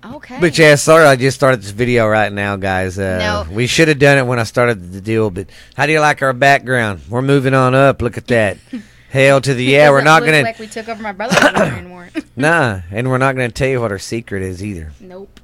Okay. 0.05 0.39
But 0.39 0.57
yeah, 0.57 0.75
sorry, 0.75 1.05
I 1.05 1.17
just 1.17 1.35
started 1.35 1.61
this 1.61 1.71
video 1.71 2.07
right 2.07 2.31
now, 2.31 2.55
guys. 2.55 2.97
Uh, 2.97 3.45
No. 3.47 3.53
We 3.53 3.67
should 3.67 3.89
have 3.89 3.99
done 3.99 4.17
it 4.17 4.25
when 4.25 4.39
I 4.39 4.43
started 4.43 4.93
the 4.93 5.01
deal. 5.01 5.29
But 5.29 5.49
how 5.75 5.85
do 5.87 5.91
you 5.91 5.99
like 5.99 6.21
our 6.21 6.31
background? 6.31 7.01
We're 7.09 7.21
moving 7.21 7.53
on 7.53 7.75
up. 7.75 8.01
Look 8.01 8.17
at 8.17 8.27
that. 8.27 8.57
Hell 9.09 9.41
to 9.41 9.53
the 9.53 9.63
yeah. 9.63 9.89
We're 9.89 10.01
not 10.01 10.23
gonna 10.23 10.43
like 10.43 10.59
we 10.59 10.67
took 10.67 10.87
over 10.87 11.01
my 11.01 11.11
brother's 11.11 11.37
anymore. 11.43 12.09
nah, 12.35 12.81
and 12.91 13.09
we're 13.09 13.17
not 13.17 13.35
gonna 13.35 13.49
tell 13.49 13.67
you 13.67 13.81
what 13.81 13.91
our 13.91 13.99
secret 13.99 14.43
is 14.43 14.63
either, 14.63 14.91
nope. 14.99 15.39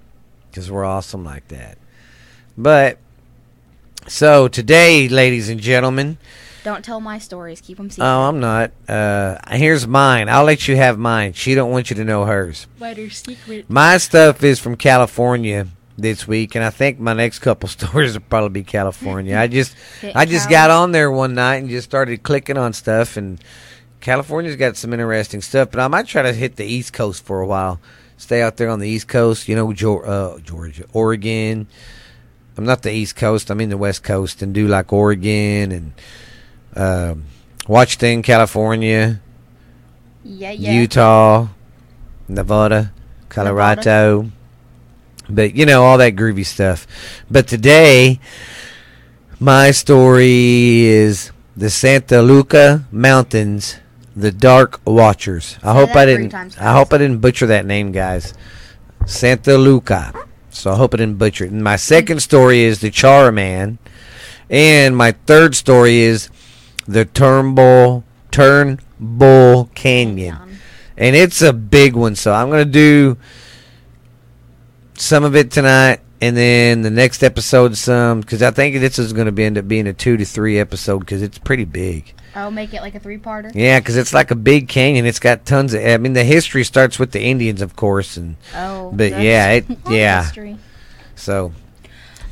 because 0.49 0.70
we're 0.70 0.86
awesome 0.86 1.24
like 1.26 1.47
that. 1.47 1.78
But 2.57 2.99
so 4.07 4.47
today, 4.47 5.09
ladies 5.09 5.49
and 5.49 5.59
gentlemen, 5.59 6.18
Don't 6.63 6.86
tell 6.86 6.99
my 7.01 7.18
stories. 7.18 7.59
Keep 7.59 7.78
them 7.78 7.89
secret. 7.89 8.05
oh, 8.05 8.22
I'm 8.30 8.39
not. 8.39 8.72
Uh, 8.88 9.38
here's 9.49 9.88
mine. 9.88 10.30
I'll 10.30 10.43
let 10.45 10.68
you 10.68 10.76
have 10.76 10.99
mine. 10.99 11.34
She 11.34 11.55
don't 11.55 11.72
want 11.72 11.89
you 11.89 11.95
to 11.95 12.03
know 12.05 12.26
hers. 12.26 12.68
Better 12.80 13.09
secret. 13.09 13.68
My 13.70 13.97
stuff 13.97 14.43
is 14.43 14.59
from 14.59 14.76
California 14.78 15.68
this 15.98 16.28
week, 16.28 16.56
and 16.56 16.64
I 16.64 16.70
think 16.70 17.00
my 17.00 17.14
next 17.14 17.39
couple 17.39 17.70
stories 17.70 18.14
will 18.14 18.26
probably 18.30 18.62
be 18.62 18.64
California. 18.64 19.38
I 19.38 19.48
just, 19.48 19.76
I 20.16 20.26
just 20.26 20.50
got 20.50 20.70
on 20.70 20.91
there 20.91 21.12
one 21.12 21.36
night 21.36 21.58
and 21.58 21.70
just 21.70 21.86
started 21.89 22.24
clicking 22.24 22.58
on 22.58 22.74
stuff, 22.74 23.18
and 23.18 23.41
California's 24.02 24.56
got 24.56 24.78
some 24.78 24.93
interesting 24.93 25.41
stuff. 25.41 25.72
But 25.72 25.80
I 25.80 25.88
might 25.88 26.08
try 26.08 26.22
to 26.22 26.34
hit 26.34 26.56
the 26.58 26.66
East 26.66 26.93
Coast 26.93 27.24
for 27.26 27.41
a 27.41 27.48
while, 27.48 27.80
stay 28.18 28.41
out 28.41 28.58
there 28.58 28.70
on 28.70 28.80
the 28.80 28.89
East 28.89 29.08
Coast. 29.08 29.48
You 29.48 29.56
know, 29.56 29.68
Geor- 29.68 30.08
uh, 30.08 30.39
Georgia, 30.39 30.86
Oregon. 30.93 31.68
I'm 32.58 32.66
not 32.66 32.84
the 32.84 32.91
East 32.91 33.16
Coast. 33.16 33.50
I'm 33.50 33.60
in 33.60 33.70
the 33.70 33.78
West 33.78 34.04
Coast, 34.04 34.41
and 34.41 34.54
do 34.54 34.68
like 34.68 34.93
Oregon 34.93 35.72
and 35.72 35.93
um, 36.76 37.26
Washington, 37.68 38.22
California. 38.22 39.22
Yeah, 40.24 40.52
yeah. 40.52 40.72
Utah, 40.72 41.48
Nevada, 42.28 42.93
Colorado. 43.30 44.32
But 45.30 45.56
you 45.56 45.66
know 45.66 45.84
all 45.84 45.98
that 45.98 46.16
groovy 46.16 46.46
stuff. 46.46 46.88
But 47.30 47.48
today, 47.48 48.20
my 49.40 49.72
story 49.72 50.86
is 50.86 51.32
the 51.56 51.70
Santa 51.70 52.22
Luca 52.22 52.86
Mountains, 52.92 53.78
the 54.16 54.32
Dark 54.32 54.80
Watchers. 54.86 55.58
I 55.64 55.74
hope 55.74 55.96
I 55.96 56.06
didn't. 56.06 56.34
I 56.34 56.74
hope 56.74 56.94
I 56.94 56.98
didn't 56.98 57.20
butcher 57.20 57.48
that 57.48 57.66
name, 57.66 57.92
guys. 57.92 58.34
Santa 59.06 59.58
Luca. 59.58 60.14
So 60.50 60.72
I 60.72 60.76
hope 60.76 60.94
I 60.94 60.98
didn't 60.98 61.18
butcher 61.18 61.46
it. 61.46 61.52
And 61.52 61.64
my 61.64 61.76
second 61.76 62.22
story 62.22 62.62
is 62.62 62.80
the 62.80 62.92
Charman, 62.92 63.78
and 64.50 64.96
my 64.96 65.12
third 65.12 65.56
story 65.56 66.00
is 66.00 66.30
the 66.88 67.06
Turnbull 67.06 68.04
Turnbull 68.32 69.70
Canyon 69.76 70.46
and 70.98 71.16
it's 71.16 71.42
a 71.42 71.54
big 71.54 71.96
one. 71.96 72.16
So 72.16 72.34
I'm 72.34 72.50
gonna 72.50 72.66
do 72.66 73.18
some 74.98 75.24
of 75.24 75.36
it 75.36 75.52
tonight, 75.52 76.00
and 76.22 76.36
then 76.36 76.82
the 76.82 76.89
next 76.89 77.24
episode 77.24 77.76
some 77.78 78.22
because 78.22 78.41
I 78.41 78.52
think 78.52 78.76
this 78.80 78.98
is 79.00 79.14
gonna 79.14 79.34
end 79.41 79.58
up 79.58 79.68
being 79.68 79.88
a 79.88 79.93
two 79.93 80.18
to 80.18 80.26
three 80.26 80.60
episode 80.60 81.00
because 81.00 81.22
it's 81.22 81.38
pretty 81.38 81.66
big. 81.66 82.14
I'll 82.36 82.52
make 82.52 82.74
it 82.74 82.82
like 82.82 82.96
a 82.96 83.00
three-parter. 83.00 83.52
Yeah, 83.56 83.80
because 83.80 83.96
it's 83.96 84.14
like 84.14 84.30
a 84.30 84.36
big 84.36 84.68
canyon. 84.68 85.06
It's 85.06 85.20
got 85.20 85.46
tons 85.46 85.74
of. 85.74 85.82
I 85.86 85.96
mean, 85.98 86.12
the 86.14 86.26
history 86.26 86.66
starts 86.66 87.00
with 87.00 87.12
the 87.12 87.22
Indians, 87.22 87.62
of 87.62 87.78
course, 87.78 88.18
and 88.18 88.36
Oh. 88.54 88.91
But 88.93 89.12
yeah, 89.22 89.52
it- 89.52 89.70
a 89.70 89.74
lot 89.74 89.86
of 89.86 89.91
yeah. 89.93 90.24
history. 90.24 90.58
so 91.16 91.54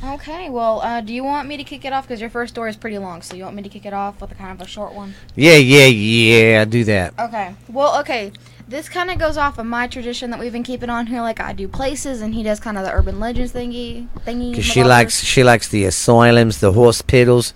Okay, 0.04 0.50
well, 0.50 0.82
uh, 0.82 1.00
do 1.00 1.14
you 1.14 1.24
want 1.24 1.48
me 1.48 1.56
to 1.56 1.64
kick 1.64 1.86
it 1.86 1.92
off? 1.94 2.06
Because 2.06 2.20
your 2.20 2.28
first 2.28 2.52
story 2.52 2.68
is 2.68 2.76
pretty 2.76 2.98
long, 2.98 3.22
so 3.22 3.34
you 3.34 3.42
want 3.44 3.56
me 3.56 3.62
to 3.62 3.70
kick 3.70 3.86
it 3.86 3.94
off 3.94 4.20
with 4.20 4.30
a 4.32 4.34
kind 4.34 4.52
of 4.52 4.60
a 4.60 4.68
short 4.68 4.92
one? 4.92 5.14
yeah, 5.34 5.56
yeah, 5.56 5.86
yeah. 5.86 6.64
Do 6.66 6.84
that. 6.84 7.14
Okay. 7.18 7.54
Well, 7.70 7.98
okay. 8.00 8.30
This 8.74 8.88
kind 8.88 9.08
of 9.08 9.20
goes 9.20 9.36
off 9.36 9.58
of 9.58 9.66
my 9.66 9.86
tradition 9.86 10.30
that 10.30 10.40
we've 10.40 10.50
been 10.50 10.64
keeping 10.64 10.90
on 10.90 11.06
here. 11.06 11.20
Like 11.20 11.38
I 11.38 11.52
do 11.52 11.68
places, 11.68 12.20
and 12.20 12.34
he 12.34 12.42
does 12.42 12.58
kind 12.58 12.76
of 12.76 12.84
the 12.84 12.90
urban 12.90 13.20
legends 13.20 13.52
thingy 13.52 14.08
thingy. 14.26 14.50
Because 14.50 14.64
she 14.64 14.82
likes 14.82 15.22
she 15.22 15.44
likes 15.44 15.68
the 15.68 15.84
asylums, 15.84 16.58
the 16.58 16.72
hospitals. 16.72 17.54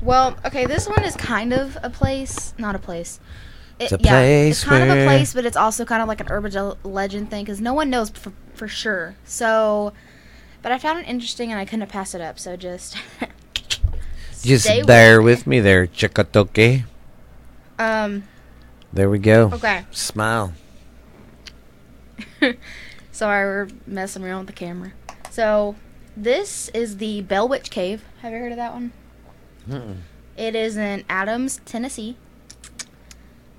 Well, 0.00 0.38
okay, 0.42 0.64
this 0.64 0.88
one 0.88 1.04
is 1.04 1.16
kind 1.16 1.52
of 1.52 1.76
a 1.82 1.90
place, 1.90 2.54
not 2.56 2.74
a 2.74 2.78
place. 2.78 3.20
It, 3.78 3.84
It's 3.84 3.92
a 3.92 3.98
yeah, 4.00 4.20
it's 4.22 4.64
place 4.64 4.80
kind 4.80 4.90
of 4.90 4.96
a 4.96 5.04
place, 5.04 5.34
but 5.34 5.44
it's 5.44 5.56
also 5.58 5.84
kind 5.84 6.00
of 6.00 6.08
like 6.08 6.22
an 6.22 6.28
urban 6.30 6.72
legend 6.82 7.28
thing 7.28 7.44
because 7.44 7.60
no 7.60 7.74
one 7.74 7.90
knows 7.90 8.08
for, 8.08 8.32
for 8.54 8.66
sure. 8.66 9.16
So, 9.26 9.92
but 10.62 10.72
I 10.72 10.78
found 10.78 10.98
it 11.00 11.06
interesting 11.06 11.50
and 11.50 11.60
I 11.60 11.66
couldn't 11.66 11.88
pass 11.88 12.14
it 12.14 12.22
up. 12.22 12.38
So 12.38 12.56
just 12.56 12.96
Just 14.40 14.86
bear 14.86 15.20
with 15.20 15.46
me. 15.46 15.60
there, 15.60 15.86
Chikatoke. 15.86 16.84
Um. 17.78 18.24
There 18.94 19.10
we 19.10 19.18
go. 19.18 19.50
Okay. 19.52 19.84
Smile. 19.90 20.52
Sorry, 23.10 23.44
we're 23.44 23.68
messing 23.88 24.22
around 24.22 24.46
with 24.46 24.46
the 24.46 24.52
camera. 24.52 24.92
So, 25.30 25.74
this 26.16 26.68
is 26.68 26.98
the 26.98 27.20
Bell 27.22 27.48
Witch 27.48 27.72
Cave. 27.72 28.04
Have 28.22 28.32
you 28.32 28.38
heard 28.38 28.52
of 28.52 28.56
that 28.56 28.72
one? 28.72 28.92
Mm-mm. 29.68 29.96
It 30.36 30.54
is 30.54 30.76
in 30.76 31.04
Adams, 31.08 31.60
Tennessee. 31.64 32.16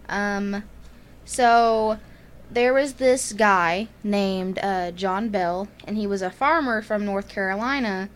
Um, 0.08 0.64
so 1.26 2.00
there 2.50 2.74
was 2.74 2.94
this 2.94 3.34
guy 3.34 3.90
named 4.06 4.58
uh, 4.64 4.92
John 4.92 5.28
Bell, 5.28 5.68
and 5.84 5.98
he 5.98 6.08
was 6.08 6.22
a 6.22 6.32
farmer 6.32 6.82
from 6.82 7.04
North 7.04 7.28
Carolina. 7.28 8.10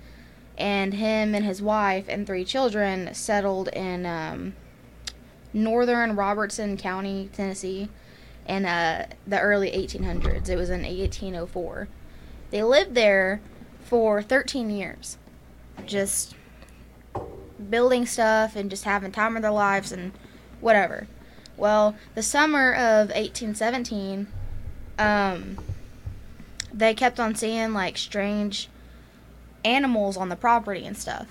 And 0.57 0.93
him 0.93 1.35
and 1.35 1.43
his 1.43 1.61
wife 1.61 2.05
and 2.07 2.25
three 2.25 2.45
children 2.45 3.13
settled 3.13 3.67
in 3.69 4.05
um, 4.05 4.53
northern 5.53 6.15
Robertson 6.15 6.77
County, 6.77 7.29
Tennessee, 7.33 7.89
in 8.47 8.65
uh, 8.65 9.07
the 9.27 9.39
early 9.39 9.71
1800s. 9.71 10.49
It 10.49 10.55
was 10.55 10.69
in 10.69 10.81
1804. 10.81 11.87
They 12.51 12.63
lived 12.63 12.95
there 12.95 13.41
for 13.83 14.21
13 14.21 14.69
years, 14.69 15.17
just 15.85 16.35
building 17.69 18.05
stuff 18.05 18.55
and 18.55 18.69
just 18.69 18.83
having 18.83 19.11
time 19.11 19.35
of 19.35 19.41
their 19.41 19.51
lives 19.51 19.91
and 19.91 20.11
whatever. 20.61 21.07
Well, 21.57 21.95
the 22.15 22.23
summer 22.23 22.73
of 22.73 23.09
1817, 23.09 24.27
um, 24.97 25.57
they 26.73 26.93
kept 26.93 27.19
on 27.19 27.35
seeing 27.35 27.73
like 27.73 27.97
strange 27.97 28.69
animals 29.65 30.17
on 30.17 30.29
the 30.29 30.35
property 30.35 30.85
and 30.85 30.97
stuff. 30.97 31.27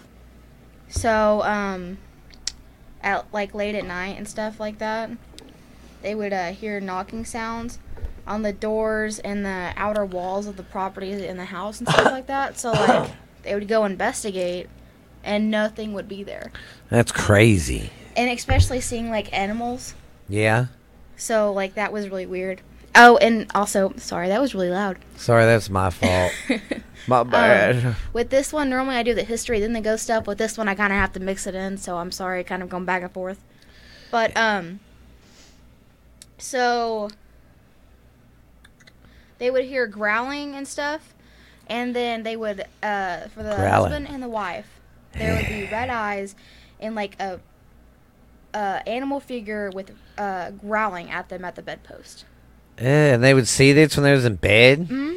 So, 0.89 1.43
um, 1.43 1.99
at 3.03 3.33
like 3.33 3.55
late 3.55 3.75
at 3.75 3.85
night 3.85 4.17
and 4.17 4.29
stuff 4.29 4.59
like 4.61 4.79
that, 4.79 5.11
they 6.03 6.15
would 6.15 6.33
uh, 6.33 6.53
hear 6.53 6.81
knocking 6.81 7.25
sounds 7.25 7.79
on 8.27 8.43
the 8.43 8.53
doors 8.53 9.19
and 9.21 9.45
the 9.45 9.73
outer 9.77 10.05
walls 10.05 10.47
of 10.47 10.57
the 10.57 10.63
property 10.63 11.27
in 11.27 11.37
the 11.37 11.47
house 11.47 11.81
and 11.81 11.89
stuff 11.89 12.05
like 12.07 12.27
that. 12.29 12.59
So, 12.59 12.71
like, 12.73 13.11
they 13.43 13.55
would 13.55 13.67
go 13.67 13.85
investigate 13.85 14.69
and 15.25 15.51
nothing 15.51 15.95
would 15.95 16.09
be 16.09 16.23
there. 16.23 16.53
That's 16.91 17.11
crazy. 17.11 17.91
And 18.17 18.31
especially 18.31 18.81
seeing 18.81 19.11
like 19.11 19.33
animals. 19.33 19.95
Yeah. 20.29 20.67
So, 21.17 21.53
like, 21.53 21.75
that 21.75 21.93
was 21.93 22.09
really 22.09 22.27
weird. 22.27 22.61
Oh, 23.01 23.17
and 23.19 23.47
also, 23.55 23.93
sorry, 23.97 24.27
that 24.29 24.41
was 24.41 24.55
really 24.57 24.71
loud. 24.71 24.99
Sorry, 25.17 25.45
that's 25.45 25.71
my 25.71 25.89
fault. 25.89 26.33
my 27.07 27.23
bad. 27.23 27.95
With 28.13 28.31
this 28.31 28.53
one, 28.53 28.69
normally 28.69 28.97
I 28.97 29.05
do 29.05 29.15
the 29.15 29.23
history, 29.23 29.61
then 29.61 29.73
the 29.73 29.81
ghost 29.81 30.03
stuff. 30.03 30.27
With 30.27 30.39
this 30.39 30.59
one, 30.59 30.69
I 30.69 30.75
kind 30.75 30.93
of 30.93 30.99
have 30.99 31.13
to 31.13 31.21
mix 31.21 31.47
it 31.47 31.55
in, 31.55 31.79
so 31.79 31.99
I'm 31.99 32.11
sorry, 32.11 32.43
kind 32.43 32.61
of 32.61 32.69
going 32.69 32.85
back 32.85 33.03
and 33.03 33.13
forth. 33.13 33.41
But, 34.11 34.37
um, 34.37 34.81
so 36.39 37.09
they 39.39 39.49
would 39.49 39.67
hear 39.67 39.87
growling 39.87 40.57
and 40.57 40.67
stuff, 40.67 41.15
and 41.69 41.95
then 41.95 42.25
they 42.25 42.37
would, 42.37 42.65
uh, 42.83 43.29
for 43.29 43.45
the 43.45 43.55
Growling. 43.55 43.71
husband 43.71 44.09
and 44.09 44.23
the 44.23 44.29
wife, 44.29 44.81
there 45.13 45.37
would 45.37 45.47
be 45.47 45.69
red 45.71 45.89
eyes 45.89 46.35
and 46.81 46.97
like 46.97 47.15
a, 47.21 47.39
a 48.55 48.83
animal 48.89 49.21
figure 49.21 49.71
with 49.71 49.93
uh, 50.17 50.51
growling 50.51 51.11
at 51.11 51.29
them 51.29 51.45
at 51.45 51.55
the 51.55 51.63
bedpost. 51.63 52.25
Eh, 52.79 53.15
and 53.15 53.23
they 53.25 53.35
would 53.35 53.49
see 53.49 53.73
this 53.73 53.97
when 53.97 54.05
they 54.05 54.13
was 54.13 54.25
in 54.25 54.37
bed. 54.37 54.87
hmm 54.89 55.13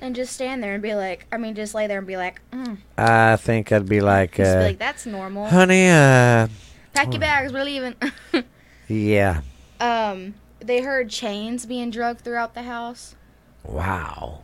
And 0.00 0.14
just 0.14 0.32
stand 0.32 0.62
there 0.62 0.74
and 0.74 0.82
be 0.82 0.94
like, 0.94 1.26
I 1.32 1.38
mean, 1.38 1.54
just 1.54 1.74
lay 1.74 1.86
there 1.86 1.98
and 1.98 2.06
be 2.06 2.16
like, 2.16 2.40
mm. 2.52 2.76
I 2.96 3.36
think 3.36 3.72
I'd 3.72 3.88
be 3.88 4.00
like, 4.00 4.34
just 4.36 4.54
be 4.54 4.58
uh, 4.58 4.62
like, 4.62 4.78
that's 4.78 5.06
normal. 5.06 5.46
honey, 5.46 5.88
uh, 5.88 6.48
Pack 6.94 7.12
your 7.12 7.20
bags, 7.20 7.52
we're 7.52 7.64
leaving. 7.64 7.94
yeah. 8.88 9.40
um, 9.80 10.34
they 10.60 10.80
heard 10.82 11.08
chains 11.10 11.64
being 11.66 11.90
drugged 11.90 12.20
throughout 12.22 12.54
the 12.54 12.62
house, 12.62 13.14
Wow. 13.64 14.40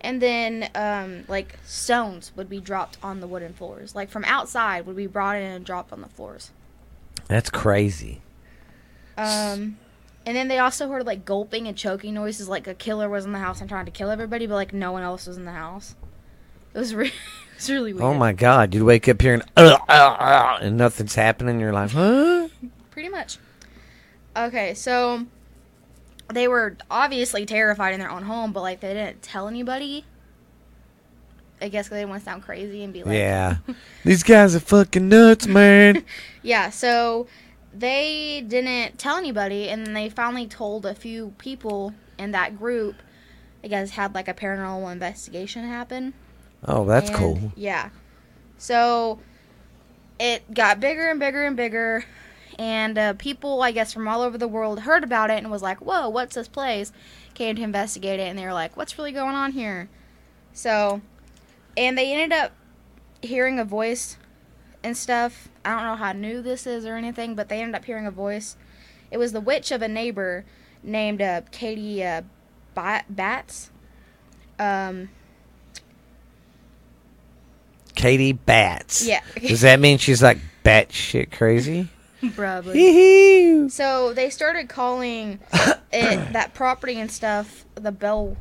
and 0.00 0.20
then 0.20 0.68
um, 0.74 1.24
like 1.28 1.58
stones 1.64 2.32
would 2.36 2.48
be 2.50 2.60
dropped 2.60 2.98
on 3.02 3.20
the 3.20 3.26
wooden 3.26 3.54
floors, 3.54 3.94
like 3.94 4.10
from 4.10 4.24
outside 4.24 4.84
would 4.86 4.96
be 4.96 5.06
brought 5.06 5.36
in 5.36 5.42
and 5.42 5.64
dropped 5.64 5.92
on 5.92 6.00
the 6.02 6.08
floors. 6.08 6.50
That's 7.28 7.48
crazy. 7.50 8.20
Um, 9.16 9.78
and 10.28 10.36
then 10.36 10.48
they 10.48 10.58
also 10.58 10.90
heard 10.90 11.06
like 11.06 11.24
gulping 11.24 11.66
and 11.66 11.74
choking 11.74 12.12
noises, 12.12 12.50
like 12.50 12.66
a 12.66 12.74
killer 12.74 13.08
was 13.08 13.24
in 13.24 13.32
the 13.32 13.38
house 13.38 13.62
and 13.62 13.68
trying 13.70 13.86
to 13.86 13.90
kill 13.90 14.10
everybody, 14.10 14.46
but 14.46 14.56
like 14.56 14.74
no 14.74 14.92
one 14.92 15.02
else 15.02 15.26
was 15.26 15.38
in 15.38 15.46
the 15.46 15.52
house. 15.52 15.96
It 16.74 16.78
was, 16.78 16.94
re- 16.94 17.06
it 17.06 17.12
was 17.56 17.70
really 17.70 17.94
weird. 17.94 18.04
Oh 18.04 18.12
my 18.12 18.34
God! 18.34 18.74
You'd 18.74 18.84
wake 18.84 19.08
up 19.08 19.22
hearing 19.22 19.40
uh, 19.56 19.78
uh, 19.88 19.92
uh, 19.92 20.58
and 20.60 20.76
nothing's 20.76 21.14
happening. 21.14 21.58
You're 21.58 21.72
like, 21.72 21.92
huh? 21.92 22.48
Pretty 22.90 23.08
much. 23.08 23.38
Okay, 24.36 24.74
so 24.74 25.24
they 26.30 26.46
were 26.46 26.76
obviously 26.90 27.46
terrified 27.46 27.94
in 27.94 28.00
their 28.00 28.10
own 28.10 28.24
home, 28.24 28.52
but 28.52 28.60
like 28.60 28.80
they 28.80 28.92
didn't 28.92 29.22
tell 29.22 29.48
anybody. 29.48 30.04
I 31.60 31.68
guess 31.70 31.86
'cause 31.86 31.92
they 31.94 32.00
didn't 32.02 32.10
want 32.10 32.20
to 32.22 32.24
sound 32.26 32.42
crazy 32.44 32.84
and 32.84 32.92
be 32.92 33.02
like, 33.02 33.14
Yeah. 33.16 33.56
These 34.04 34.22
guys 34.22 34.54
are 34.54 34.60
fucking 34.60 35.08
nuts, 35.08 35.46
man. 35.46 36.04
Yeah, 36.42 36.70
so 36.70 37.26
they 37.78 38.44
didn't 38.46 38.98
tell 38.98 39.16
anybody, 39.16 39.68
and 39.68 39.86
then 39.86 39.94
they 39.94 40.08
finally 40.08 40.46
told 40.46 40.84
a 40.86 40.94
few 40.94 41.34
people 41.38 41.94
in 42.18 42.32
that 42.32 42.58
group. 42.58 42.96
I 43.62 43.68
guess 43.68 43.90
had 43.90 44.14
like 44.14 44.28
a 44.28 44.34
paranormal 44.34 44.90
investigation 44.92 45.64
happen. 45.66 46.14
Oh, 46.64 46.84
that's 46.84 47.10
And, 47.10 47.18
cool. 47.18 47.52
Yeah. 47.56 47.90
So 48.56 49.18
it 50.18 50.52
got 50.54 50.80
bigger 50.80 51.08
and 51.10 51.18
bigger 51.20 51.44
and 51.44 51.56
bigger, 51.56 52.04
and 52.58 52.98
uh, 52.98 53.12
people, 53.14 53.62
I 53.62 53.72
guess, 53.72 53.92
from 53.92 54.08
all 54.08 54.22
over 54.22 54.38
the 54.38 54.48
world 54.48 54.80
heard 54.80 55.04
about 55.04 55.30
it 55.30 55.38
and 55.38 55.50
was 55.50 55.62
like, 55.62 55.78
"Whoa, 55.78 56.08
what's 56.08 56.34
this 56.34 56.48
place?" 56.48 56.92
Came 57.34 57.56
to 57.56 57.62
investigate 57.62 58.18
it, 58.20 58.24
and 58.24 58.38
they 58.38 58.44
were 58.44 58.52
like, 58.52 58.76
"What's 58.76 58.98
really 58.98 59.12
going 59.12 59.34
on 59.34 59.52
here?" 59.52 59.88
So, 60.52 61.00
and 61.76 61.96
they 61.96 62.12
ended 62.12 62.36
up 62.36 62.52
hearing 63.22 63.58
a 63.58 63.64
voice 63.64 64.16
and 64.82 64.96
stuff. 64.96 65.48
I 65.68 65.72
don't 65.72 65.84
know 65.84 65.96
how 65.96 66.12
new 66.12 66.40
this 66.40 66.66
is 66.66 66.86
or 66.86 66.96
anything, 66.96 67.34
but 67.34 67.50
they 67.50 67.60
ended 67.60 67.74
up 67.74 67.84
hearing 67.84 68.06
a 68.06 68.10
voice. 68.10 68.56
It 69.10 69.18
was 69.18 69.32
the 69.32 69.40
witch 69.40 69.70
of 69.70 69.82
a 69.82 69.88
neighbor 69.88 70.46
named 70.82 71.20
uh, 71.20 71.42
Katie 71.50 72.02
uh, 72.02 72.22
Ba- 72.74 73.04
Batts. 73.10 73.70
Um, 74.58 75.10
Katie 77.94 78.32
Bats. 78.32 79.06
yeah. 79.06 79.20
Does 79.38 79.60
that 79.60 79.78
mean 79.78 79.98
she's 79.98 80.22
like 80.22 80.38
batshit 80.64 81.32
crazy? 81.32 81.88
Probably. 82.34 83.68
So 83.68 84.14
they 84.14 84.30
started 84.30 84.70
calling 84.70 85.38
it 85.92 86.32
that 86.32 86.54
property 86.54 86.98
and 86.98 87.10
stuff 87.10 87.66
the 87.74 87.92
Bell, 87.92 88.38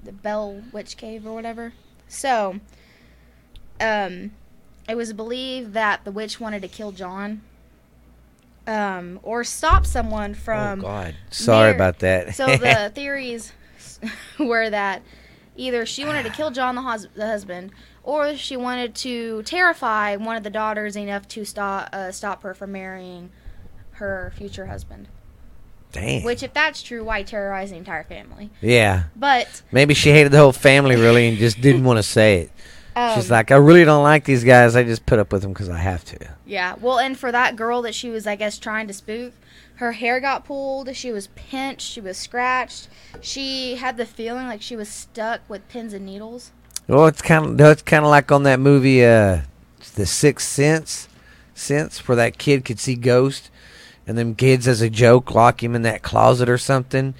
the 0.00 0.12
Bell 0.12 0.62
Witch 0.72 0.96
Cave 0.96 1.26
or 1.26 1.34
whatever. 1.34 1.72
So, 2.06 2.60
um, 3.80 4.30
it 4.88 4.96
was 4.96 5.12
believed 5.12 5.74
that 5.74 6.04
the 6.04 6.10
witch 6.12 6.40
wanted 6.40 6.62
to 6.62 6.68
kill 6.68 6.92
John, 6.92 7.42
um, 8.66 9.18
or 9.22 9.44
stop 9.44 9.86
someone 9.86 10.34
from. 10.34 10.80
oh 10.80 10.82
God. 10.82 11.14
Sorry 11.30 11.68
Mar- 11.68 11.74
about 11.74 11.98
that. 12.00 12.34
So 12.34 12.46
the 12.46 12.90
theories 12.94 13.52
were 14.38 14.68
that 14.70 15.02
either 15.56 15.86
she 15.86 16.04
wanted 16.04 16.24
to 16.24 16.30
kill 16.30 16.50
John 16.50 16.74
the, 16.74 16.82
hus- 16.82 17.08
the 17.14 17.26
husband, 17.26 17.72
or 18.02 18.36
she 18.36 18.56
wanted 18.56 18.94
to 18.96 19.42
terrify 19.44 20.16
one 20.16 20.36
of 20.36 20.42
the 20.42 20.50
daughters 20.50 20.96
enough 20.96 21.26
to 21.28 21.44
stop 21.44 21.88
uh, 21.92 22.12
stop 22.12 22.42
her 22.42 22.54
from 22.54 22.72
marrying 22.72 23.30
her 23.92 24.32
future 24.36 24.66
husband. 24.66 25.08
Damn. 25.90 26.22
Which, 26.22 26.42
if 26.42 26.52
that's 26.52 26.82
true, 26.82 27.02
why 27.02 27.22
terrorize 27.22 27.70
the 27.70 27.76
entire 27.76 28.04
family? 28.04 28.50
yeah. 28.60 29.04
But 29.16 29.62
Maybe 29.72 29.94
she 29.94 30.10
hated 30.10 30.32
the 30.32 30.36
whole 30.38 30.52
family 30.52 30.96
really 30.96 31.26
and 31.28 31.38
just 31.38 31.62
didn't 31.62 31.82
want 31.84 31.96
to 31.96 32.02
say 32.02 32.42
it. 32.42 32.50
Um, 32.98 33.14
She's 33.14 33.30
like, 33.30 33.50
I 33.50 33.56
really 33.56 33.84
don't 33.84 34.02
like 34.02 34.24
these 34.24 34.44
guys. 34.44 34.74
I 34.76 34.82
just 34.84 35.06
put 35.06 35.18
up 35.18 35.32
with 35.32 35.42
them 35.42 35.52
because 35.52 35.68
I 35.68 35.78
have 35.78 36.04
to. 36.06 36.18
yeah. 36.46 36.74
Well, 36.80 36.98
and 36.98 37.18
for 37.18 37.30
that 37.32 37.56
girl 37.56 37.82
that 37.82 37.94
she 37.94 38.10
was, 38.10 38.26
I 38.26 38.36
guess, 38.36 38.58
trying 38.58 38.86
to 38.88 38.92
spook, 38.92 39.32
her 39.76 39.92
hair 39.92 40.20
got 40.20 40.44
pulled. 40.44 40.94
She 40.96 41.12
was 41.12 41.28
pinched. 41.36 41.82
She 41.86 42.00
was 42.00 42.16
scratched. 42.16 42.88
She 43.20 43.76
had 43.76 43.96
the 43.96 44.06
feeling 44.06 44.46
like 44.46 44.62
she 44.62 44.74
was 44.76 44.88
stuck 44.88 45.40
with 45.48 45.68
pins 45.68 45.92
and 45.92 46.04
needles. 46.04 46.50
Well, 46.88 47.06
it's 47.06 47.22
kind 47.22 47.60
of 47.60 47.60
it's 47.70 47.82
kind 47.82 48.04
of 48.04 48.10
like 48.10 48.32
on 48.32 48.42
that 48.44 48.58
movie, 48.60 49.04
uh, 49.04 49.42
The 49.94 50.06
Sixth 50.06 50.48
Sense, 50.48 51.06
sense 51.54 52.08
where 52.08 52.16
that 52.16 52.38
kid 52.38 52.64
could 52.64 52.80
see 52.80 52.94
ghosts, 52.94 53.50
and 54.06 54.16
them 54.16 54.34
kids, 54.34 54.66
as 54.66 54.80
a 54.80 54.88
joke, 54.88 55.34
lock 55.34 55.62
him 55.62 55.74
in 55.74 55.82
that 55.82 56.02
closet 56.02 56.48
or 56.48 56.56
something, 56.58 57.14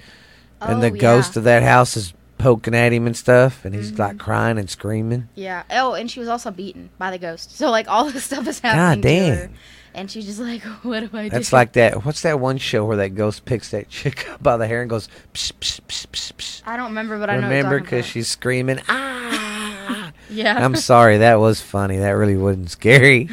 and 0.59 0.81
the 0.81 0.87
Oh, 0.89 0.93
yeah. 0.95 1.01
ghost 1.01 1.37
of 1.37 1.43
that 1.43 1.61
house 1.61 1.95
is 1.95 2.13
poking 2.39 2.73
at 2.73 2.91
him 2.91 3.05
and 3.05 3.15
stuff, 3.15 3.63
and 3.65 3.75
he's 3.75 3.91
Mhm. 3.91 3.99
like 3.99 4.17
crying 4.17 4.57
and 4.57 4.67
screaming. 4.69 5.27
Yeah. 5.35 5.61
Oh, 5.69 5.93
and 5.93 6.09
she 6.09 6.19
was 6.19 6.27
also 6.29 6.49
beaten 6.49 6.89
by 6.97 7.11
the 7.11 7.19
ghost. 7.19 7.55
So 7.55 7.69
like 7.69 7.87
all 7.87 8.05
this 8.11 8.23
stuff 8.23 8.47
is 8.47 8.59
happening 8.59 9.01
God 9.03 9.07
to 9.07 9.19
her, 9.35 9.35
damn. 9.47 9.53
and 9.93 10.09
she's 10.09 10.25
just 10.25 10.39
like, 10.39 10.61
"What 10.83 11.01
do 11.11 11.17
I 11.17 11.23
do?" 11.25 11.29
That's 11.29 11.53
like 11.53 11.73
that. 11.73 12.03
What's 12.05 12.21
that 12.23 12.39
one 12.39 12.57
show 12.57 12.83
where 12.85 12.97
that 12.97 13.09
ghost 13.15 13.45
picks 13.45 13.69
that 13.69 13.89
chick 13.89 14.27
up 14.31 14.41
by 14.41 14.57
the 14.57 14.65
hair 14.67 14.81
and 14.81 14.89
goes, 14.89 15.07
psh, 15.35 15.51
psh, 15.59 15.81
psh, 15.87 16.07
psh, 16.07 16.33
psh. 16.33 16.61
I 16.65 16.75
don't 16.77 16.87
remember, 16.87 17.19
but 17.19 17.29
I. 17.29 17.35
Remember, 17.35 17.79
because 17.79 18.05
she's 18.05 18.27
screaming, 18.27 18.79
ah. 18.89 20.11
yeah. 20.29 20.63
I'm 20.65 20.75
sorry, 20.75 21.17
that 21.19 21.35
was 21.39 21.61
funny. 21.61 21.97
That 21.97 22.11
really 22.11 22.37
wasn't 22.37 22.71
scary. 22.71 23.29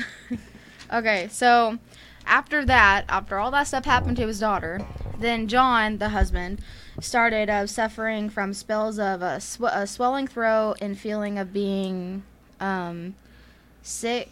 Okay, 0.93 1.29
so 1.31 1.79
after 2.27 2.65
that, 2.65 3.05
after 3.09 3.39
all 3.39 3.51
that 3.51 3.67
stuff 3.67 3.85
happened 3.85 4.17
to 4.19 4.27
his 4.27 4.39
daughter, 4.41 4.81
then 5.19 5.49
John, 5.49 5.99
the 5.99 6.11
husband, 6.11 6.61
started 7.01 7.49
uh, 7.51 7.67
suffering 7.67 8.29
from 8.31 8.53
spells 8.55 8.99
of 8.99 9.23
a, 9.23 9.41
sw- 9.41 9.61
a 9.71 9.87
swelling 9.87 10.27
throat 10.27 10.77
and 10.81 10.99
feeling 10.99 11.39
of 11.39 11.53
being 11.53 12.23
um, 12.61 13.15
sick 13.83 14.31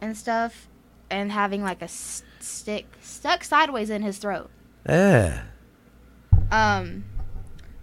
and 0.00 0.16
stuff, 0.16 0.68
and 1.10 1.32
having 1.32 1.62
like 1.62 1.80
a 1.80 1.84
s- 1.84 2.22
stick 2.40 2.86
stuck 3.00 3.44
sideways 3.44 3.90
in 3.90 4.02
his 4.02 4.18
throat. 4.18 4.50
Ugh. 4.88 5.32
Um, 6.50 7.04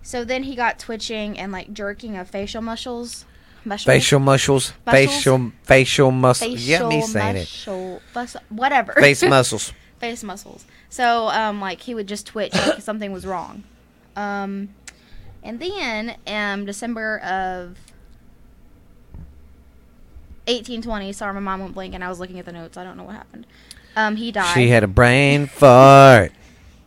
so 0.01 0.23
then 0.23 0.43
he 0.43 0.55
got 0.55 0.79
twitching 0.79 1.37
and 1.39 1.51
like 1.51 1.73
jerking 1.73 2.15
of 2.17 2.29
facial 2.29 2.61
muscles. 2.61 3.25
muscles? 3.65 3.85
Facial 3.85 4.19
muscles. 4.19 4.73
Muscles? 4.85 5.13
Facial 5.15 5.51
facial 5.63 6.11
muscles. 6.11 6.65
Yeah, 6.65 6.87
me 6.87 7.01
saying 7.01 7.37
it. 7.37 7.39
muscle, 7.39 8.01
bus- 8.13 8.37
whatever. 8.49 8.93
Face 8.93 9.23
muscles. 9.23 9.73
face 9.99 10.23
muscles. 10.23 10.65
So 10.89 11.27
um, 11.29 11.59
like 11.59 11.81
he 11.81 11.95
would 11.95 12.07
just 12.07 12.27
twitch 12.27 12.53
like 12.53 12.81
something 12.81 13.11
was 13.11 13.25
wrong. 13.25 13.63
Um, 14.15 14.69
and 15.43 15.59
then 15.59 16.15
um, 16.27 16.65
December 16.65 17.19
of 17.19 17.77
1820. 20.47 21.13
Sorry, 21.13 21.33
my 21.33 21.39
mom 21.39 21.61
went 21.61 21.73
blank, 21.73 21.93
and 21.93 22.03
I 22.03 22.09
was 22.09 22.19
looking 22.19 22.39
at 22.39 22.45
the 22.45 22.51
notes. 22.51 22.77
I 22.77 22.83
don't 22.83 22.97
know 22.97 23.03
what 23.03 23.15
happened. 23.15 23.47
Um, 23.95 24.15
he 24.15 24.31
died. 24.31 24.53
She 24.53 24.69
had 24.69 24.83
a 24.83 24.87
brain 24.87 25.45
fart. 25.47 26.31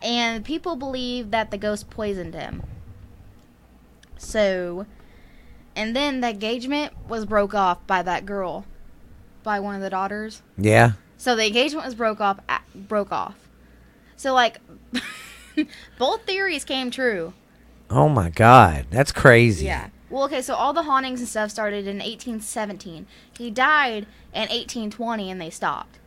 and 0.01 0.43
people 0.45 0.75
believe 0.75 1.31
that 1.31 1.51
the 1.51 1.57
ghost 1.57 1.89
poisoned 1.89 2.33
him. 2.33 2.63
So, 4.17 4.85
and 5.75 5.95
then 5.95 6.21
the 6.21 6.29
engagement 6.29 6.93
was 7.07 7.25
broke 7.25 7.53
off 7.53 7.85
by 7.87 8.01
that 8.03 8.25
girl, 8.25 8.65
by 9.43 9.59
one 9.59 9.75
of 9.75 9.81
the 9.81 9.89
daughters. 9.89 10.41
Yeah. 10.57 10.93
So 11.17 11.35
the 11.35 11.45
engagement 11.47 11.85
was 11.85 11.95
broke 11.95 12.19
off. 12.19 12.39
Broke 12.75 13.11
off. 13.11 13.35
So 14.17 14.33
like, 14.33 14.59
both 15.97 16.23
theories 16.23 16.63
came 16.63 16.91
true. 16.91 17.33
Oh 17.89 18.09
my 18.09 18.29
god. 18.29 18.87
That's 18.89 19.11
crazy. 19.11 19.65
Yeah. 19.65 19.89
Well, 20.09 20.25
okay. 20.25 20.41
So 20.41 20.55
all 20.55 20.73
the 20.73 20.83
hauntings 20.83 21.19
and 21.19 21.29
stuff 21.29 21.51
started 21.51 21.87
in 21.87 21.97
1817. 21.97 23.07
He 23.37 23.51
died 23.51 24.05
in 24.33 24.41
1820, 24.41 25.31
and 25.31 25.41
they 25.41 25.49
stopped. 25.49 25.99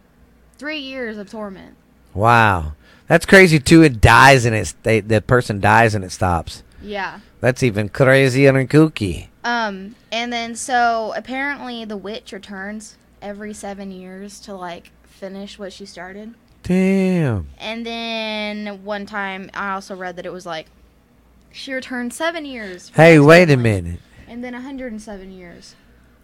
Three 0.59 0.79
years 0.79 1.17
of 1.17 1.31
torment. 1.31 1.77
Wow. 2.15 2.75
That's 3.07 3.27
crazy 3.27 3.59
too. 3.59 3.83
It 3.83 4.01
dies 4.01 4.45
and 4.45 4.55
it's 4.55 4.73
they, 4.83 5.01
the 5.01 5.21
person 5.21 5.61
dies 5.61 5.95
and 5.95 6.05
it 6.05 6.13
stops. 6.13 6.63
Yeah. 6.83 7.21
That's 7.41 7.63
even 7.63 7.89
crazier 7.89 8.57
and 8.57 8.71
kooky. 8.71 9.29
Um, 9.43 9.97
and 10.13 10.33
then 10.33 10.55
so 10.55 11.13
apparently 11.17 11.85
the 11.85 11.97
witch 11.97 12.33
returns 12.33 12.97
every 13.23 13.53
seven 13.53 13.91
years 13.91 14.39
to 14.41 14.55
like 14.55 14.93
finish 15.05 15.59
what 15.59 15.73
she 15.73 15.87
started. 15.87 16.35
Damn. 16.71 17.49
And 17.59 17.85
then 17.85 18.85
one 18.85 19.05
time 19.05 19.51
I 19.55 19.73
also 19.73 19.97
read 19.97 20.15
that 20.15 20.25
it 20.25 20.33
was 20.33 20.47
like 20.47 20.67
she 21.51 21.73
returned 21.73 22.15
seven 22.15 22.45
years. 22.45 22.93
Hey, 22.95 23.19
wait 23.19 23.51
a 23.51 23.57
minute. 23.57 23.99
And 24.29 24.45
then 24.45 24.53
107 24.53 25.33
years. 25.33 25.75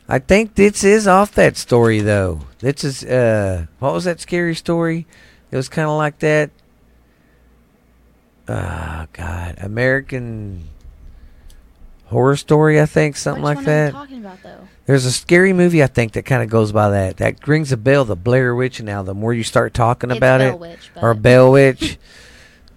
I 0.08 0.20
think 0.20 0.54
this 0.54 0.84
is 0.84 1.08
off 1.08 1.32
that 1.32 1.56
story 1.56 1.98
though. 1.98 2.42
This 2.60 2.84
is 2.84 3.02
uh 3.02 3.66
what 3.80 3.92
was 3.92 4.04
that 4.04 4.20
scary 4.20 4.54
story? 4.54 5.04
It 5.50 5.56
was 5.56 5.68
kind 5.68 5.88
of 5.88 5.96
like 5.96 6.20
that. 6.20 6.52
Ah, 8.48 9.08
God, 9.12 9.56
American 9.58 10.68
Horror 12.06 12.36
Story, 12.36 12.80
I 12.80 12.86
think, 12.86 13.16
something 13.16 13.42
Which 13.42 13.56
like 13.56 13.56
one 13.56 13.68
are 13.68 13.70
you 13.78 13.84
that. 13.86 13.92
talking 13.92 14.18
about 14.18 14.42
though? 14.42 14.68
There's 14.86 15.04
a 15.04 15.12
scary 15.12 15.52
movie 15.52 15.82
I 15.82 15.88
think 15.88 16.12
that 16.12 16.24
kind 16.24 16.42
of 16.42 16.48
goes 16.48 16.70
by 16.70 16.88
that. 16.90 17.16
That 17.16 17.46
rings 17.48 17.72
a 17.72 17.76
bell. 17.76 18.04
The 18.04 18.14
Blair 18.14 18.54
Witch. 18.54 18.80
Now, 18.80 19.02
the 19.02 19.14
more 19.14 19.34
you 19.34 19.42
start 19.42 19.74
talking 19.74 20.10
It's 20.10 20.18
about 20.18 20.38
Bell 20.38 20.54
it, 20.54 20.60
Witch, 20.60 20.90
or 21.02 21.14
Bell 21.14 21.50
Witch, 21.52 21.98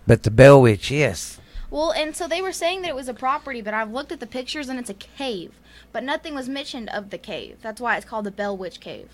but 0.07 0.23
the 0.23 0.31
Bell 0.31 0.59
Witch, 0.61 0.89
yes. 0.89 1.39
Well, 1.69 1.91
and 1.91 2.15
so 2.15 2.27
they 2.27 2.41
were 2.41 2.51
saying 2.51 2.81
that 2.81 2.89
it 2.89 2.95
was 2.95 3.07
a 3.07 3.13
property, 3.13 3.61
but 3.61 3.75
I've 3.75 3.91
looked 3.91 4.11
at 4.11 4.19
the 4.19 4.25
pictures 4.25 4.69
and 4.69 4.79
it's 4.79 4.89
a 4.89 4.95
cave. 4.95 5.51
But 5.91 6.03
nothing 6.03 6.33
was 6.33 6.49
mentioned 6.49 6.89
of 6.89 7.11
the 7.11 7.17
cave. 7.19 7.57
That's 7.61 7.79
why 7.79 7.95
it's 7.97 8.05
called 8.07 8.25
the 8.25 8.31
Bell 8.31 8.57
Witch 8.57 8.79
Cave. 8.79 9.09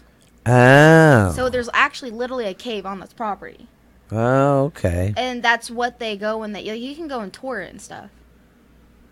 Oh. 0.45 1.33
So 1.35 1.49
there's 1.49 1.69
actually 1.73 2.11
literally 2.11 2.45
a 2.45 2.53
cave 2.53 2.85
on 2.85 2.99
this 3.01 3.11
property. 3.11 3.67
oh, 4.11 4.65
okay. 4.65 5.13
And 5.17 5.43
that's 5.43 5.69
what 5.69 5.99
they 5.99 6.15
go 6.15 6.43
and 6.43 6.55
they 6.55 6.61
you, 6.61 6.73
you 6.73 6.95
can 6.95 7.07
go 7.09 7.19
and 7.19 7.33
tour 7.33 7.59
it 7.61 7.71
and 7.71 7.81
stuff. 7.81 8.09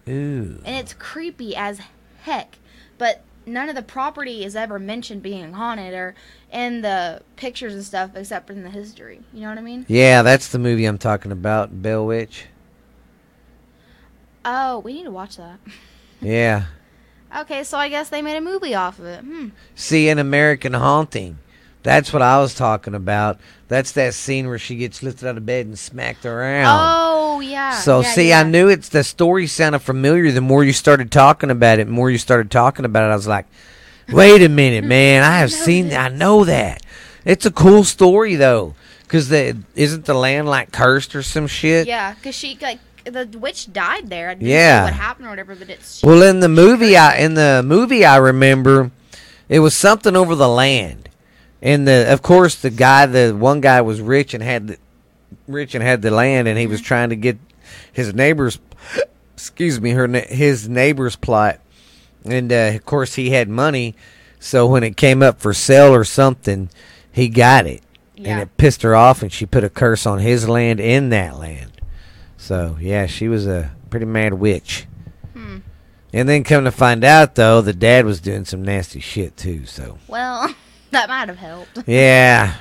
Ooh. 0.08 0.62
and 0.66 0.76
it's 0.78 0.94
creepy 0.94 1.56
as 1.56 1.80
heck. 2.24 2.58
But 2.98 3.24
none 3.46 3.70
of 3.70 3.76
the 3.76 3.82
property 3.82 4.44
is 4.44 4.56
ever 4.56 4.80
mentioned 4.80 5.22
being 5.24 5.54
haunted 5.54 5.94
or 5.94 6.16
in 6.52 6.82
the 6.82 7.22
pictures 7.36 7.74
and 7.74 7.84
stuff, 7.84 8.12
except 8.16 8.50
in 8.50 8.64
the 8.64 8.70
history. 8.70 9.22
You 9.34 9.42
know 9.42 9.50
what 9.50 9.58
I 9.58 9.62
mean? 9.62 9.86
Yeah, 9.88 10.22
that's 10.22 10.50
the 10.50 10.60
movie 10.60 10.86
I'm 10.86 10.98
talking 10.98 11.32
about, 11.32 11.82
Bell 11.82 12.06
Witch. 12.06 12.46
Oh, 14.46 14.80
we 14.80 14.94
need 14.94 15.06
to 15.06 15.12
watch 15.12 15.38
that. 15.38 15.60
Yeah. 16.22 16.68
Okay, 17.38 17.66
so 17.66 17.78
I 17.78 17.90
guess 17.90 18.08
they 18.08 18.22
made 18.22 18.38
a 18.38 18.42
movie 18.42 18.74
off 18.76 18.98
of 18.98 19.04
it. 19.04 19.20
Hmm. 19.20 19.50
See, 19.76 20.08
an 20.08 20.20
American 20.20 20.72
Haunting. 20.72 21.38
That's 21.84 22.14
what 22.14 22.22
I 22.22 22.40
was 22.40 22.56
talking 22.56 22.96
about. 22.96 23.40
That's 23.68 23.92
that 23.94 24.14
scene 24.14 24.48
where 24.48 24.58
she 24.58 24.78
gets 24.78 25.04
lifted 25.04 25.28
out 25.28 25.38
of 25.38 25.46
bed 25.46 25.66
and 25.66 25.78
smacked 25.78 26.26
around. 26.26 26.66
Oh 26.80 27.40
yeah. 27.42 27.72
so 27.72 28.00
yeah, 28.02 28.12
see, 28.14 28.30
yeah. 28.30 28.40
I 28.40 28.44
knew 28.44 28.70
it's 28.70 28.90
the 28.90 29.04
story 29.04 29.48
sounded 29.48 29.80
familiar. 29.80 30.32
The 30.32 30.42
more 30.42 30.64
you 30.64 30.74
started 30.74 31.12
talking 31.12 31.52
about 31.52 31.80
it, 31.80 31.86
the 31.86 31.92
more 31.92 32.10
you 32.10 32.18
started 32.18 32.50
talking 32.50 32.86
about 32.86 33.10
it, 33.10 33.12
I 33.12 33.16
was 33.16 33.28
like, 33.28 33.46
"Wait 34.10 34.42
a 34.42 34.50
minute, 34.50 34.86
man! 34.86 35.24
I 35.30 35.40
have 35.40 35.52
know 35.52 35.56
seen. 35.58 35.94
I 35.94 36.08
know 36.08 36.46
that. 36.46 36.82
It's 37.26 37.46
a 37.46 37.52
cool 37.52 37.84
story 37.84 38.36
though, 38.36 38.76
because 39.04 39.28
the 39.30 39.58
isn't 39.76 40.06
the 40.06 40.14
land 40.14 40.48
like 40.48 40.72
cursed 40.72 41.16
or 41.16 41.24
some 41.24 41.48
shit. 41.48 41.88
Yeah, 41.88 42.14
because 42.14 42.36
she 42.36 42.58
like 42.62 42.80
the 43.06 43.26
witch 43.38 43.74
died 43.74 44.10
there. 44.10 44.30
I 44.30 44.36
didn't 44.36 44.48
Yeah. 44.48 44.80
know 44.80 44.86
what 44.86 44.94
happened 44.94 45.28
or 45.28 45.32
whatever, 45.32 45.56
but 45.56 45.70
it's 45.70 46.02
Well, 46.04 46.22
in 46.22 46.40
the 46.40 46.48
movie, 46.50 46.96
I 46.96 47.18
in 47.18 47.34
the 47.34 47.62
movie 47.66 48.06
I 48.06 48.16
remember, 48.18 48.92
it 49.50 49.60
was 49.60 49.74
something 49.76 50.16
over 50.16 50.36
the 50.36 50.48
land, 50.48 51.10
and 51.64 51.88
the 51.88 52.12
of 52.14 52.22
course 52.22 52.56
the 52.56 52.70
guy, 52.70 53.06
the 53.06 53.32
one 53.32 53.62
guy 53.62 53.82
was 53.82 54.02
rich 54.02 54.34
and 54.34 54.44
had 54.44 54.68
the, 54.68 54.78
rich 55.48 55.74
and 55.74 55.84
had 55.84 56.02
the 56.02 56.12
land, 56.12 56.48
and 56.48 56.60
he 56.60 56.68
was 56.68 56.82
trying 56.82 57.10
to 57.10 57.16
get 57.16 57.38
his 57.92 58.14
neighbors, 58.14 58.60
excuse 59.34 59.80
me, 59.80 59.92
her 59.92 60.08
his 60.08 60.68
neighbor's 60.68 61.16
plot, 61.16 61.60
and 62.26 62.52
uh, 62.52 62.74
of 62.76 62.86
course 62.86 63.16
he 63.16 63.30
had 63.30 63.48
money, 63.48 63.96
so 64.40 64.68
when 64.68 64.84
it 64.84 64.98
came 64.98 65.24
up 65.24 65.40
for 65.40 65.54
sale 65.54 65.96
or 65.96 66.04
something, 66.04 66.70
he 67.12 67.30
got 67.30 67.66
it, 67.66 67.82
yeah. 68.16 68.34
and 68.34 68.42
it 68.42 68.58
pissed 68.58 68.82
her 68.82 68.94
off, 68.94 69.22
and 69.22 69.32
she 69.32 69.46
put 69.46 69.64
a 69.64 69.70
curse 69.70 70.06
on 70.06 70.20
his 70.20 70.48
land 70.50 70.82
in 70.82 71.10
that 71.10 71.40
land. 71.40 71.72
So 72.36 72.78
yeah, 72.82 73.06
she 73.06 73.30
was 73.30 73.48
a 73.48 73.72
pretty 73.90 74.06
mad 74.06 74.34
witch. 74.34 74.86
Hmm. 75.32 75.60
And 76.12 76.28
then 76.28 76.44
come 76.44 76.66
to 76.66 76.72
find 76.72 77.06
out, 77.06 77.36
though, 77.36 77.62
the 77.62 77.74
dad 77.74 78.06
was 78.06 78.20
doing 78.20 78.44
some 78.44 78.64
nasty 78.64 79.00
shit 79.00 79.38
too. 79.38 79.66
So 79.66 79.98
Well, 80.10 80.54
that 80.94 81.10
might 81.10 81.28
have 81.28 81.38
helped. 81.38 81.80
yeah, 81.88 82.56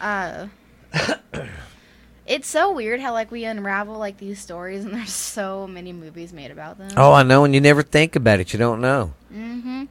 Uh, 0.00 0.48
it's 2.26 2.48
so 2.48 2.72
weird 2.72 3.00
how 3.00 3.12
like 3.12 3.30
we 3.30 3.44
unravel 3.44 3.98
like 3.98 4.18
these 4.18 4.40
stories, 4.40 4.84
and 4.84 4.94
there's 4.98 5.12
so 5.12 5.66
many 5.66 5.92
movies 5.92 6.32
made 6.32 6.50
about 6.50 6.78
them. 6.78 6.90
oh, 6.96 7.12
I 7.12 7.22
know. 7.22 7.44
And 7.44 7.54
you 7.54 7.60
never 7.60 7.82
think 7.82 8.16
about 8.16 8.40
it, 8.40 8.52
you 8.52 8.58
don't 8.58 8.80
know. 8.80 9.12
Mm-hmm. 9.32 9.84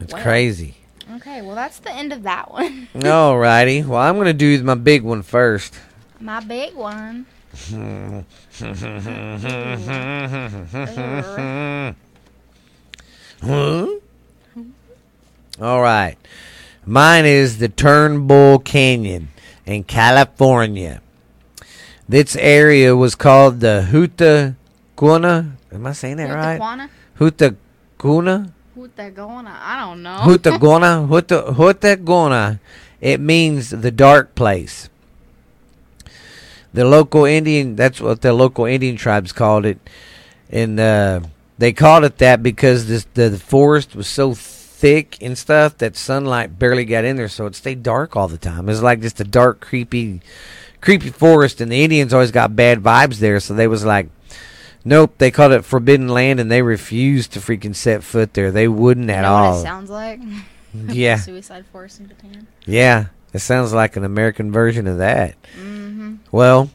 It's 0.00 0.12
Wow. 0.12 0.20
crazy. 0.22 0.76
Okay, 1.16 1.40
well 1.40 1.54
that's 1.54 1.78
the 1.78 1.92
end 1.92 2.12
of 2.12 2.24
that 2.24 2.50
one. 2.50 2.88
Alrighty. 2.94 3.86
Well, 3.86 4.00
I'm 4.00 4.16
gonna 4.18 4.32
do 4.32 4.60
my 4.64 4.74
big 4.74 5.02
one 5.02 5.22
first. 5.22 5.78
My 6.20 6.40
big 6.40 6.74
one. 6.74 7.26
Huh? 13.42 13.88
All 15.60 15.80
right. 15.80 16.16
Mine 16.88 17.26
is 17.26 17.58
the 17.58 17.68
Turnbull 17.68 18.60
Canyon 18.60 19.30
in 19.66 19.82
California. 19.82 21.02
This 22.08 22.36
area 22.36 22.94
was 22.94 23.16
called 23.16 23.58
the 23.58 23.88
Hutaguna. 23.90 25.56
Am 25.72 25.86
I 25.86 25.92
saying 25.92 26.18
that 26.18 26.32
right? 26.32 26.88
Hutaquana? 27.18 27.58
Hutaguna? 27.98 28.52
Hutagona? 28.78 29.56
I 29.60 29.80
don't 29.80 30.04
know. 30.04 30.18
Huta, 30.22 31.54
Hutagona. 31.54 32.60
It 33.00 33.18
means 33.18 33.70
the 33.70 33.90
dark 33.90 34.36
place. 34.36 34.88
The 36.72 36.84
local 36.84 37.24
Indian, 37.24 37.74
that's 37.74 38.00
what 38.00 38.20
the 38.20 38.32
local 38.32 38.64
Indian 38.64 38.94
tribes 38.94 39.32
called 39.32 39.66
it. 39.66 39.80
And 40.50 40.78
uh, 40.78 41.20
they 41.58 41.72
called 41.72 42.04
it 42.04 42.18
that 42.18 42.44
because 42.44 42.86
this, 42.86 43.08
the, 43.14 43.28
the 43.28 43.40
forest 43.40 43.96
was 43.96 44.06
so 44.06 44.34
thick 44.34 44.65
and 44.84 45.36
stuff 45.38 45.78
that 45.78 45.96
sunlight 45.96 46.58
barely 46.58 46.84
got 46.84 47.04
in 47.04 47.16
there, 47.16 47.28
so 47.28 47.46
it 47.46 47.54
stayed 47.54 47.82
dark 47.82 48.14
all 48.16 48.28
the 48.28 48.38
time. 48.38 48.60
It 48.60 48.72
was 48.72 48.82
like 48.82 49.00
just 49.00 49.20
a 49.20 49.24
dark, 49.24 49.60
creepy, 49.60 50.20
creepy 50.80 51.10
forest, 51.10 51.60
and 51.60 51.70
the 51.72 51.82
Indians 51.82 52.12
always 52.12 52.30
got 52.30 52.54
bad 52.56 52.80
vibes 52.80 53.16
there, 53.18 53.40
so 53.40 53.54
they 53.54 53.66
was 53.66 53.84
like, 53.84 54.08
nope, 54.84 55.14
they 55.18 55.30
called 55.30 55.52
it 55.52 55.64
forbidden 55.64 56.08
land, 56.08 56.38
and 56.40 56.50
they 56.50 56.62
refused 56.62 57.32
to 57.32 57.40
freaking 57.40 57.74
set 57.74 58.04
foot 58.04 58.34
there. 58.34 58.50
They 58.50 58.68
wouldn't 58.68 59.06
You 59.08 59.12
at 59.14 59.22
know 59.22 59.32
what 59.32 59.42
all. 59.44 59.58
it 59.60 59.62
sounds 59.62 59.90
like? 59.90 60.20
Yeah. 60.74 61.16
Suicide 61.20 61.64
Forest 61.72 62.00
in 62.00 62.08
Japan. 62.08 62.46
Yeah, 62.66 63.06
It 63.32 63.38
sounds 63.38 63.72
like 63.72 63.96
an 63.96 64.04
American 64.04 64.52
version 64.52 64.86
of 64.86 64.98
that. 64.98 65.34
Well, 66.30 66.68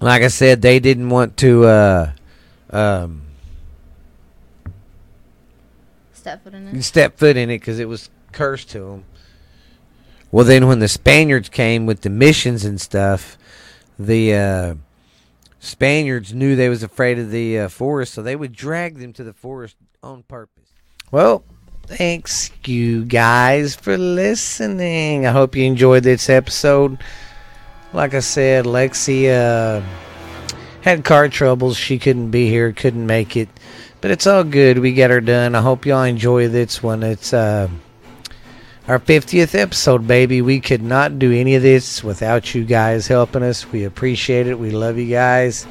like 0.00 0.22
I 0.22 0.28
said, 0.28 0.62
they 0.62 0.78
didn't 0.78 1.08
want 1.08 1.36
to 1.38 1.64
uh, 1.64 2.10
um, 2.70 3.22
Step 6.26 6.42
foot 6.42 6.54
in 6.54 6.66
it. 6.66 6.82
step 6.82 7.18
foot 7.18 7.36
in 7.36 7.50
it 7.50 7.58
because 7.58 7.78
it 7.78 7.88
was 7.88 8.10
cursed 8.32 8.70
to 8.70 8.80
them. 8.80 9.04
Well, 10.32 10.44
then 10.44 10.66
when 10.66 10.80
the 10.80 10.88
Spaniards 10.88 11.48
came 11.48 11.86
with 11.86 12.00
the 12.00 12.10
missions 12.10 12.64
and 12.64 12.80
stuff, 12.80 13.38
the 13.96 14.34
uh, 14.34 14.74
Spaniards 15.60 16.34
knew 16.34 16.56
they 16.56 16.68
was 16.68 16.82
afraid 16.82 17.20
of 17.20 17.30
the 17.30 17.60
uh, 17.60 17.68
forest, 17.68 18.12
so 18.12 18.22
they 18.24 18.34
would 18.34 18.52
drag 18.52 18.98
them 18.98 19.12
to 19.12 19.22
the 19.22 19.32
forest 19.32 19.76
on 20.02 20.24
purpose. 20.24 20.64
Well, 21.12 21.44
thanks 21.86 22.50
you 22.64 23.04
guys 23.04 23.76
for 23.76 23.96
listening. 23.96 25.26
I 25.26 25.30
hope 25.30 25.54
you 25.54 25.64
enjoyed 25.64 26.02
this 26.02 26.28
episode. 26.28 26.98
Like 27.92 28.14
I 28.14 28.20
said, 28.20 28.64
Lexi 28.64 29.30
uh, 29.30 29.80
had 30.80 31.04
car 31.04 31.28
troubles. 31.28 31.76
She 31.76 32.00
couldn't 32.00 32.32
be 32.32 32.48
here, 32.48 32.72
couldn't 32.72 33.06
make 33.06 33.36
it. 33.36 33.48
But 34.00 34.10
it's 34.10 34.26
all 34.26 34.44
good. 34.44 34.78
We 34.78 34.92
got 34.92 35.10
her 35.10 35.20
done. 35.20 35.54
I 35.54 35.60
hope 35.60 35.86
y'all 35.86 36.02
enjoy 36.02 36.48
this 36.48 36.82
one. 36.82 37.02
It's 37.02 37.32
uh, 37.32 37.68
our 38.88 38.98
50th 38.98 39.54
episode, 39.58 40.06
baby. 40.06 40.42
We 40.42 40.60
could 40.60 40.82
not 40.82 41.18
do 41.18 41.32
any 41.32 41.54
of 41.54 41.62
this 41.62 42.04
without 42.04 42.54
you 42.54 42.64
guys 42.64 43.06
helping 43.06 43.42
us. 43.42 43.70
We 43.72 43.84
appreciate 43.84 44.46
it. 44.46 44.58
We 44.58 44.70
love 44.70 44.98
you 44.98 45.10
guys. 45.10 45.66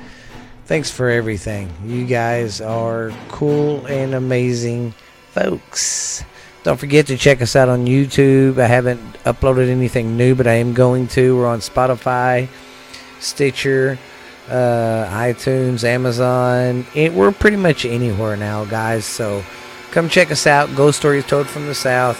Thanks 0.66 0.90
for 0.90 1.10
everything. 1.10 1.72
You 1.86 2.06
guys 2.06 2.60
are 2.60 3.12
cool 3.30 3.86
and 3.86 4.16
amazing 4.16 4.94
folks. 5.32 6.24
Don't 6.64 6.80
forget 6.80 7.06
to 7.08 7.18
check 7.18 7.44
us 7.44 7.56
out 7.56 7.70
on 7.70 7.86
YouTube. 7.86 8.58
I 8.58 8.66
haven't 8.66 9.00
uploaded 9.24 9.70
anything 9.70 10.18
new, 10.18 10.34
but 10.34 10.48
I 10.48 10.54
am 10.54 10.74
going 10.74 11.08
to. 11.10 11.38
We're 11.38 11.46
on 11.46 11.60
Spotify, 11.60 12.48
Stitcher, 13.20 14.00
uh, 14.50 15.08
iTunes, 15.12 15.84
Amazon. 15.84 16.86
It, 16.94 17.14
we're 17.14 17.32
pretty 17.32 17.58
much 17.58 17.86
anywhere 17.86 18.36
now, 18.36 18.66
guys. 18.66 19.06
So 19.06 19.44
come 19.92 20.10
check 20.10 20.32
us 20.32 20.46
out. 20.48 20.76
Ghost 20.76 21.00
Stories 21.00 21.26
Told 21.26 21.48
from 21.48 21.66
the 21.68 21.76
South. 21.76 22.20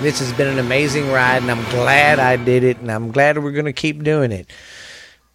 This 0.00 0.18
has 0.18 0.32
been 0.32 0.48
an 0.48 0.58
amazing 0.58 1.12
ride, 1.12 1.42
and 1.42 1.50
I'm 1.50 1.62
glad 1.70 2.18
I 2.18 2.36
did 2.36 2.64
it, 2.64 2.78
and 2.78 2.90
I'm 2.90 3.12
glad 3.12 3.38
we're 3.38 3.52
going 3.52 3.66
to 3.66 3.72
keep 3.72 4.02
doing 4.02 4.32
it. 4.32 4.50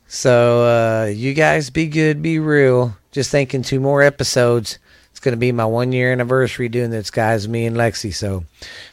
So, 0.07 0.63
uh, 0.63 1.05
you 1.05 1.33
guys 1.33 1.69
be 1.69 1.87
good, 1.87 2.21
be 2.21 2.39
real. 2.39 2.97
Just 3.11 3.31
thinking 3.31 3.61
two 3.61 3.79
more 3.79 4.01
episodes. 4.01 4.79
It's 5.11 5.19
going 5.19 5.33
to 5.33 5.39
be 5.39 5.51
my 5.51 5.65
one 5.65 5.93
year 5.93 6.11
anniversary 6.11 6.69
doing 6.69 6.91
this, 6.91 7.11
guys, 7.11 7.47
me 7.47 7.65
and 7.65 7.77
Lexi. 7.77 8.13
So, 8.13 8.43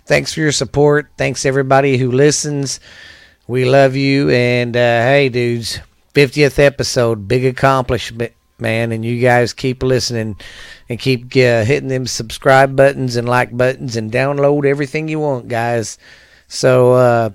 thanks 0.07 0.32
for 0.32 0.41
your 0.41 0.53
support. 0.53 1.09
Thanks, 1.18 1.45
everybody 1.45 1.99
who 1.99 2.12
listens. 2.12 2.78
We 3.49 3.64
love 3.64 3.97
you. 3.97 4.30
And, 4.30 4.76
uh, 4.76 5.03
hey, 5.03 5.28
dudes, 5.28 5.80
50th 6.15 6.59
episode, 6.59 7.29
big 7.29 7.45
accomplishment, 7.45 8.33
man. 8.59 8.93
And 8.93 9.05
you 9.05 9.21
guys 9.21 9.53
keep 9.53 9.83
listening 9.83 10.37
and 10.89 10.99
keep 10.99 11.27
uh, 11.37 11.65
hitting 11.65 11.89
them 11.89 12.07
subscribe 12.07 12.77
buttons 12.77 13.17
and 13.17 13.29
like 13.29 13.57
buttons 13.57 13.97
and 13.97 14.11
download 14.11 14.65
everything 14.65 15.09
you 15.09 15.21
want, 15.21 15.49
guys. 15.49 15.99
So, 16.49 16.93
uh, 16.93 17.31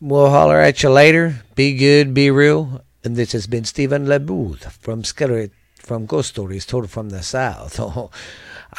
we'll 0.00 0.30
holler 0.30 0.60
at 0.60 0.82
you 0.82 0.90
later. 0.90 1.42
Be 1.54 1.76
good, 1.76 2.14
be 2.14 2.30
real. 2.30 2.82
And 3.04 3.16
this 3.16 3.32
has 3.32 3.46
been 3.46 3.64
Stephen 3.64 4.06
LeBooth 4.06 4.70
from 4.72 5.02
Scary, 5.02 5.50
from 5.74 6.06
Ghost 6.06 6.30
Stories 6.30 6.64
Told 6.64 6.88
from 6.88 7.10
the 7.10 7.22
South. 7.22 7.80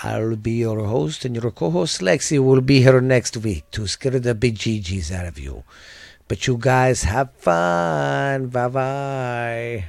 I'll 0.01 0.35
be 0.35 0.53
your 0.53 0.85
host, 0.85 1.23
and 1.23 1.35
your 1.35 1.51
co-host 1.51 2.01
Lexi 2.01 2.43
will 2.43 2.61
be 2.61 2.81
here 2.81 2.99
next 3.01 3.37
week 3.37 3.69
to 3.71 3.85
scare 3.85 4.19
the 4.19 4.33
bejeebies 4.33 5.11
out 5.11 5.27
of 5.27 5.37
you. 5.37 5.63
But 6.33 6.47
you 6.47 6.57
guys 6.57 7.03
have 7.03 7.29
fun. 7.37 8.47
Bye 8.47 8.67
bye. 8.67 9.85